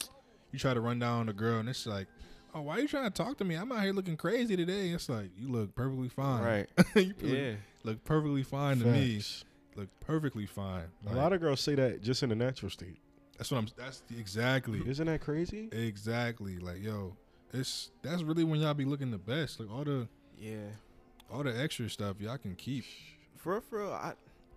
[0.52, 2.06] you try to run down a girl and it's like,
[2.54, 3.56] Oh, why are you trying to talk to me?
[3.56, 4.90] I'm out here looking crazy today.
[4.90, 6.42] It's like you look perfectly fine.
[6.44, 6.68] right.
[6.94, 7.52] you look, Yeah.
[7.82, 9.16] look perfectly fine to me.
[9.16, 9.44] Facts.
[9.76, 10.84] Look perfectly fine.
[11.10, 12.96] A lot of girls say that just in the natural state.
[13.36, 14.80] that's what I'm that's the, exactly.
[14.86, 15.68] Isn't that crazy?
[15.72, 16.58] Exactly.
[16.58, 17.16] Like, yo,
[17.52, 19.58] it's that's really when y'all be looking the best.
[19.58, 20.06] Like all the
[20.38, 20.68] Yeah.
[21.32, 22.84] all the extra stuff y'all can keep.
[23.36, 24.12] For real, for real, I,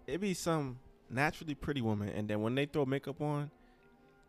[0.07, 0.79] it be some
[1.09, 3.51] naturally pretty woman, and then when they throw makeup on,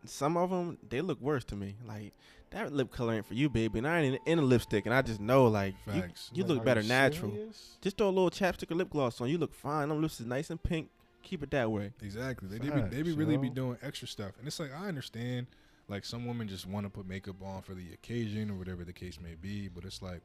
[0.05, 1.77] some of them they look worse to me.
[1.87, 2.13] Like
[2.51, 3.79] that lip color ain't for you, baby.
[3.79, 6.31] And I ain't in, in a lipstick, and I just know like you, Facts.
[6.35, 7.31] you Like, look are better you natural.
[7.33, 7.77] serious?
[7.81, 9.29] Just throw a little chapstick or lip gloss on.
[9.29, 9.89] You look fine.
[9.89, 10.89] Them lips is nice and pink.
[11.23, 11.93] Keep it that way.
[12.01, 12.49] Exactly.
[12.49, 14.33] They, they be they be Facts, really be doing extra stuff.
[14.39, 15.47] And it's like I understand
[15.89, 18.93] like some women just want to put makeup on for the occasion or whatever the
[18.93, 20.21] case may be, but it's like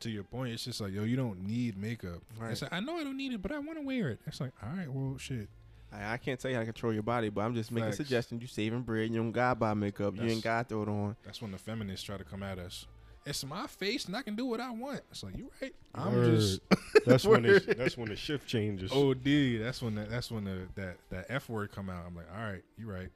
[0.00, 2.22] to your point, it's just like, yo, you don't need makeup.
[2.38, 2.52] Right.
[2.52, 4.20] It's like, I know I don't need it, but I want to wear it.
[4.26, 5.48] It's like, all right, well, shit.
[5.92, 7.96] I, I can't tell you how to control your body, but I'm just making Facts.
[7.96, 8.42] suggestions.
[8.42, 9.10] You saving bread.
[9.10, 10.16] You don't gotta buy makeup.
[10.16, 11.16] you ain't gotta throw it on.
[11.24, 12.86] That's when the feminists try to come at us.
[13.26, 15.00] It's my face, and I can do what I want.
[15.10, 15.74] It's like you right.
[15.94, 16.36] I'm Word.
[16.36, 16.60] just
[17.06, 18.90] That's when it, that's when the shift changes.
[18.90, 19.60] OD.
[19.60, 22.04] That's when the, that's when the that that F word come out.
[22.06, 23.08] I'm like, all right, you right.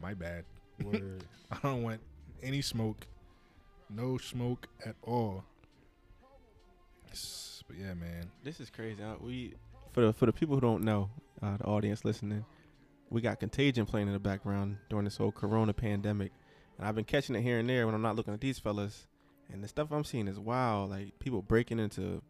[0.00, 0.44] My bad.
[0.82, 1.24] Word.
[1.50, 2.00] I don't want
[2.42, 3.06] any smoke.
[3.90, 5.44] No smoke at all.
[7.18, 8.30] S- But yeah, man.
[8.44, 9.02] This is crazy.
[9.02, 9.54] Uh, we
[9.92, 11.10] for the for the people who don't know,
[11.42, 12.44] uh, the audience listening,
[13.10, 16.32] we got Contagion playing in the background during this whole Corona pandemic,
[16.78, 19.06] and I've been catching it here and there when I'm not looking at these fellas,
[19.52, 20.90] and the stuff I'm seeing is wild.
[20.90, 22.22] Like people breaking into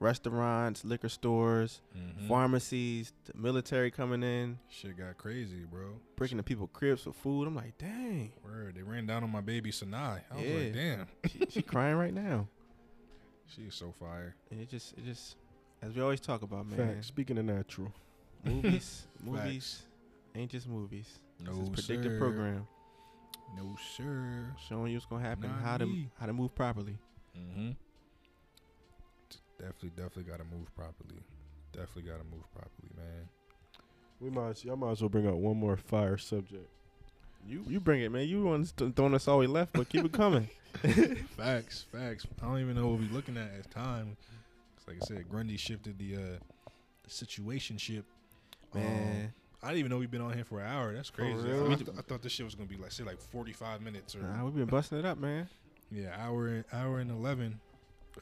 [0.00, 2.28] restaurants, liquor stores, Mhm.
[2.28, 5.98] pharmacies, the military coming in, Shit got crazy, bro.
[6.16, 7.46] breaking into people cribs for food.
[7.46, 8.74] I'm like, dang, Word.
[8.74, 10.20] They ran down on my baby Sanai.
[10.30, 10.54] I was Yeah.
[10.58, 11.06] like, damn.
[11.30, 12.48] she, she crying right now,
[13.48, 14.34] She is so fire.
[14.50, 15.36] and it just it just
[15.82, 16.94] as we always talk about, man.
[16.94, 17.06] Facts.
[17.08, 17.92] Speaking of natural.
[18.44, 19.82] movies, movies
[20.34, 21.18] ain't just movies.
[21.40, 22.18] No, This is predictive sir.
[22.18, 22.66] program
[23.56, 24.46] No, sir.
[24.68, 26.96] showing you what's gonna happen, Not how to how to move properly.
[27.38, 27.70] Mm-hmm.
[29.58, 31.20] Definitely, definitely got to move properly.
[31.72, 33.28] Definitely got to move properly, man.
[34.20, 36.68] We might as- y'all might as well bring out one more fire subject.
[37.46, 38.26] You you bring it, man.
[38.28, 40.48] You the ones th- throwing us all we left, but keep it coming.
[41.36, 42.26] Facts, facts.
[42.42, 44.16] I don't even know what we're looking at at time.
[44.76, 46.20] 'Cause like I said, Grundy shifted the uh
[47.04, 48.04] the situation ship.
[48.74, 50.92] Man, Um, I didn't even know we've been on here for an hour.
[50.94, 51.46] That's crazy.
[51.48, 51.70] real?
[51.70, 54.14] I, th- I thought this shit was gonna be like say like forty five minutes
[54.16, 55.48] or nah, we've been busting it up, man.
[55.90, 57.60] yeah, hour and hour and eleven.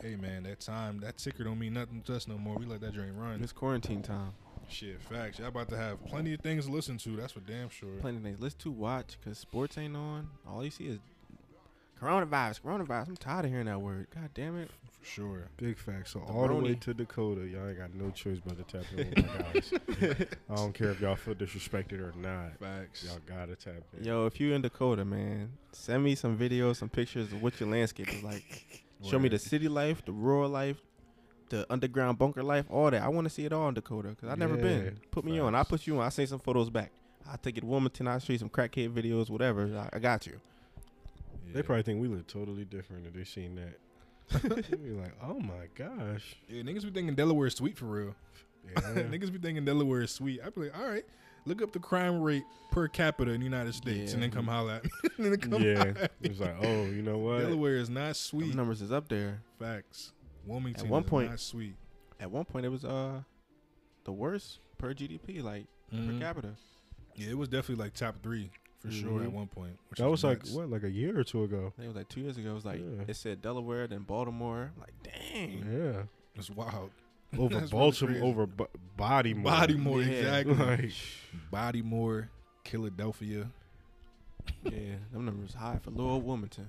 [0.02, 2.56] Hey man, that time that ticker don't mean nothing to us no more.
[2.56, 3.42] We let that drink run.
[3.42, 4.32] It's quarantine time.
[4.68, 5.38] Shit, facts.
[5.38, 7.16] Y'all about to have plenty of things to listen to.
[7.16, 7.90] That's for damn sure.
[8.00, 8.38] Plenty of things.
[8.40, 10.28] Let's to watch because sports ain't on.
[10.48, 10.98] All you see is
[12.00, 13.08] coronavirus, coronavirus.
[13.08, 14.06] I'm tired of hearing that word.
[14.14, 14.70] God damn it.
[15.00, 15.48] For sure.
[15.56, 16.12] Big facts.
[16.12, 18.86] So The all the way to Dakota, y'all ain't got no choice but to tap
[18.96, 19.52] in with my
[20.16, 20.28] guys.
[20.50, 22.58] I don't care if y'all feel disrespected or not.
[22.58, 23.04] Facts.
[23.04, 24.04] Y'all gotta tap in.
[24.04, 27.68] Yo, if you in Dakota, man, send me some videos, some pictures of what your
[27.68, 28.84] landscape is like.
[29.04, 30.76] Show me the city life, the rural life,
[31.52, 33.02] the underground bunker life, all that.
[33.02, 34.98] I want to see it all in Dakota because I've never Yeah, been.
[35.10, 35.54] Put me on.
[35.54, 36.04] I'll put you on.
[36.04, 36.90] I'll send some photos back.
[37.30, 38.08] I'll take it Wilmington.
[38.08, 39.64] I'll show you some crackhead videos, whatever.
[39.92, 40.40] I, I got you.
[41.46, 41.52] Yeah.
[41.54, 43.78] They probably think we look totally different if they seen that.
[44.42, 46.36] they be like, oh my gosh.
[46.48, 48.14] Yeah, niggas be thinking Delaware is sweet for real.
[48.64, 48.80] Yeah.
[49.02, 50.40] niggas be thinking Delaware is sweet.
[50.44, 51.04] I be like, all right,
[51.44, 54.76] look up the crime rate per capita in the United States, and then come holla
[54.76, 54.90] at me.
[55.18, 55.76] and then come yeah.
[55.78, 56.08] holla.
[56.22, 57.40] It's like, oh, you know what?
[57.40, 58.54] Delaware is not Them sweet.
[58.54, 59.42] numbers is up there.
[59.58, 60.12] Facts.
[60.46, 61.74] Wilmington At one is point- not sweet.
[62.20, 63.22] At one point, it was uh
[64.04, 66.06] the worst per GDP, like Mhm.
[66.06, 66.54] per capita.
[67.14, 68.50] Yeah, it was definitely like top three
[68.80, 69.78] for sure at one point.
[69.90, 71.72] Which That was like what, like a year or two ago?
[71.78, 72.50] It was like two years ago.
[72.50, 73.04] It was like Yeah.
[73.06, 74.72] it said Delaware, then Baltimore.
[74.74, 75.64] I'm like, dang.
[75.70, 76.02] Yeah.
[76.34, 76.90] It's wild.
[77.38, 78.64] Over That's really Baltimore, over B-
[78.98, 79.44] Bodymore.
[79.44, 80.36] Bodymore, Yeah.
[80.36, 80.54] exactly.
[81.52, 82.28] Like, Bodymore,
[82.64, 83.50] Philadelphia.
[84.64, 86.68] Yeah, them numbers high for Lower Wilmington.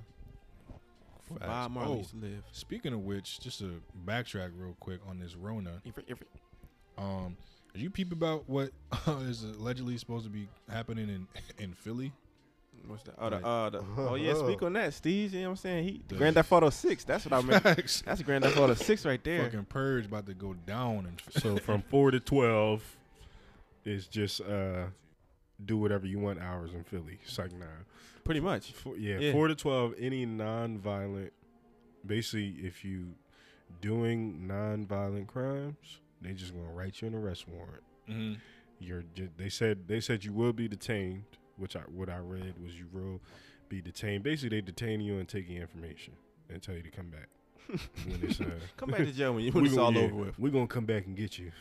[1.30, 1.50] Where Facts.
[1.50, 2.44] Bob Marley Oh, used to live.
[2.52, 5.82] Speaking of which, just to backtrack real quick on this Rona.
[5.86, 6.28] Every- every-
[6.98, 7.38] Um,
[7.74, 8.72] did you peep about what
[9.22, 11.28] is allegedly supposed to be happening in
[11.58, 12.12] in Philly?
[12.86, 13.16] What's that?
[13.18, 14.34] Oh, the, uh, the, oh yeah.
[14.36, 15.34] Speak on that, Steve.
[15.34, 15.84] You know what I'm saying?
[15.86, 17.04] He The- Grand Theft Auto Six.
[17.06, 17.64] That's what I meant.
[17.64, 18.04] Facts.
[18.06, 19.46] That's Grand Theft Auto Six right there.
[19.46, 22.84] Fucking purge about to go down and so from four to twelve
[23.86, 24.86] is just uh
[25.66, 27.20] do whatever you want hours in Philly.
[27.24, 27.66] It's like nah.
[28.24, 28.72] Pretty much.
[28.72, 29.32] Four, yeah, Yeah.
[29.32, 29.94] four to twelve.
[30.00, 31.34] Any non-violent,
[32.06, 33.16] basically, if you
[33.82, 37.84] doing non-violent crimes, they just gonna write you an arrest warrant.
[38.10, 38.38] Mhm.
[38.80, 39.04] You're.
[39.38, 41.24] They said they said you will be detained,
[41.58, 43.22] which I what I read was you will
[43.70, 44.24] be detained.
[44.24, 46.14] Basically, they detain you and take your information
[46.50, 47.30] and tell you to come back.
[48.06, 50.38] when it's, uh, Come back to jail when, you, when it's all yeah, over with.
[50.40, 51.52] We're gonna come back and get you.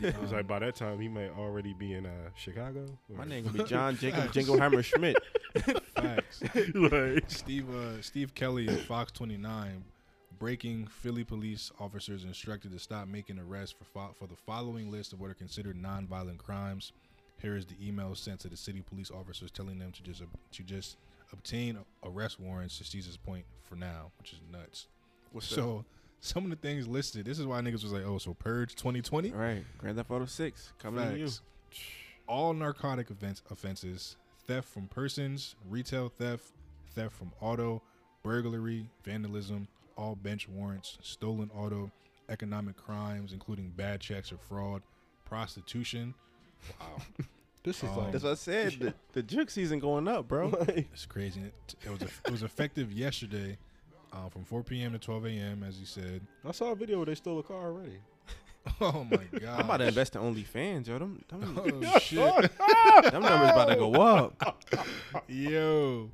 [0.00, 2.86] Yeah, It's um, like by that time he might already be in uh, Chicago.
[3.14, 4.36] My or- name gonna be John Jacob Facts.
[4.36, 5.16] Jingleheimer Schmidt.
[5.94, 6.42] Facts.
[6.74, 9.84] like, Steve uh, Steve Keeley at Fox 29
[10.38, 15.12] breaking Philly police officers instructed to stop making arrests for fo- for the following list
[15.12, 16.92] of what are considered nonviolent crimes.
[17.42, 20.28] Here is the email sent to the city police officers telling them to just ob-
[20.52, 20.96] to just
[21.32, 24.86] obtain arrest warrants to Caesar's point for now, which is nuts.
[25.32, 25.56] What's that?
[26.20, 27.24] So some of the things listed.
[27.26, 29.32] This is why niggas was like, oh, so purge 2020.
[29.32, 31.28] All right, Grand Theft Auto Six coming to you.
[32.26, 34.16] All narcotic offense, offenses,
[34.46, 36.44] theft from persons, retail theft,
[36.94, 37.80] theft from auto,
[38.22, 39.66] burglary, vandalism,
[39.96, 41.90] all bench warrants, stolen auto,
[42.28, 44.82] economic crimes, including bad checks or fraud,
[45.24, 46.14] prostitution.
[46.80, 47.02] Wow,
[47.62, 48.72] this is Um, like That's what I said.
[48.78, 50.50] The, the juke season going up, bro.
[50.68, 51.40] it's crazy.
[51.40, 53.56] It, it was it was effective yesterday.
[54.12, 54.92] Uh, from 4 p.m.
[54.92, 55.64] to 12 a.m.
[55.66, 56.20] As he said.
[56.46, 57.98] I saw a video where they stole a car already.
[58.82, 59.44] Oh my god!
[59.60, 60.98] I'm about to invest in OnlyFans, yo.
[60.98, 62.18] Them, them, Oh shit!
[62.20, 64.64] them numbers about to go up.
[65.26, 66.10] Yo.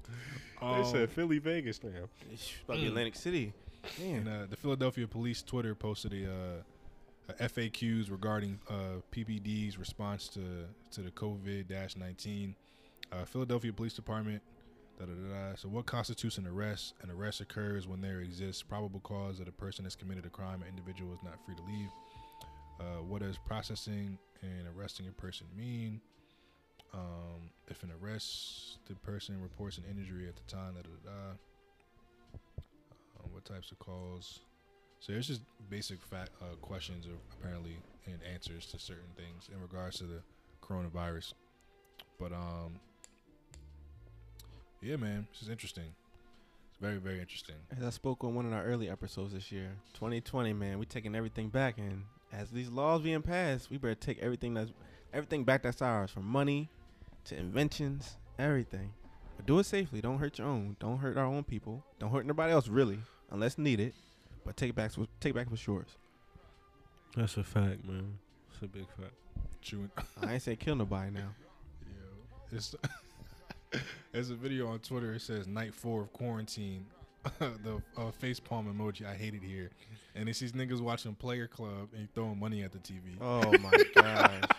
[0.60, 1.90] They Um, said Philly Vegas now.
[2.32, 3.52] It's about to be Atlantic City.
[4.00, 10.28] And uh, the Philadelphia Police Twitter posted a, uh, a FAQs regarding uh, PPD's response
[10.28, 10.40] to
[10.92, 12.54] to the COVID nineteen.
[13.12, 14.40] Uh, Philadelphia Police Department.
[14.98, 15.54] Da, da, da.
[15.56, 16.94] So, what constitutes an arrest?
[17.02, 20.62] An arrest occurs when there exists probable cause that a person has committed a crime.
[20.62, 21.90] An individual is not free to leave.
[22.78, 26.00] Uh, what does processing and arresting a person mean?
[26.92, 30.74] Um, if an arrested person reports an injury at the time.
[31.06, 31.38] Um,
[33.32, 34.40] what types of calls?
[35.00, 36.26] So there's just basic uh,
[36.62, 37.06] questions,
[37.38, 37.76] apparently,
[38.06, 40.20] and answers to certain things in regards to the
[40.62, 41.34] coronavirus.
[42.18, 42.80] But um,
[44.84, 45.94] yeah, man, this is interesting.
[46.70, 47.54] It's very, very interesting.
[47.76, 51.14] as I spoke on one of our early episodes this year, 2020, man, we taking
[51.14, 54.72] everything back, and as these laws being passed, we better take everything that's
[55.12, 56.68] everything back that's ours, from money
[57.24, 58.92] to inventions, everything.
[59.36, 60.00] But do it safely.
[60.00, 60.76] Don't hurt your own.
[60.80, 61.82] Don't hurt our own people.
[61.98, 62.98] Don't hurt nobody else, really,
[63.30, 63.94] unless needed.
[64.44, 64.92] But take it back.
[65.20, 65.96] Take it back what's yours.
[67.16, 68.18] That's a fact, man.
[68.52, 69.14] It's a big fact.
[69.62, 69.90] Chewing.
[70.20, 71.20] I ain't say kill nobody now.
[71.86, 72.74] Yo, it's
[74.12, 75.14] there's a video on Twitter.
[75.14, 76.86] It says night four of quarantine.
[77.38, 79.06] the uh, face palm emoji.
[79.06, 79.70] I hate it here.
[80.14, 83.16] And it's these niggas watching Player Club and throwing money at the TV.
[83.20, 84.42] Oh my gosh.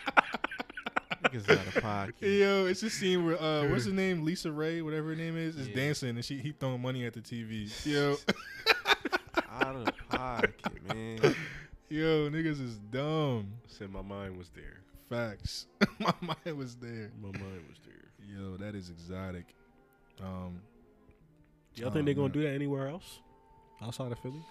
[1.24, 2.16] Niggas out of pocket.
[2.22, 5.68] Yo, it's a scene where uh, what's her name, LisaRaye, whatever her name is, is
[5.70, 5.76] Yeah.
[5.76, 7.70] dancing and she he throwing money at the TV.
[7.86, 8.18] Yo,
[9.50, 10.54] Out of pocket,
[10.94, 11.36] man.
[11.90, 13.48] yo, niggas is dumb.
[13.68, 14.82] Said my mind was there.
[15.10, 15.68] Facts.
[16.00, 17.12] My mind was there.
[17.22, 18.05] My mind was there.
[18.28, 19.46] Yo, that is exotic.
[20.22, 20.62] Um,
[21.76, 22.32] Y'all Oh, think they're gonna man.
[22.34, 23.20] do that anywhere else
[23.82, 24.42] outside of Philly?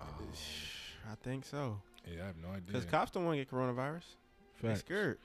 [0.00, 0.04] oh,
[1.10, 1.80] I think so.
[2.06, 2.62] yeah, I have no idea.
[2.66, 4.02] Because cops don't want to get coronavirus.
[4.60, 4.80] They Facts.
[4.80, 5.18] scared.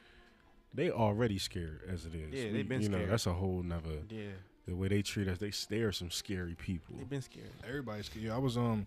[0.73, 2.31] They already scared as it is.
[2.33, 3.09] Yeah, We- they've been You know, scared.
[3.11, 4.03] that's a whole nother.
[4.09, 4.29] Yeah,
[4.67, 6.95] The way they treat us, they they are some scary people.
[6.97, 7.49] they've been scared.
[7.67, 8.25] Everybody's scared.
[8.25, 8.85] Yeah, I was um,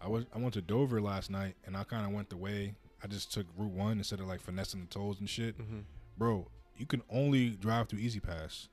[0.00, 2.74] I was I went to Dover last night and I kind of went the way.
[3.02, 5.58] I just took Route One instead of like finessing the tolls and shit.
[5.58, 5.80] Mm-hmm.
[6.16, 6.46] Bro,
[6.78, 8.68] you can only drive through E-ZPass.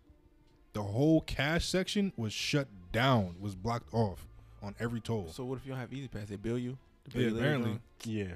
[0.73, 4.27] The whole cash section was shut down, was blocked off
[4.61, 5.29] on every toll.
[5.31, 6.27] So what if you don't have E-ZPass?
[6.27, 6.77] They bill you.
[7.05, 7.79] to bill yeah, you apparently.
[8.03, 8.33] Yeah.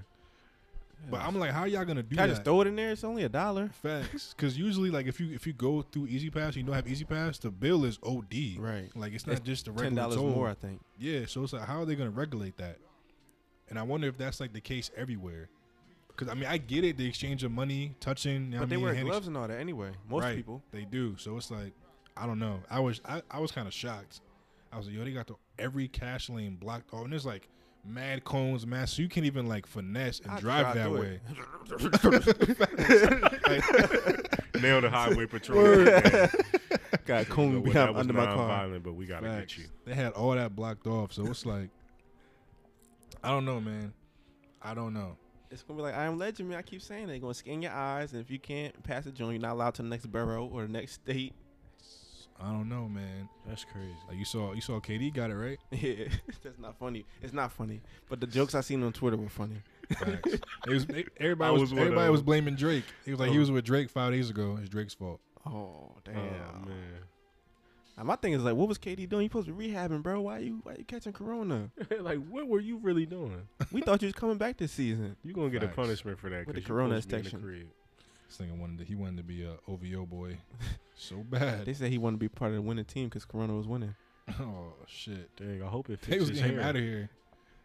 [1.10, 2.34] But I'm like, how are y'all gonna do Can I that?
[2.34, 2.92] just throw it in there?
[2.92, 3.70] It's only a dollar.
[3.82, 7.40] Facts, because usually, like, if you if you go through E-ZPass, you don't have E-ZPass,
[7.40, 8.58] the bill is OD.
[8.58, 8.90] Right.
[8.96, 10.82] Like, it's not It's just a Ten dollars more, I think.
[10.98, 12.78] Yeah, so it's like, how are they gonna regulate that?
[13.70, 15.50] And I wonder if that's like the case everywhere.
[16.20, 18.46] Because I mean, I get it, the exchange of money, touching.
[18.48, 19.92] You know But they I mean, wear hand ex- gloves and all that anyway.
[20.10, 20.36] Most Right.
[20.36, 20.62] people.
[20.72, 21.16] They do.
[21.18, 21.72] So it's like,
[22.18, 22.60] I don't know.
[22.70, 24.20] I was I, I was kind of shocked.
[24.74, 27.48] I was like, yo, they got the every cash lane blocked off, and there's like
[27.86, 28.90] mad cones, mad.
[28.90, 31.22] So you can't even like finesse and I'd drive, drive that way.
[34.52, 34.62] it.
[34.62, 35.86] Nail the highway patrol.
[37.06, 38.36] Got You know behind that under my car.
[38.36, 39.54] non-violent, but we gotta Facts.
[39.56, 39.70] get you.
[39.86, 41.70] They had all that blocked off, so it's like,
[43.24, 43.94] I don't know, man.
[44.62, 45.16] I don't know.
[45.52, 46.58] It's gonna be like I am legend, man.
[46.60, 49.34] I keep saying they're gonna scan your eyes, and if you can't pass the joint,
[49.34, 51.34] you're not allowed to the next borough or the next state.
[52.42, 53.28] I don't know, man.
[53.46, 53.94] That's crazy.
[54.08, 55.60] Like you saw, you saw KD got it right.
[55.72, 56.06] Yeah,
[56.42, 57.06] that's not funny.
[57.22, 57.82] It's not funny.
[58.08, 59.58] But the jokes I seen on Twitter were funny.
[59.98, 60.36] Facts.
[60.68, 62.86] It was, they- everybody I was, was everybody was blaming Drake.
[63.04, 63.40] He was like he Oh.
[63.42, 64.58] was with Drake five days ago.
[64.62, 65.20] It's Drake's fault.
[65.46, 66.16] Oh, oh damn.
[66.18, 67.02] Oh man.
[68.00, 69.24] Now, my thing is like, what was KD doing?
[69.24, 70.22] You supposed to be rehabbing, bro.
[70.22, 71.70] Why you why you catching corona?
[72.00, 73.46] like, what were you really doing?
[73.74, 75.18] We thought you was coming back this season.
[75.22, 75.74] You gonna get Facts.
[75.74, 76.48] a punishment for that?
[76.48, 77.42] With the 'cause you corona supposed to be in section.
[77.42, 77.68] crib.
[78.30, 80.38] This nigga wanted to, he wanted to be a OVO boy,
[80.96, 81.66] so bad.
[81.66, 83.96] They said he wanted to be part of the winning team because Corona was winning.
[84.40, 85.36] oh shit.
[85.36, 87.10] Dang, I hope it fits They was getting him out of here.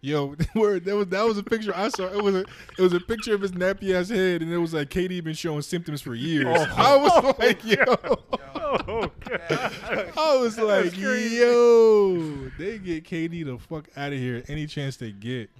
[0.01, 2.09] Yo, word, that was that was a picture I saw.
[2.09, 2.41] It was a
[2.77, 5.35] it was a picture of his nappy ass head, and it was like KD been
[5.35, 6.49] showing symptoms for years.
[6.49, 6.75] Oh.
[6.77, 9.11] I was oh, like, yo, Oh god.
[10.17, 15.13] I was like, yo, they get KD the fuck out of here any chance they
[15.13, 15.51] get.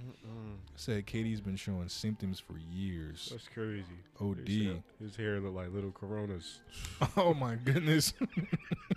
[0.77, 3.29] Said KD's been showing symptoms for years.
[3.31, 3.85] That's crazy.
[4.19, 4.81] OD.
[5.01, 6.59] His hair look like little coronas.
[7.17, 8.13] Oh my goodness.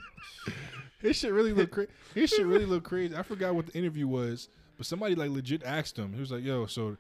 [1.00, 1.90] his shit really look crazy.
[2.14, 3.14] His shit really look crazy.
[3.14, 6.12] I forgot what the interview was, but somebody like legit asked him.
[6.12, 6.96] He was like, "Yo, so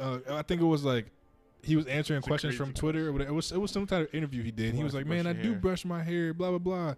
[0.00, 1.10] uh, I think it was like
[1.64, 3.10] he was answering It's questions from Twitter.
[3.10, 3.20] Or.
[3.20, 4.72] It was it was some type of interview he did.
[4.74, 6.94] He Why was like, "Man, I do hair?" brush my hair." Blah blah blah.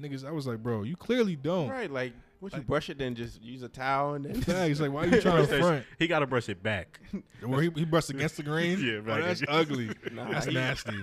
[0.00, 2.96] Niggas, I was like, "Bro, you clearly don't." Right, like would you Like- brush it
[2.96, 5.58] then just use a towel and then Yeah, he's like, "Why are you trying to
[5.58, 6.98] front?" He gotta brush it back.
[7.42, 8.78] Where he, he brushed against the grain.
[8.82, 9.90] Yeah, oh, that's ugly.
[10.12, 10.96] Nah, that's he- nasty.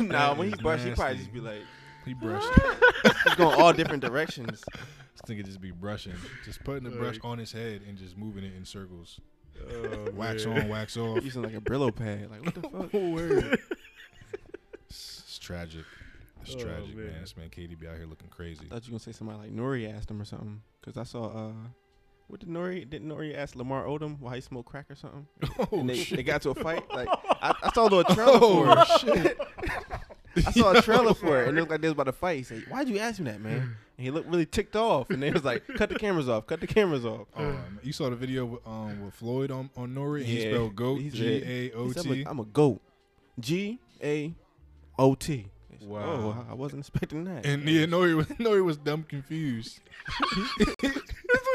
[0.00, 1.60] nah, when he is brush, he probably just be like,
[2.04, 2.48] He brushed.
[3.04, 4.64] It's going all different directions.
[4.72, 6.12] This nigga just be brushing,
[6.44, 9.20] just putting the brush on his head and just moving it in circles.
[9.70, 10.62] Oh, Wax man.
[10.62, 11.24] on, wax off.
[11.24, 12.30] Using like a Brillo pad.
[12.30, 12.92] Like what the fuck?
[12.92, 13.58] Word.
[14.88, 15.84] it's, it's tragic.
[16.42, 17.06] It's Oh, tragic, man.
[17.06, 17.20] man.
[17.20, 18.66] This man KD be out here looking crazy.
[18.66, 20.62] I thought you were gonna say somebody like Nori asked him or something.
[20.82, 21.52] Cause I saw uh,
[22.28, 22.88] what did Nori?
[22.88, 25.26] Did Nori ask Lamar Odom why he smoked crack or something?
[25.72, 26.16] Oh and they, shit!
[26.16, 26.88] they got to a fight.
[26.92, 27.08] Like
[27.42, 29.00] I, I saw a little trailer for Oh it.
[29.00, 30.46] shit!
[30.46, 32.36] I saw a trailer for it, and it looked like they was about to fight.
[32.38, 35.22] He said, "Why'd you ask me that, man?" And he looked really ticked off, and
[35.22, 36.46] they was like, "Cut the cameras off!
[36.46, 39.94] Cut the cameras off!" Um, you saw the video with, um, with Floyd on on
[39.94, 40.18] Nori.
[40.18, 42.24] and He spelled goat G A O T.
[42.26, 42.82] "I'm a goat."
[43.40, 44.34] G A
[44.98, 45.46] O T.
[45.82, 46.00] Wow.
[46.02, 47.46] Oh, I- I wasn't expecting that.
[47.46, 49.80] And yeah, Nori was Nori was dumb confused.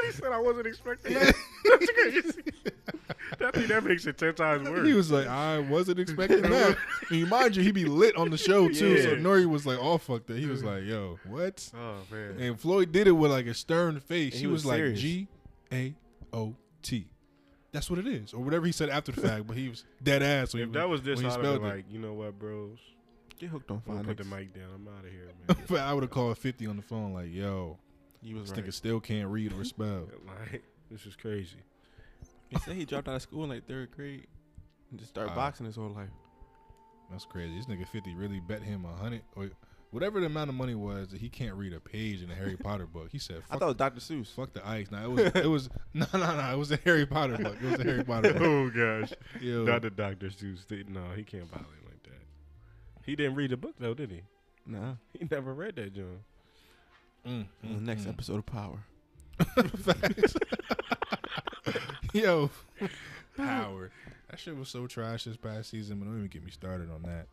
[0.04, 0.32] That's what he said.
[0.32, 1.36] I wasn't expecting that.
[1.66, 2.44] That's crazy.
[3.40, 4.86] I think that makes it ten times worse.
[4.88, 6.78] He was like, I wasn't expecting that.
[7.10, 9.02] And you mind you, he be lit on the show too.
[9.02, 9.16] So Yeah.
[9.16, 10.38] Nori was like oh, all fucked up.
[10.38, 11.70] He was like, Yo, what?
[11.76, 12.36] oh man.
[12.40, 14.34] And Floyd did it with like a stern face.
[14.34, 15.00] And he, he was, was like serious.
[15.00, 15.28] G
[15.72, 15.94] A
[16.34, 17.08] O T.
[17.72, 19.48] That's what it is, or whatever he said after the fact.
[19.48, 20.54] But he was dead ass.
[20.54, 21.68] When if he, that was this, when he I'd spelled it.
[21.68, 22.78] like, you know what, bros?
[23.40, 24.66] Get hooked on I'm put the mic down.
[24.76, 25.58] I'm out of here, man.
[25.70, 27.80] But I would have called Fifty on the phone, like, "Yo,
[28.22, 28.66] You was this right.
[28.68, 30.08] nigga still can't read or spell."
[30.52, 31.58] like, this is crazy.
[32.50, 34.28] He said he dropped out of school in like third grade
[34.90, 35.36] and just started Wow.
[35.38, 36.10] boxing his whole life.
[37.10, 37.56] That's crazy.
[37.56, 39.50] This nigga Fifty really bet him a hundred or
[39.92, 42.56] whatever the amount of money was that he can't read a page in a Harry
[42.56, 43.10] Potter book.
[43.12, 44.00] He said, I thought it was Dr.
[44.00, 44.28] Seuss.
[44.28, 46.54] fuck the ice." Now it was, it was, no, no, no.
[46.54, 47.56] It was a Harry Potter book.
[47.62, 48.42] It was a Harry Potter book.
[48.46, 49.12] oh gosh.
[49.42, 50.28] Yo, Not the Dr.
[50.28, 50.64] Seuss.
[50.64, 50.86] thing.
[50.90, 52.22] No, he can't violate like that.
[53.06, 54.22] He didn't read the book though, did he?
[54.66, 54.94] Nah.
[55.18, 56.20] He never read that, John.
[57.28, 58.84] Mm, On the next mm, episode of Power.
[62.14, 62.50] Yo,
[63.38, 63.90] power.
[64.30, 67.04] That shit was so trash this past season, but don't even get me started on
[67.04, 67.28] that.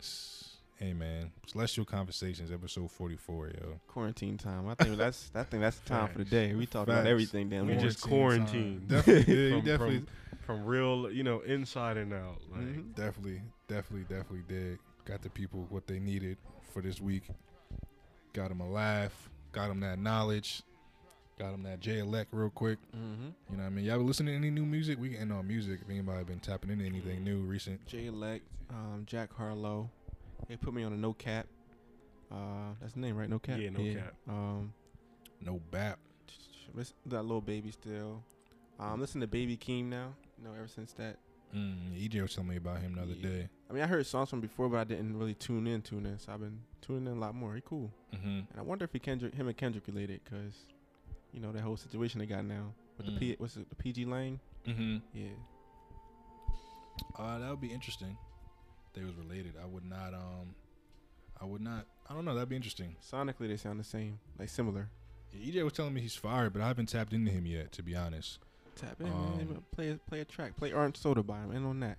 [0.00, 0.38] S-
[0.76, 3.80] Hey man, Celestial Conversations, episode forty-four, yo.
[3.86, 4.68] Quarantine time.
[4.68, 6.54] I think that's I think that's the time for the day.
[6.54, 7.80] We talked about everything damn We near.
[7.80, 8.88] just Quarantine quarantined.
[9.06, 12.38] Definitely, yeah, you From- definitely, from, from real, you know, inside and out.
[12.50, 12.96] Like, Mhm.
[12.96, 14.78] definitely, definitely, definitely did.
[15.04, 16.36] Got the people what they needed
[16.72, 17.28] for this week.
[18.32, 19.28] Got him a laugh.
[19.52, 20.62] Got him that knowledge.
[21.38, 22.78] Got him that Jay Elect real quick.
[22.96, 23.28] Mm-hmm.
[23.50, 23.84] You know what I mean?
[23.84, 24.98] Y'all been listening to any new music?
[24.98, 25.80] We can end on music.
[25.82, 27.84] If anybody been tapping into anything new recent.
[27.86, 29.90] Jay Elect, um, Jack Harlow.
[30.48, 31.46] They put me on a no cap.
[32.30, 33.28] Uh, that's the name, right?
[33.28, 33.58] No cap.
[33.58, 34.14] Yeah, No Cap.
[34.28, 34.72] Um,
[35.40, 35.98] No bap.
[37.06, 38.22] that Lil Baby still.
[38.80, 40.14] Um, listen to Baby Keem now.
[40.38, 41.16] You know, ever since that.
[41.54, 43.28] Mm, EJ was telling me about him the other Yeah.
[43.28, 43.48] day.
[43.68, 46.18] I mean, I heard songs from before, but I didn't really tune in, tune in.
[46.18, 47.54] So I've been tuning in a lot more.
[47.54, 48.26] He cool, Mm-hmm.
[48.28, 50.66] and I wonder if he Kendrick, him and Kendrick related, cause
[51.32, 53.14] you know that whole situation they got now with Mm.
[53.14, 54.38] the P, what's it, the pgLang?
[54.66, 54.96] Mm-hmm.
[55.14, 55.28] Yeah,
[57.18, 58.16] Uh, that would be interesting.
[58.94, 59.54] They was related.
[59.62, 60.14] I would not.
[60.14, 60.54] Um,
[61.40, 61.86] I would not.
[62.08, 62.34] I don't know.
[62.34, 62.96] That'd be interesting.
[63.02, 64.90] sonically they sound the same, like similar.
[65.32, 67.72] Yeah, EJ was telling me he's fired, but I haven't tapped into him yet.
[67.72, 68.38] To be honest.
[68.76, 69.62] Tap in, Um, man.
[69.72, 70.56] Play a, play a track.
[70.56, 71.52] Play Orange Soda by him.
[71.52, 71.98] In on that.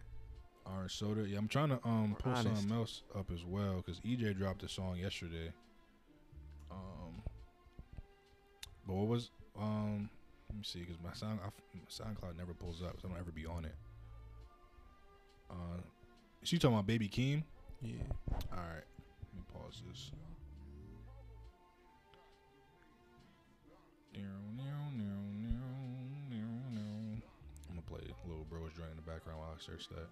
[0.66, 1.28] Orange Soda.
[1.28, 2.56] Yeah, I'm trying to um Or pull Honest.
[2.62, 5.52] something else up as well because EJ dropped a song yesterday.
[6.72, 7.22] Um,
[8.88, 9.30] but what was
[9.60, 10.10] um?
[10.50, 13.20] Let me see because my sound I, my SoundCloud never pulls up, so I don't
[13.20, 13.76] ever be on it.
[15.50, 15.78] Uh,
[16.44, 17.44] she talking about Baby Keem.
[17.82, 17.96] Yeah.
[18.52, 20.12] All right, let me pause this.
[24.16, 25.33] I'm gonna
[28.72, 30.08] Joint in the background while I searched that.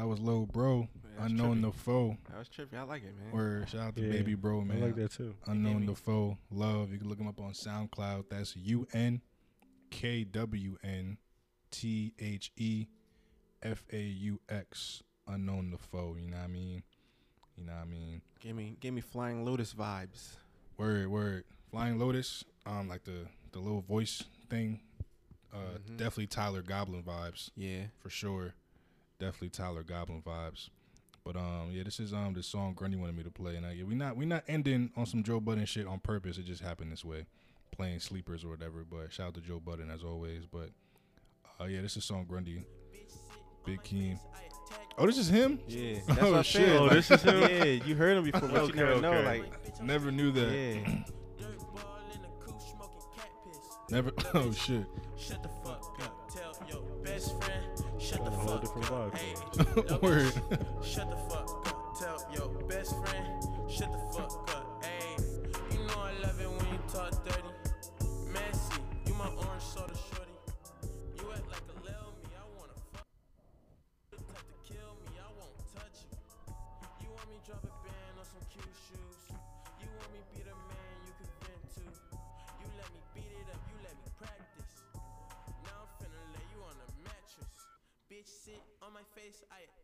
[0.00, 1.62] That was Low Bro, that's Unknown trippy.
[1.62, 2.16] the Foe.
[2.30, 2.78] That was trippy.
[2.78, 3.32] I like it, man.
[3.32, 4.82] Word, shout out to Yeah, Baby Bro, man.
[4.82, 5.34] I like that too.
[5.46, 6.90] Unknown the Foe, Love.
[6.90, 8.24] You can look him up on SoundCloud.
[8.30, 9.20] That's U N
[9.90, 11.18] K W N
[11.70, 12.86] T H E
[13.62, 15.02] F A U X.
[15.28, 16.16] Unknown the Foe.
[16.18, 16.82] You know what I mean?
[17.56, 18.22] You know what I mean?
[18.40, 20.36] Give me gave me Flying Lotus vibes.
[20.78, 21.44] Word, word.
[21.70, 24.80] Flying Lotus, um, like the the little voice thing.
[25.52, 25.96] Uh, Mhm.
[25.98, 27.88] definitely Tyler Goblin vibes Yeah.
[27.98, 28.54] for sure.
[29.20, 30.70] Definitely Tyler Goblin vibes.
[31.24, 33.72] But um, yeah, this is um the song Grundy wanted me to play, and I,
[33.72, 36.38] yeah, we not we not ending on some Joe Budden shit on purpose.
[36.38, 37.26] It just happened this way,
[37.70, 38.84] playing sleepers or whatever.
[38.90, 40.46] But shout out to Joe Budden as always.
[40.46, 40.70] But
[41.60, 42.64] uh, yeah, this is song Grundy,
[43.66, 44.18] Big Keen.
[44.96, 45.60] Oh, this is him.
[45.68, 45.98] Yeah.
[46.06, 46.66] That's Oh, what I shit.
[46.66, 46.76] said.
[46.76, 47.40] Oh, like, this is him?
[47.40, 49.20] Yeah, you heard him before, but Okay, you never know.
[49.22, 50.50] Like, Never knew that.
[50.52, 51.02] yeah.
[53.90, 54.12] Never.
[54.34, 54.86] Oh shit.
[58.90, 60.00] Fuck different up.
[60.00, 60.00] vibe.
[60.00, 60.32] Hey, Word.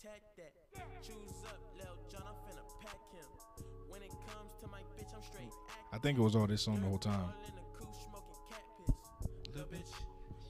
[0.06, 0.52] Attack that.
[1.02, 3.26] Choose up, Lil John, I'm finna pack him.
[3.88, 5.84] When it comes to my bitch, I'm straight active.
[5.92, 7.20] I think it was all this song the whole time.
[7.20, 9.54] All in the coupe, smoking cat piss.
[9.54, 9.92] Lil bitch,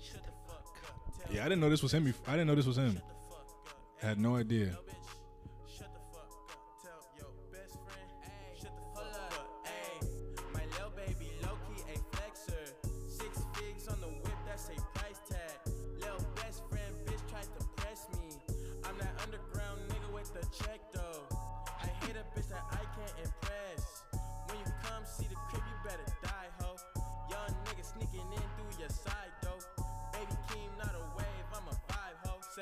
[0.03, 1.25] shut the fuck up.
[1.27, 2.05] Tell Yeah, I didn't know this was him.
[2.07, 2.95] bef- I didn't know this was him.
[2.95, 4.03] shut the fuck up.
[4.03, 4.77] I had no idea.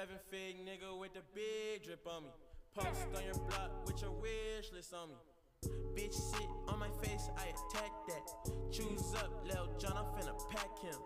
[0.05, 2.28] Seven fig nigga with the big drip on me.
[2.74, 5.14] Post on your block with your wish list on me.
[5.97, 8.52] Bitch, sit on my face, I attack that.
[8.70, 10.98] Choose up, Lil John, I'm finna pack him.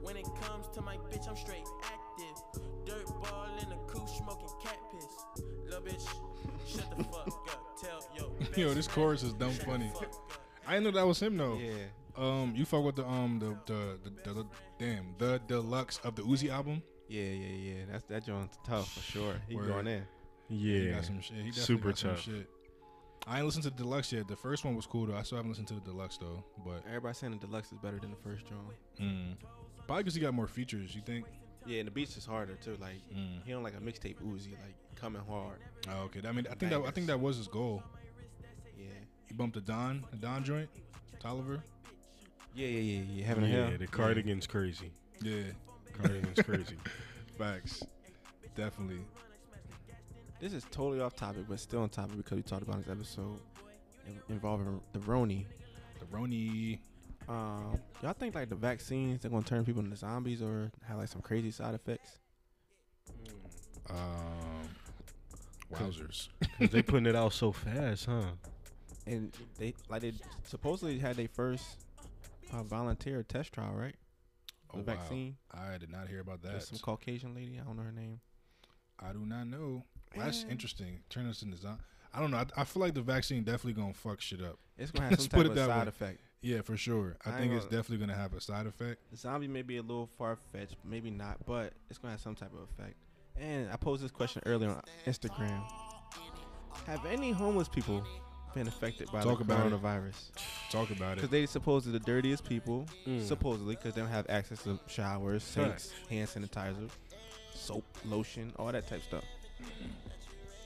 [0.00, 2.64] When it comes to my bitch, I'm straight active.
[2.86, 5.44] Dirt ball in the coupe, smoking cat piss.
[5.66, 6.08] Lil bitch,
[6.66, 7.78] shut the fuck up.
[7.82, 8.32] Tell yo.
[8.56, 9.92] Yo, best this chorus is dumb funny.
[10.66, 11.58] I didn't know that was him though.
[11.58, 11.72] Yeah.
[12.16, 14.46] Um, you fuck with the um the the, the, the,
[14.78, 16.82] damn the deluxe of the Uzi album.
[17.08, 17.74] Yeah, yeah, yeah.
[17.90, 19.34] That's that joint's tough for sure.
[19.48, 19.68] He Word.
[19.68, 20.02] going in.
[20.48, 20.56] He
[20.88, 20.94] Yeah.
[20.94, 21.36] got some shit.
[21.36, 22.20] He definitely Super got some tough.
[22.20, 22.48] shit.
[23.26, 24.26] I ain't listened to the deluxe yet.
[24.28, 25.16] The first one was cool though.
[25.16, 26.44] I still haven't listened to the deluxe though.
[26.64, 28.62] But Everybody saying the deluxe is better than the first joint.
[29.00, 29.34] mm,
[29.86, 30.94] probably because he got more features.
[30.94, 31.26] You think?
[31.66, 32.76] Yeah, and the beats is harder too.
[32.80, 33.42] Like Mm.
[33.44, 35.58] he don't like a mixtape Uzi, like coming hard.
[35.90, 36.20] Oh, okay.
[36.26, 37.82] I mean, I think that I think that was his goal.
[38.78, 38.86] Yeah.
[39.26, 40.70] He bumped the Don, the Don joint,
[41.20, 41.60] Toliver.
[42.54, 43.24] Yeah, yeah, yeah, yeah.
[43.26, 43.78] Having a Yeah, hell.
[43.78, 44.90] the cardigan's crazy.
[45.22, 45.42] Yeah,
[45.96, 46.76] Cardigan's crazy.
[47.38, 47.82] facts.
[48.56, 49.00] Definitely.
[50.40, 53.40] This is totally off topic, but still on topic because we talked about this episode
[54.28, 55.44] involving the Roni.
[56.00, 56.78] The Roni.
[57.28, 61.08] Um, y'all think like the vaccines they're gonna turn people into zombies or have like
[61.08, 62.18] some crazy side effects?
[63.90, 64.68] Um,
[65.72, 66.28] wowzers.
[66.58, 68.22] 'Cause they putting it out so fast, huh?
[69.06, 70.12] And they like they
[70.44, 71.64] supposedly had their first
[72.52, 73.94] uh, volunteer test trial, right?
[74.72, 74.84] The Oh, wow.
[74.84, 75.36] vaccine.
[75.52, 76.52] I did not hear about that.
[76.52, 77.58] There's some Caucasian lady.
[77.60, 78.20] I don't know her name.
[79.00, 79.84] I do not know.
[80.16, 81.00] That's interesting.
[81.10, 81.84] Turn us into zombies.
[82.12, 82.38] I don't know.
[82.38, 84.58] I, I feel like the vaccine definitely gonna fuck shit up.
[84.76, 85.88] It's gonna have some type of side way.
[85.88, 86.20] effect.
[86.40, 87.16] Yeah, for sure.
[87.26, 89.00] I, I think it's definitely gonna have a side effect.
[89.10, 92.34] The Zombie may be a little far fetched, maybe not, but it's gonna have some
[92.34, 92.94] type of effect.
[93.36, 95.62] And I posed this question earlier on Instagram.
[96.86, 98.04] Have any homeless people
[98.58, 99.72] been affected by Talk the about it.
[99.72, 100.30] coronavirus?
[100.70, 101.14] Talk about it.
[101.16, 101.30] Because it.
[101.30, 103.24] they supposedly the dirtiest people, Mm.
[103.26, 106.08] supposedly, because they don't have access to showers, sinks, Facts.
[106.10, 106.90] hand sanitizer,
[107.54, 109.24] soap, lotion, all that type stuff.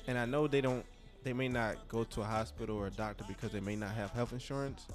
[0.07, 0.85] And I know they don't,
[1.23, 4.11] they may not go to a hospital or a doctor because they may not have
[4.11, 4.87] health insurance.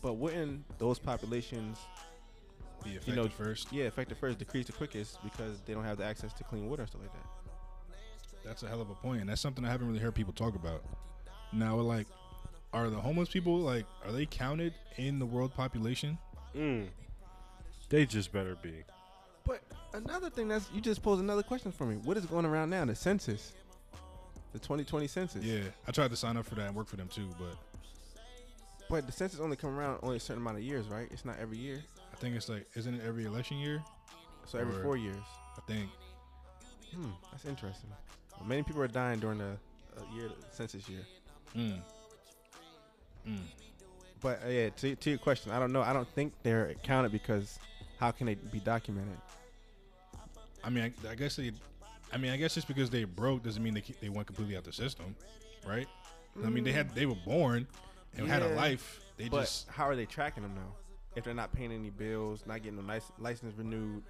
[0.00, 1.78] But wouldn't those populations
[2.84, 3.72] Be you affected know, first.
[3.72, 6.82] yeah, affected first, decrease the quickest because they don't have the access to clean water
[6.82, 7.26] and stuff like that.
[8.44, 10.54] That's a hell of a point, and that's something I haven't really heard people talk
[10.54, 10.84] about.
[11.52, 12.06] Now, like,
[12.76, 16.18] are the homeless people like are they counted in the world population?
[16.54, 16.88] Mm.
[17.88, 18.84] They just better be.
[19.46, 19.62] But
[19.94, 21.96] another thing that's you just posed another question for me.
[21.96, 22.84] What is going around now?
[22.84, 23.52] The census,
[24.52, 25.44] the 2020 census.
[25.44, 27.56] Yeah, I tried to sign up for that and work for them too, but
[28.90, 31.08] But the census only come around only a certain amount of years, right?
[31.10, 31.82] It's not every year.
[32.12, 33.82] I think it's like isn't it every election year?
[34.44, 35.24] So every Or- four years.
[35.56, 35.90] I think.
[36.94, 37.90] Hmm, that's interesting.
[38.44, 39.56] Many people are dying during the
[39.96, 41.00] uh, year census year.
[41.54, 41.80] Mm.
[43.26, 43.38] Mm.
[44.20, 45.82] But uh, yeah, to, to your question, I don't know.
[45.82, 47.58] I don't think they're counted because
[47.98, 49.18] how can they be documented?
[50.64, 51.52] I mean, I, I guess they.
[52.12, 54.64] I mean, I guess just because they broke doesn't mean they they went completely out
[54.64, 55.14] the system,
[55.66, 55.86] right?
[56.44, 57.66] I mean, they had they were born
[58.16, 59.00] and had a life.
[59.16, 60.74] They But just how are they tracking them now?
[61.14, 64.02] If they're not paying any bills, not getting no nice license renewed.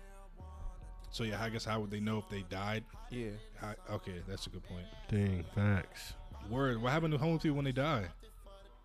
[1.11, 1.43] so yeah.
[1.43, 2.83] I guess how would they know if they died?
[3.11, 3.29] Yeah.
[3.61, 4.87] How, okay, that's a good point.
[5.09, 6.15] Dang, facts.
[6.51, 6.83] Word.
[6.83, 8.07] What happened to homeless people when they die?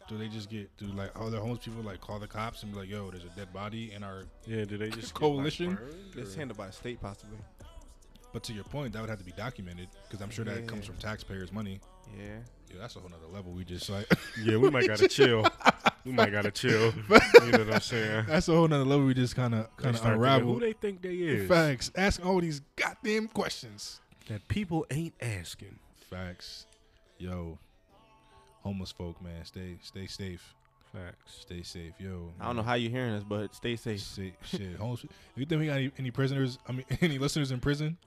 [0.07, 2.79] Do they just get do like other homeless people like call the cops and be
[2.79, 5.77] like, "Yo, there's a dead body in our." Yeah, do they just Coalition?
[6.15, 7.37] It's handled by the state possibly.
[8.33, 10.85] But to your point, that would have to be documented because I'm sure that comes
[10.85, 11.79] from taxpayers' money.
[12.17, 12.37] Yeah.
[12.69, 13.51] Yeah, that's a whole nother level.
[13.51, 14.05] We just like
[14.43, 15.45] Yeah, we might gotta chill.
[16.05, 16.93] We might gotta chill.
[17.43, 18.25] You know what I'm saying?
[18.27, 19.05] that's a whole nother level.
[19.05, 20.53] We just kind of They kind of start thinking, unravel.
[20.53, 21.49] Who they think they is?
[21.49, 21.91] Facts.
[21.95, 23.99] Ask all these goddamn questions.
[24.27, 25.79] That people ain't asking.
[26.09, 26.65] Facts.
[27.17, 27.59] Yo,
[28.61, 30.53] homeless folk, man, stay stay safe.
[30.93, 31.37] Facts.
[31.41, 32.33] Stay safe, yo.
[32.39, 34.01] I don't know how you're hearing this, but stay safe.
[34.01, 35.05] Say, shit, homeless.
[35.37, 36.57] You think we got any, any prisoners?
[36.67, 37.97] I mean, any listeners in prison?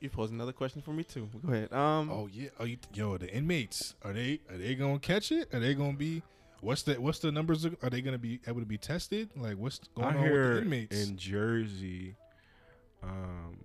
[0.00, 1.28] You posed another question for me too.
[1.44, 1.72] Go ahead.
[1.72, 2.10] Um.
[2.10, 2.48] Oh yeah.
[2.60, 5.52] Oh, you, yo, the inmates are they are they gonna catch it?
[5.54, 6.22] Are they gonna be?
[6.60, 7.66] What's the what's the numbers?
[7.66, 9.30] Are they gonna be able to be tested?
[9.36, 11.08] Like what's going I on hear with the inmates?
[11.08, 12.14] in Jersey,
[13.02, 13.58] um,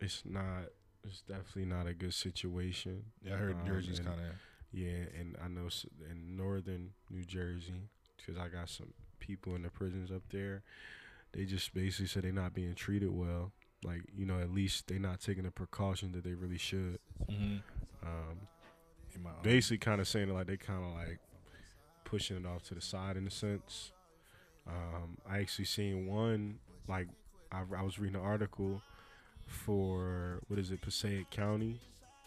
[0.00, 0.64] it's not.
[1.04, 3.02] It's definitely not a good situation.
[3.24, 4.26] yeah, I heard Um, Jersey's kind of.
[4.72, 5.68] Yeah, and I know
[6.10, 10.62] in northern New Jersey, because I got some people in the prisons up there.
[11.32, 13.52] They just basically said they're not being treated well.
[13.84, 16.98] Like you know, at least they're not taking the precaution that they really should.
[17.30, 17.56] Mm-hmm.
[18.06, 18.38] Um,
[19.14, 21.18] In my own- basically, kind of saying like they kind of like
[22.04, 23.92] pushing it off to the side in a sense.
[24.66, 26.58] Um, I actually seen one
[26.88, 27.08] like
[27.50, 28.80] I, I was reading an article
[29.46, 31.80] for what is it Passaic County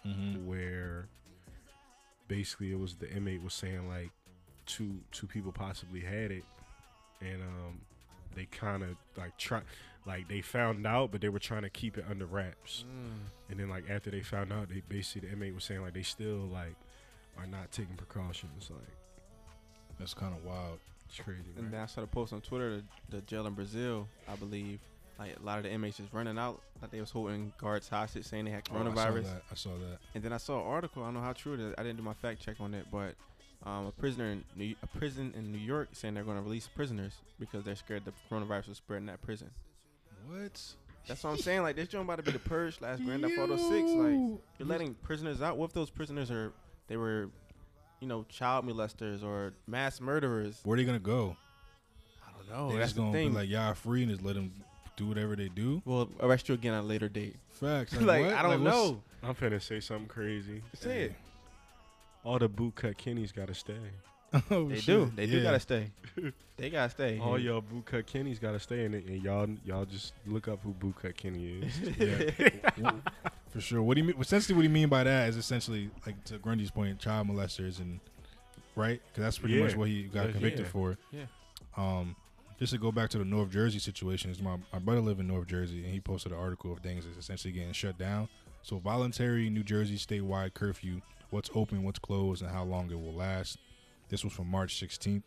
[0.06, 0.46] Mhm.
[0.46, 1.08] where
[2.28, 4.12] basically it was the inmate was saying like
[4.66, 6.44] two two people possibly had it
[7.22, 7.80] and um
[8.36, 9.62] they kind of like try
[10.06, 13.60] like they found out but they were trying to keep it under wraps mm, and
[13.60, 16.48] then like after they found out they basically the inmate was saying like they still
[16.52, 16.76] like
[17.38, 18.88] are not taking precautions like
[20.00, 20.80] That's kind of wild.
[21.08, 21.72] it's crazy And right?
[21.72, 22.78] then I saw the post on Twitter.
[22.78, 24.80] The, the jail in Brazil, I believe,
[25.20, 26.62] like a lot of the inmates just running out.
[26.82, 29.24] Like they was holding guards hostage, saying they had Oh, I saw coronavirus.
[29.24, 29.42] that.
[29.52, 29.98] I saw that.
[30.14, 31.04] And then I saw an article.
[31.04, 31.74] I don't know how true it is.
[31.78, 33.16] I didn't do my fact check on it, but
[33.66, 36.68] um, a prisoner in New, a prison in New York saying they're going to release
[36.68, 39.50] prisoners because they're scared the coronavirus will spread in that prison.
[40.28, 40.62] What?
[41.08, 41.62] That's what I'm saying.
[41.62, 43.92] Like this joint about to be the purge last Grand Theft Auto Six.
[43.92, 45.56] Like you're letting prisoners out.
[45.58, 46.52] What if those prisoners are
[46.88, 47.30] they were,
[48.00, 50.60] you know, child molesters or mass murderers?
[50.64, 51.38] Where are they gonna go?
[52.28, 52.70] I don't know.
[52.70, 53.30] they Oh, That's just the gonna thing.
[53.30, 54.52] be like y'all free and just let them
[54.98, 55.82] do whatever they do.
[55.86, 57.36] we'll arrest you again at a later date.
[57.52, 57.94] Facts.
[58.00, 58.34] Like, what?
[58.34, 59.02] I don't what's- know.
[59.24, 61.14] i'm finna say something crazy Say it.
[62.24, 63.74] all the bootcut kennies gotta stay
[64.52, 64.86] Oh, They shit.
[64.86, 65.12] do.
[65.16, 65.92] They do gotta stay.
[66.58, 67.20] they gotta stay.
[67.20, 71.16] all y'all bootcut Kenny's gotta stay and, and y'all y'all just look up who bootcut
[71.16, 72.92] kenny is Yeah.
[73.52, 73.82] For sure.
[73.82, 74.16] What do you mean?
[74.20, 77.80] Essentially, what do you mean by that is essentially like to Grundy's point, child molesters
[77.80, 78.02] and
[78.76, 79.00] right?
[79.08, 80.72] Because that's pretty much what he got convicted Yeah.
[80.72, 80.98] for.
[81.14, 81.26] Yeah.
[81.78, 82.16] Um,
[82.60, 85.28] just to go back to the North Jersey situation, is my my brother live in
[85.28, 88.28] North Jersey and he posted an article of things that's essentially getting shut down.
[88.62, 93.14] So voluntary New Jersey statewide curfew: what's open, what's closed, and how long it will
[93.14, 93.58] last.
[94.10, 95.24] This was from March 16th.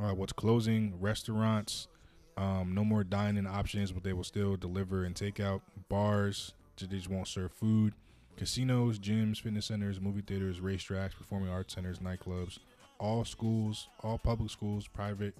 [0.00, 0.94] All right, what's closing?
[1.00, 1.88] Restaurants.
[2.36, 5.62] Um, no more dining options, but they will still deliver and take out.
[5.88, 7.94] Bars, they just won't serve food.
[8.36, 12.58] casinos, gyms, fitness centers, movie theaters, racetracks, performing arts centers, nightclubs,
[12.98, 15.34] all schools, all public schools, private,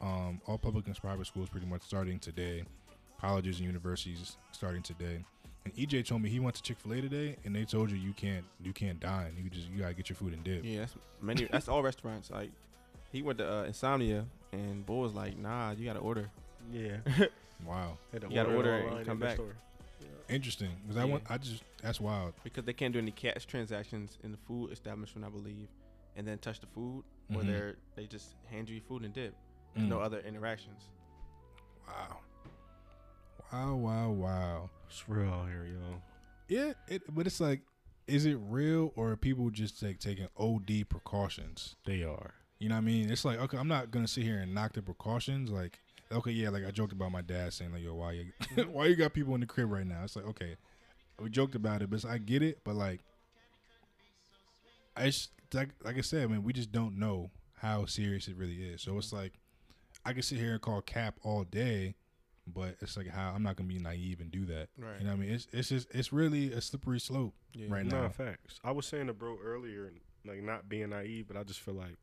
[0.00, 2.64] um, all public and private schools, pretty much starting today.
[3.20, 5.22] Colleges and universities starting today.
[5.66, 7.98] And EJ told me he went to Chick Fil A today, and they told you
[7.98, 9.34] you can't you can't dine.
[9.42, 10.64] You just you gotta get your food and dip.
[10.64, 11.44] Yeah, that's many.
[11.50, 12.30] that's all restaurants.
[12.30, 12.50] Like
[13.12, 16.30] he went to uh, Insomnia, and Bull was like, "Nah, you gotta order."
[16.72, 16.96] Yeah.
[17.66, 19.34] Wow, Had to You gotta order it and come in back.
[19.34, 19.54] store.
[20.30, 20.70] interesting.
[20.82, 21.10] Because I Yeah.
[21.10, 22.32] want I just that's wild.
[22.42, 25.68] because they can't do any cash transactions in the food establishment, I believe,
[26.16, 27.04] and then touch the food,
[27.34, 27.46] or Mhm.
[27.46, 29.34] they're they just hand you food and dip.
[29.74, 30.04] There's no Mm.
[30.04, 30.82] other interactions.
[31.86, 32.18] Wow.
[33.52, 34.70] Wow, wow, wow.
[34.88, 36.02] It's real out here, yo.
[36.48, 37.60] Yeah, it, but it's like,
[38.06, 41.76] is it real or are people just like taking OD precautions?
[41.84, 42.34] They are.
[42.58, 43.10] You know what I mean?
[43.10, 45.50] It's like, okay, I'm not gonna sit here and knock the precautions.
[45.50, 45.78] Like,
[46.12, 48.26] okay, yeah, like I joked about my dad saying like, yo, why you,
[48.70, 50.02] why you got people in the crib right now?
[50.04, 50.56] It's like, okay,
[51.20, 53.00] we joked about it, but I get it, but like,
[54.96, 58.62] I just like like I said, man, we just don't know how serious it really
[58.62, 58.82] is.
[58.82, 59.32] So it's like,
[60.04, 61.94] I can sit here and call cap all day,
[62.46, 64.68] but it's like how I'm not gonna be naive and do that.
[64.78, 64.98] Right.
[64.98, 65.30] You know what I mean?
[65.30, 67.66] It's it's just it's really a slippery slope Yeah.
[67.68, 68.08] right Nah, now.
[68.08, 68.60] facts.
[68.64, 69.92] I was saying to bro earlier,
[70.24, 71.96] like not being naive, but I just feel like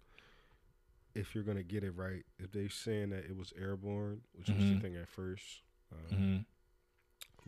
[1.16, 4.58] if you're gonna get it right, if they saying that it was airborne, which was
[4.64, 4.76] Mhm.
[4.76, 5.62] the thing at first,
[5.92, 6.38] um, hmm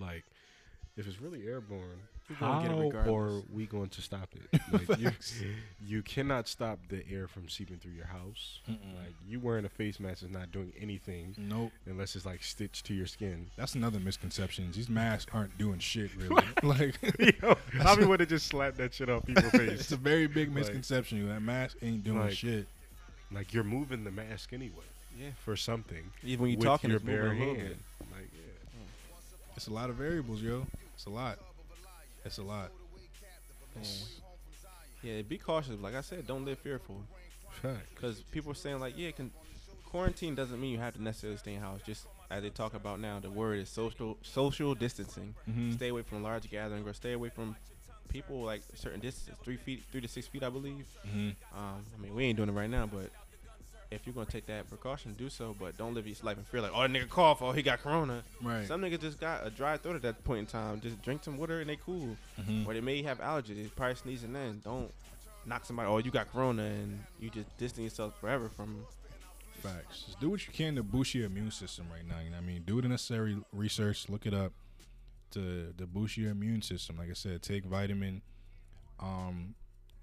[0.02, 0.26] like
[0.96, 3.14] if it's really airborne, We're gonna get it how regardless.
[3.14, 4.61] are we going to stop it?
[4.89, 5.11] Like you,
[5.88, 8.60] you cannot stop the air from seeping through your house.
[8.68, 11.72] Like you wearing a face mask is not doing anything Nope.
[11.88, 13.47] unless it's like stitched to your skin.
[13.57, 14.72] That's another misconception.
[14.72, 16.43] These masks aren't doing shit really.
[16.64, 16.97] like
[17.41, 19.80] Yo, I mean, would have just slapped that shit off people's face.
[19.80, 21.27] it's a very big Like- misconception.
[21.30, 22.68] that mask ain't doing Like- shit.
[23.31, 24.84] Like you're moving the mask anyway
[25.19, 25.30] Yeah.
[25.43, 26.03] for something.
[26.23, 27.68] Even when you're with talking, your it's moving bare a little hand.
[27.69, 27.77] bit.
[28.11, 28.81] Like yeah.
[29.56, 30.65] It's a lot of variables, yo.
[30.95, 31.38] It's a lot.
[32.26, 32.72] It's a lot.
[35.02, 35.80] Yeah, be cautious.
[35.80, 37.02] Like I said, don't live fearful.
[37.94, 39.32] Because people are saying like, yeah, can
[39.86, 41.80] quarantine doesn't mean you have to necessarily stay in house.
[41.86, 45.34] Just as they talk about now, the word is social social distancing.
[45.50, 45.74] Mhm.
[45.74, 47.56] Stay away from large gatherings or stay away from
[48.10, 50.86] people like certain distances, three feet, three to six feet, I believe.
[51.08, 51.36] Mhm.
[51.56, 53.10] Um, I mean, we ain't doing it right now, but
[53.91, 55.56] if you're gonna take that precaution, do so.
[55.60, 56.61] But don't live your life in fear.
[56.61, 58.24] Like, oh, that nigga cough, oh, he got corona.
[58.41, 58.68] Right.
[58.68, 60.80] Some niggas just got a dry throat at that point in time.
[60.82, 62.16] Just drink some water and they cool.
[62.40, 62.68] Mhm.
[62.68, 63.56] Or they may have allergies.
[63.56, 64.91] They probably sneezing Then Don't
[65.45, 65.90] knock somebody.
[65.90, 68.86] Oh, you got corona, and you just distance yourself forever from.
[69.61, 70.03] Facts.
[70.03, 72.20] Just do what you can to boost your immune system right now.
[72.20, 72.64] You know what I mean?
[72.66, 74.07] Do the necessary research.
[74.07, 74.53] Look it up
[75.32, 76.98] to to boost your immune system.
[76.98, 78.22] Like I said, take vitamin,
[78.99, 79.56] um,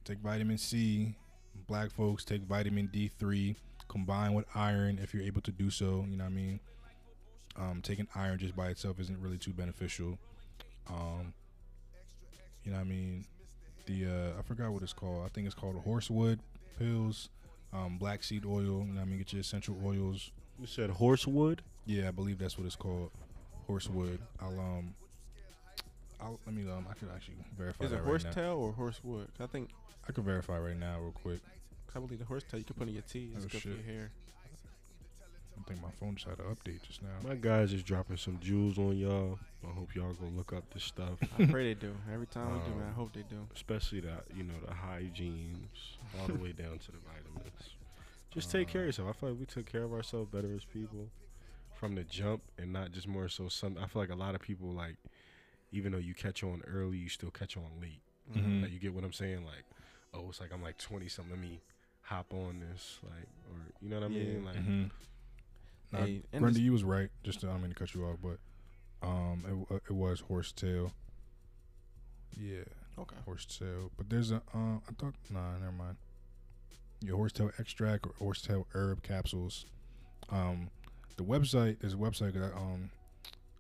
[0.05, 1.15] take vitamin C.
[1.67, 3.57] Black folks take vitamin D three
[3.89, 6.05] combined with iron if you're able to do so.
[6.09, 6.61] You know what I mean?
[7.57, 10.19] Um, taking iron just by itself isn't really too beneficial.
[10.89, 11.33] Um,
[12.65, 13.25] you know what I mean?
[13.87, 15.25] The uh, I forgot what it's called.
[15.25, 16.41] I think it's called horsewood
[16.79, 17.31] pills
[17.73, 18.61] um, black seed oil.
[18.61, 20.31] You know what I mean, get your essential oils.
[20.59, 21.63] You said horsewood.
[21.85, 23.11] Yeah, I believe that's what it's called,
[23.67, 24.19] horsewood.
[24.41, 24.95] I'll um,
[26.21, 29.29] I'll let me um, I could actually verify Is it right horsetail or horsewood?
[29.41, 29.71] I think
[30.09, 31.41] I could verify right now, real quick.
[31.97, 33.31] 'Cause I believe the horsetail you can put in your tea.
[33.35, 34.11] It's Oh, good for your hair.
[35.59, 37.09] I think my phone just had an update just now.
[37.25, 39.39] My guys is dropping some jewels on y'all.
[39.67, 41.95] I hope y'all go look up this stuff, I pray they do.
[42.13, 43.49] Every time we do, man, I Um, hope they do.
[43.55, 47.75] especially the you know the hygienes all the way down to the vitamins.
[48.31, 49.09] Just take care of yourself.
[49.09, 51.09] I feel like we took care of ourselves better as people
[51.75, 53.49] from the jump, and not just more so.
[53.49, 54.97] Some I feel like a lot of people like,
[55.73, 58.03] even though you catch on early, you still catch on late.
[58.31, 58.63] Mhm.
[58.63, 59.45] Like you get what I'm saying?
[59.47, 59.65] Like,
[60.13, 61.33] oh, it's like I'm like 20 something.
[61.33, 61.61] Let me
[62.07, 64.25] hop on this, like, or you know what I Yeah.
[64.25, 64.45] mean?
[64.45, 64.85] Like, Mm-hmm.
[65.93, 67.11] Nah, Hey, and Grundy, this- you was right.
[67.23, 68.39] Just to, I don't mean to cut you off, but
[69.07, 70.93] um, it, w- it was horsetail.
[72.39, 72.65] Yeah,
[72.99, 73.17] Okay.
[73.25, 73.91] horsetail.
[73.97, 75.97] But there's a uh, I thought nah, never mind.
[77.01, 79.67] Your horsetail extract or horsetail herb capsules.
[80.31, 80.71] Um,
[81.17, 82.91] the website there's a website that um,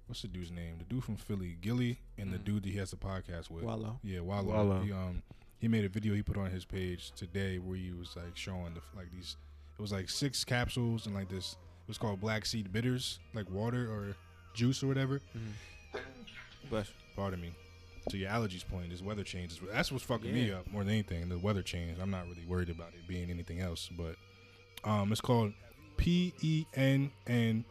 [0.08, 0.78] what's the dude's name?
[0.78, 2.44] The dude from Philly, Gillie, and the Mhm.
[2.44, 3.64] dude that he has a podcast with.
[3.64, 3.98] Wallo.
[4.02, 4.52] Yeah, Wallo.
[4.52, 4.80] Wallo.
[4.82, 5.22] He um
[5.58, 8.74] he made a video he put on his page today where he was like showing
[8.74, 9.36] the like these
[9.78, 13.48] it was like six capsules and like this it was called black seed bitters, like
[13.48, 14.16] water or
[14.54, 15.20] juice or whatever.
[16.68, 17.52] But Pardon me.
[18.10, 21.28] To your allergies point, this weather changes that's what's fucking me up more than anything.
[21.28, 21.98] The weather change.
[22.00, 24.16] I'm not really worried about it being anything else, but
[24.84, 25.52] um it's called
[25.96, 27.64] P E N N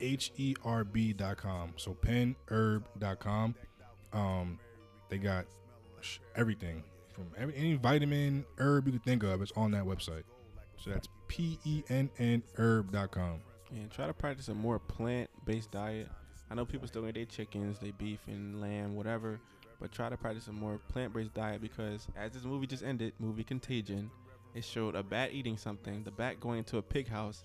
[0.00, 1.74] H E R B dot com.
[1.76, 3.54] So pennherb dot com.
[4.12, 4.58] Um
[5.10, 5.46] they got
[6.34, 6.82] everything
[7.18, 10.24] from every, any vitamin herb you could think of It's on that website.
[10.76, 13.40] So that's P E N N herb.com.
[13.70, 16.08] and try to practice a more plant-based diet.
[16.50, 19.40] I know people still eat their chickens, they beef and lamb, whatever.
[19.80, 23.44] but try to practice a more plant-based diet because as this movie just ended, movie
[23.44, 24.10] Contagion,
[24.54, 27.44] it showed a bat eating something, the bat going into a pig house,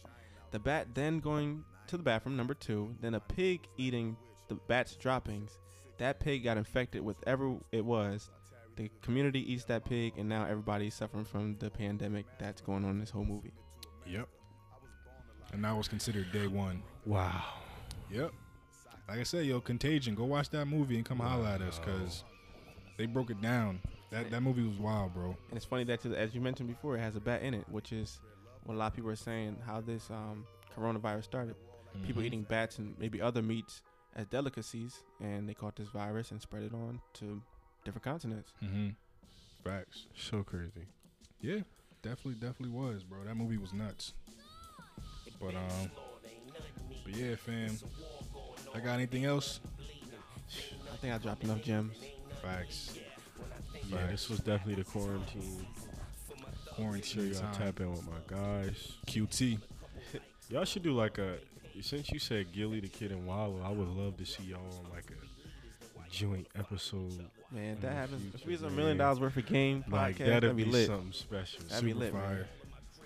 [0.52, 4.16] the bat then going to the bathroom number two, then a pig eating
[4.48, 5.60] the bat's droppings.
[5.98, 8.32] That pig got infected with whatever it was.
[8.76, 12.92] The community eats that pig, and now everybody's suffering from the pandemic that's going on
[12.92, 13.54] in this whole movie.
[14.08, 14.28] Yep.
[15.54, 16.82] And that was considered day one.
[17.06, 17.44] Wow.
[18.12, 18.32] Yep.
[19.08, 20.16] Like I said, yo, Contagion.
[20.16, 22.24] Go watch that movie and come holler at us because
[22.98, 23.80] they broke it down.
[24.10, 25.36] That that movie was wild, bro.
[25.50, 27.92] And it's funny that, as you mentioned before, it has a bat in it, which
[27.92, 28.20] is
[28.64, 30.46] what a lot of people are saying how this um,
[30.76, 31.56] coronavirus started.
[32.04, 32.26] People Mhm.
[32.26, 33.84] eating bats and maybe other meats
[34.16, 37.42] as delicacies, and they caught this virus and spread it on to
[37.84, 38.52] different continents.
[38.64, 38.90] Mm-hmm.
[39.64, 40.08] Facts.
[40.18, 40.88] So crazy.
[41.42, 41.60] Yeah,
[42.02, 43.20] definitely, definitely was, bro.
[43.26, 44.14] That movie was nuts.
[45.40, 45.92] But um,
[47.04, 47.78] but yeah, fam.
[48.74, 49.60] I got anything else?
[50.92, 51.96] I think I dropped enough gems.
[52.42, 52.98] Facts.
[53.90, 54.12] Yeah, Facts.
[54.12, 55.66] this was definitely the quarantine.
[56.30, 56.40] Make
[56.70, 57.54] sure Quarantine y'all time.
[57.54, 58.94] tap in with my guys.
[59.08, 59.60] QT.
[60.50, 61.38] Y'all should do like a.
[61.82, 64.92] Since you said Gillie the Kid and Wallo, I would love to see y'all on
[64.92, 65.33] like a
[66.14, 67.26] joint episode.
[67.52, 68.36] Man, if that the happens.
[68.36, 70.72] If we was a million dollars worth of game Like podcast, that'd that'd be, be
[70.72, 70.88] lit.
[70.88, 71.62] something special.
[71.70, 72.48] That'd be Super lit, fire.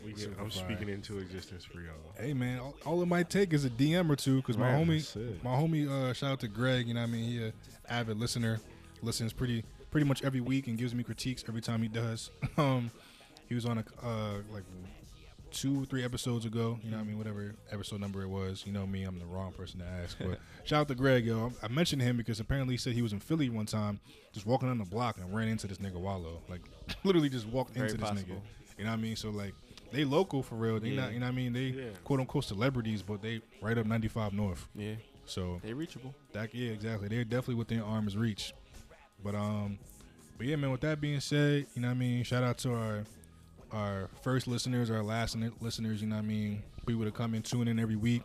[0.03, 0.65] We get, super I'm fire.
[0.65, 1.93] speaking into existence for y'all.
[2.19, 5.13] Hey man, all, all it might take is a DM or two, cause my homie,
[5.13, 6.87] that's my homie, uh, shout out to Greg.
[6.87, 7.53] You know, what I mean, he a
[7.89, 8.59] avid listener,
[9.01, 12.29] listens pretty pretty much every week and gives me critiques every time he does.
[12.57, 12.91] um,
[13.47, 14.63] he was on a uh like
[15.61, 16.79] two three episodes ago.
[16.83, 18.63] You know, what I mean, whatever episode number it was.
[18.65, 20.17] You know me, I'm the wrong person to ask.
[20.19, 21.51] But shout out to Greg, yo.
[21.63, 23.99] I mentioned him because apparently he said he was in Philly one time,
[24.33, 26.61] just walking on the block and ran into this nigga Wallo, like
[27.03, 28.35] literally just walked Very into this possible.
[28.35, 28.41] nigga.
[28.79, 29.15] You know what I mean?
[29.15, 29.53] So like.
[29.89, 30.81] They local for real.
[30.81, 31.03] They Yeah.
[31.03, 31.53] not, you know what I mean?
[31.53, 31.83] They Yeah.
[32.03, 34.67] quote unquote celebrities, but they right up 95 North.
[34.75, 36.13] Yeah, So they reachable.
[36.33, 37.07] that yeah, exactly.
[37.07, 38.53] They're definitely within arm's reach.
[39.23, 39.79] But um,
[40.37, 40.71] but yeah, man.
[40.71, 42.23] With that being said, you know what I mean.
[42.25, 43.05] Shout out to our
[43.71, 46.01] our first listeners, our last listeners.
[46.01, 46.63] You know what I mean.
[46.85, 48.23] People that come and tune in every week.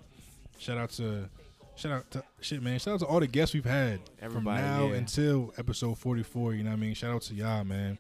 [0.59, 1.29] Shout out to.
[1.75, 2.79] Shout out to shit, man.
[2.79, 4.97] Shout out to all the guests we've had Everybody, from now yeah.
[4.99, 6.53] until episode forty four.
[6.55, 6.95] You know what I mean.
[6.95, 7.97] Shout out to y'all, man.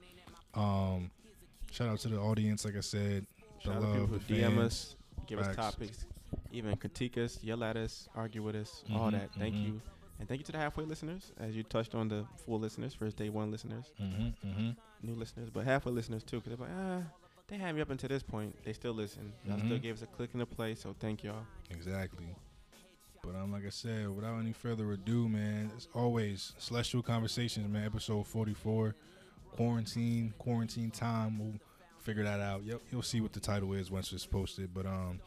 [0.54, 1.10] Um,
[1.70, 2.64] shout out to the audience.
[2.66, 3.26] Like I said,
[3.64, 4.94] the Shout out to people who DM us,
[5.26, 5.56] give Facts.
[5.58, 6.06] us topics,
[6.52, 9.30] even critique us, yell at us, argue with us, all Mhm, that.
[9.38, 9.66] Thank mhm.
[9.66, 9.80] you.
[10.20, 13.16] And thank you to the halfway listeners, as you touched on the full listeners, first
[13.16, 14.70] day one listeners, Mm-hmm, mm-hmm.
[15.02, 17.02] new listeners, but halfway listeners too, because they're like, ah,
[17.52, 18.56] they had me up until this point.
[18.64, 19.30] They still listen.
[19.44, 19.82] Y'all still Mhm.
[19.82, 21.44] gave us a click and a play, so thank y'all.
[21.68, 22.24] Exactly.
[23.22, 27.84] But um, like I said, without any further ado, man, as always, Celestial Conversations, man,
[27.84, 28.94] episode forty-four,
[29.50, 31.38] quarantine, quarantine time.
[31.38, 31.60] We'll
[31.98, 32.64] figure that out.
[32.64, 34.72] Yep, you'll see what the title is once it's posted.
[34.72, 35.20] But um,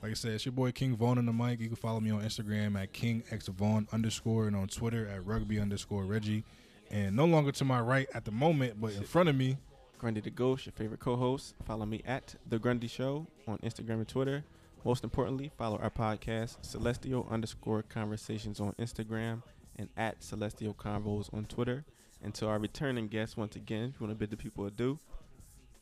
[0.00, 1.58] like I said, it's your boy King Vaughn on the mic.
[1.58, 5.26] You can follow me on Instagram at King X Vaughn underscore and on Twitter at
[5.26, 6.44] Rugby underscore Reggie.
[6.90, 9.56] And no longer to my right at the moment, but in front of me,
[9.98, 11.54] Grundy the Ghost, your favorite co-host.
[11.64, 14.44] Follow me at The Grundy Show on Instagram and Twitter.
[14.84, 19.42] Most importantly, follow our podcast, Celestial underscore Conversations on Instagram
[19.76, 21.84] and at Celestial Convos on Twitter.
[22.22, 24.98] And to our returning guests, once again, if you want to bid the people adieu,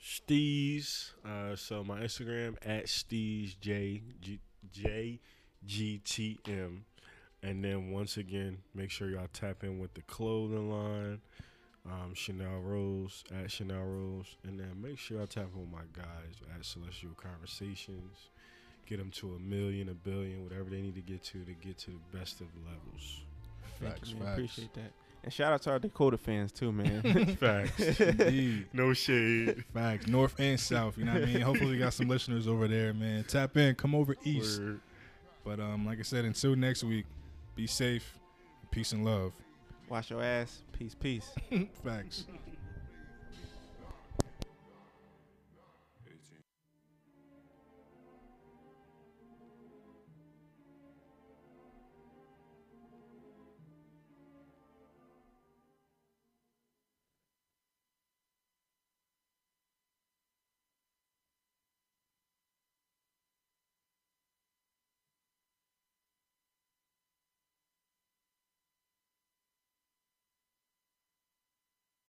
[0.01, 1.13] Steez.
[1.25, 4.41] Uh, so my Instagram at Steez J G
[4.73, 5.21] J
[5.65, 6.85] G T M,
[7.43, 11.21] and then once again, make sure y'all tap in with the clothing line,
[11.87, 15.85] um, Chanel Rose at Chanel Rose, and then make sure y'all tap in with my
[15.97, 18.31] guys at Celestial Conversations.
[18.87, 21.79] Get them to a million, a billion, whatever they need to get to to get
[21.79, 23.23] to the best of levels.
[23.81, 24.25] thank Facts, you, man.
[24.25, 24.35] facts.
[24.39, 24.93] Appreciate that.
[25.25, 27.37] And shout out to our Dakota fans too, man.
[27.41, 28.01] Facts.
[28.01, 28.67] indeed.
[28.73, 29.65] no shade.
[29.73, 30.99] Facts, north and south.
[30.99, 31.41] You know what I mean?
[31.41, 33.25] Hopefully, we got some listeners over there, man.
[33.25, 34.61] Tap in, come over east.
[34.61, 34.81] Word.
[35.45, 37.07] But um, like I said, until next week,
[37.55, 38.19] be safe,
[38.71, 39.33] peace and love.
[39.93, 40.63] Wash your ass.
[40.73, 41.31] Peace, peace.
[41.85, 42.25] Facts.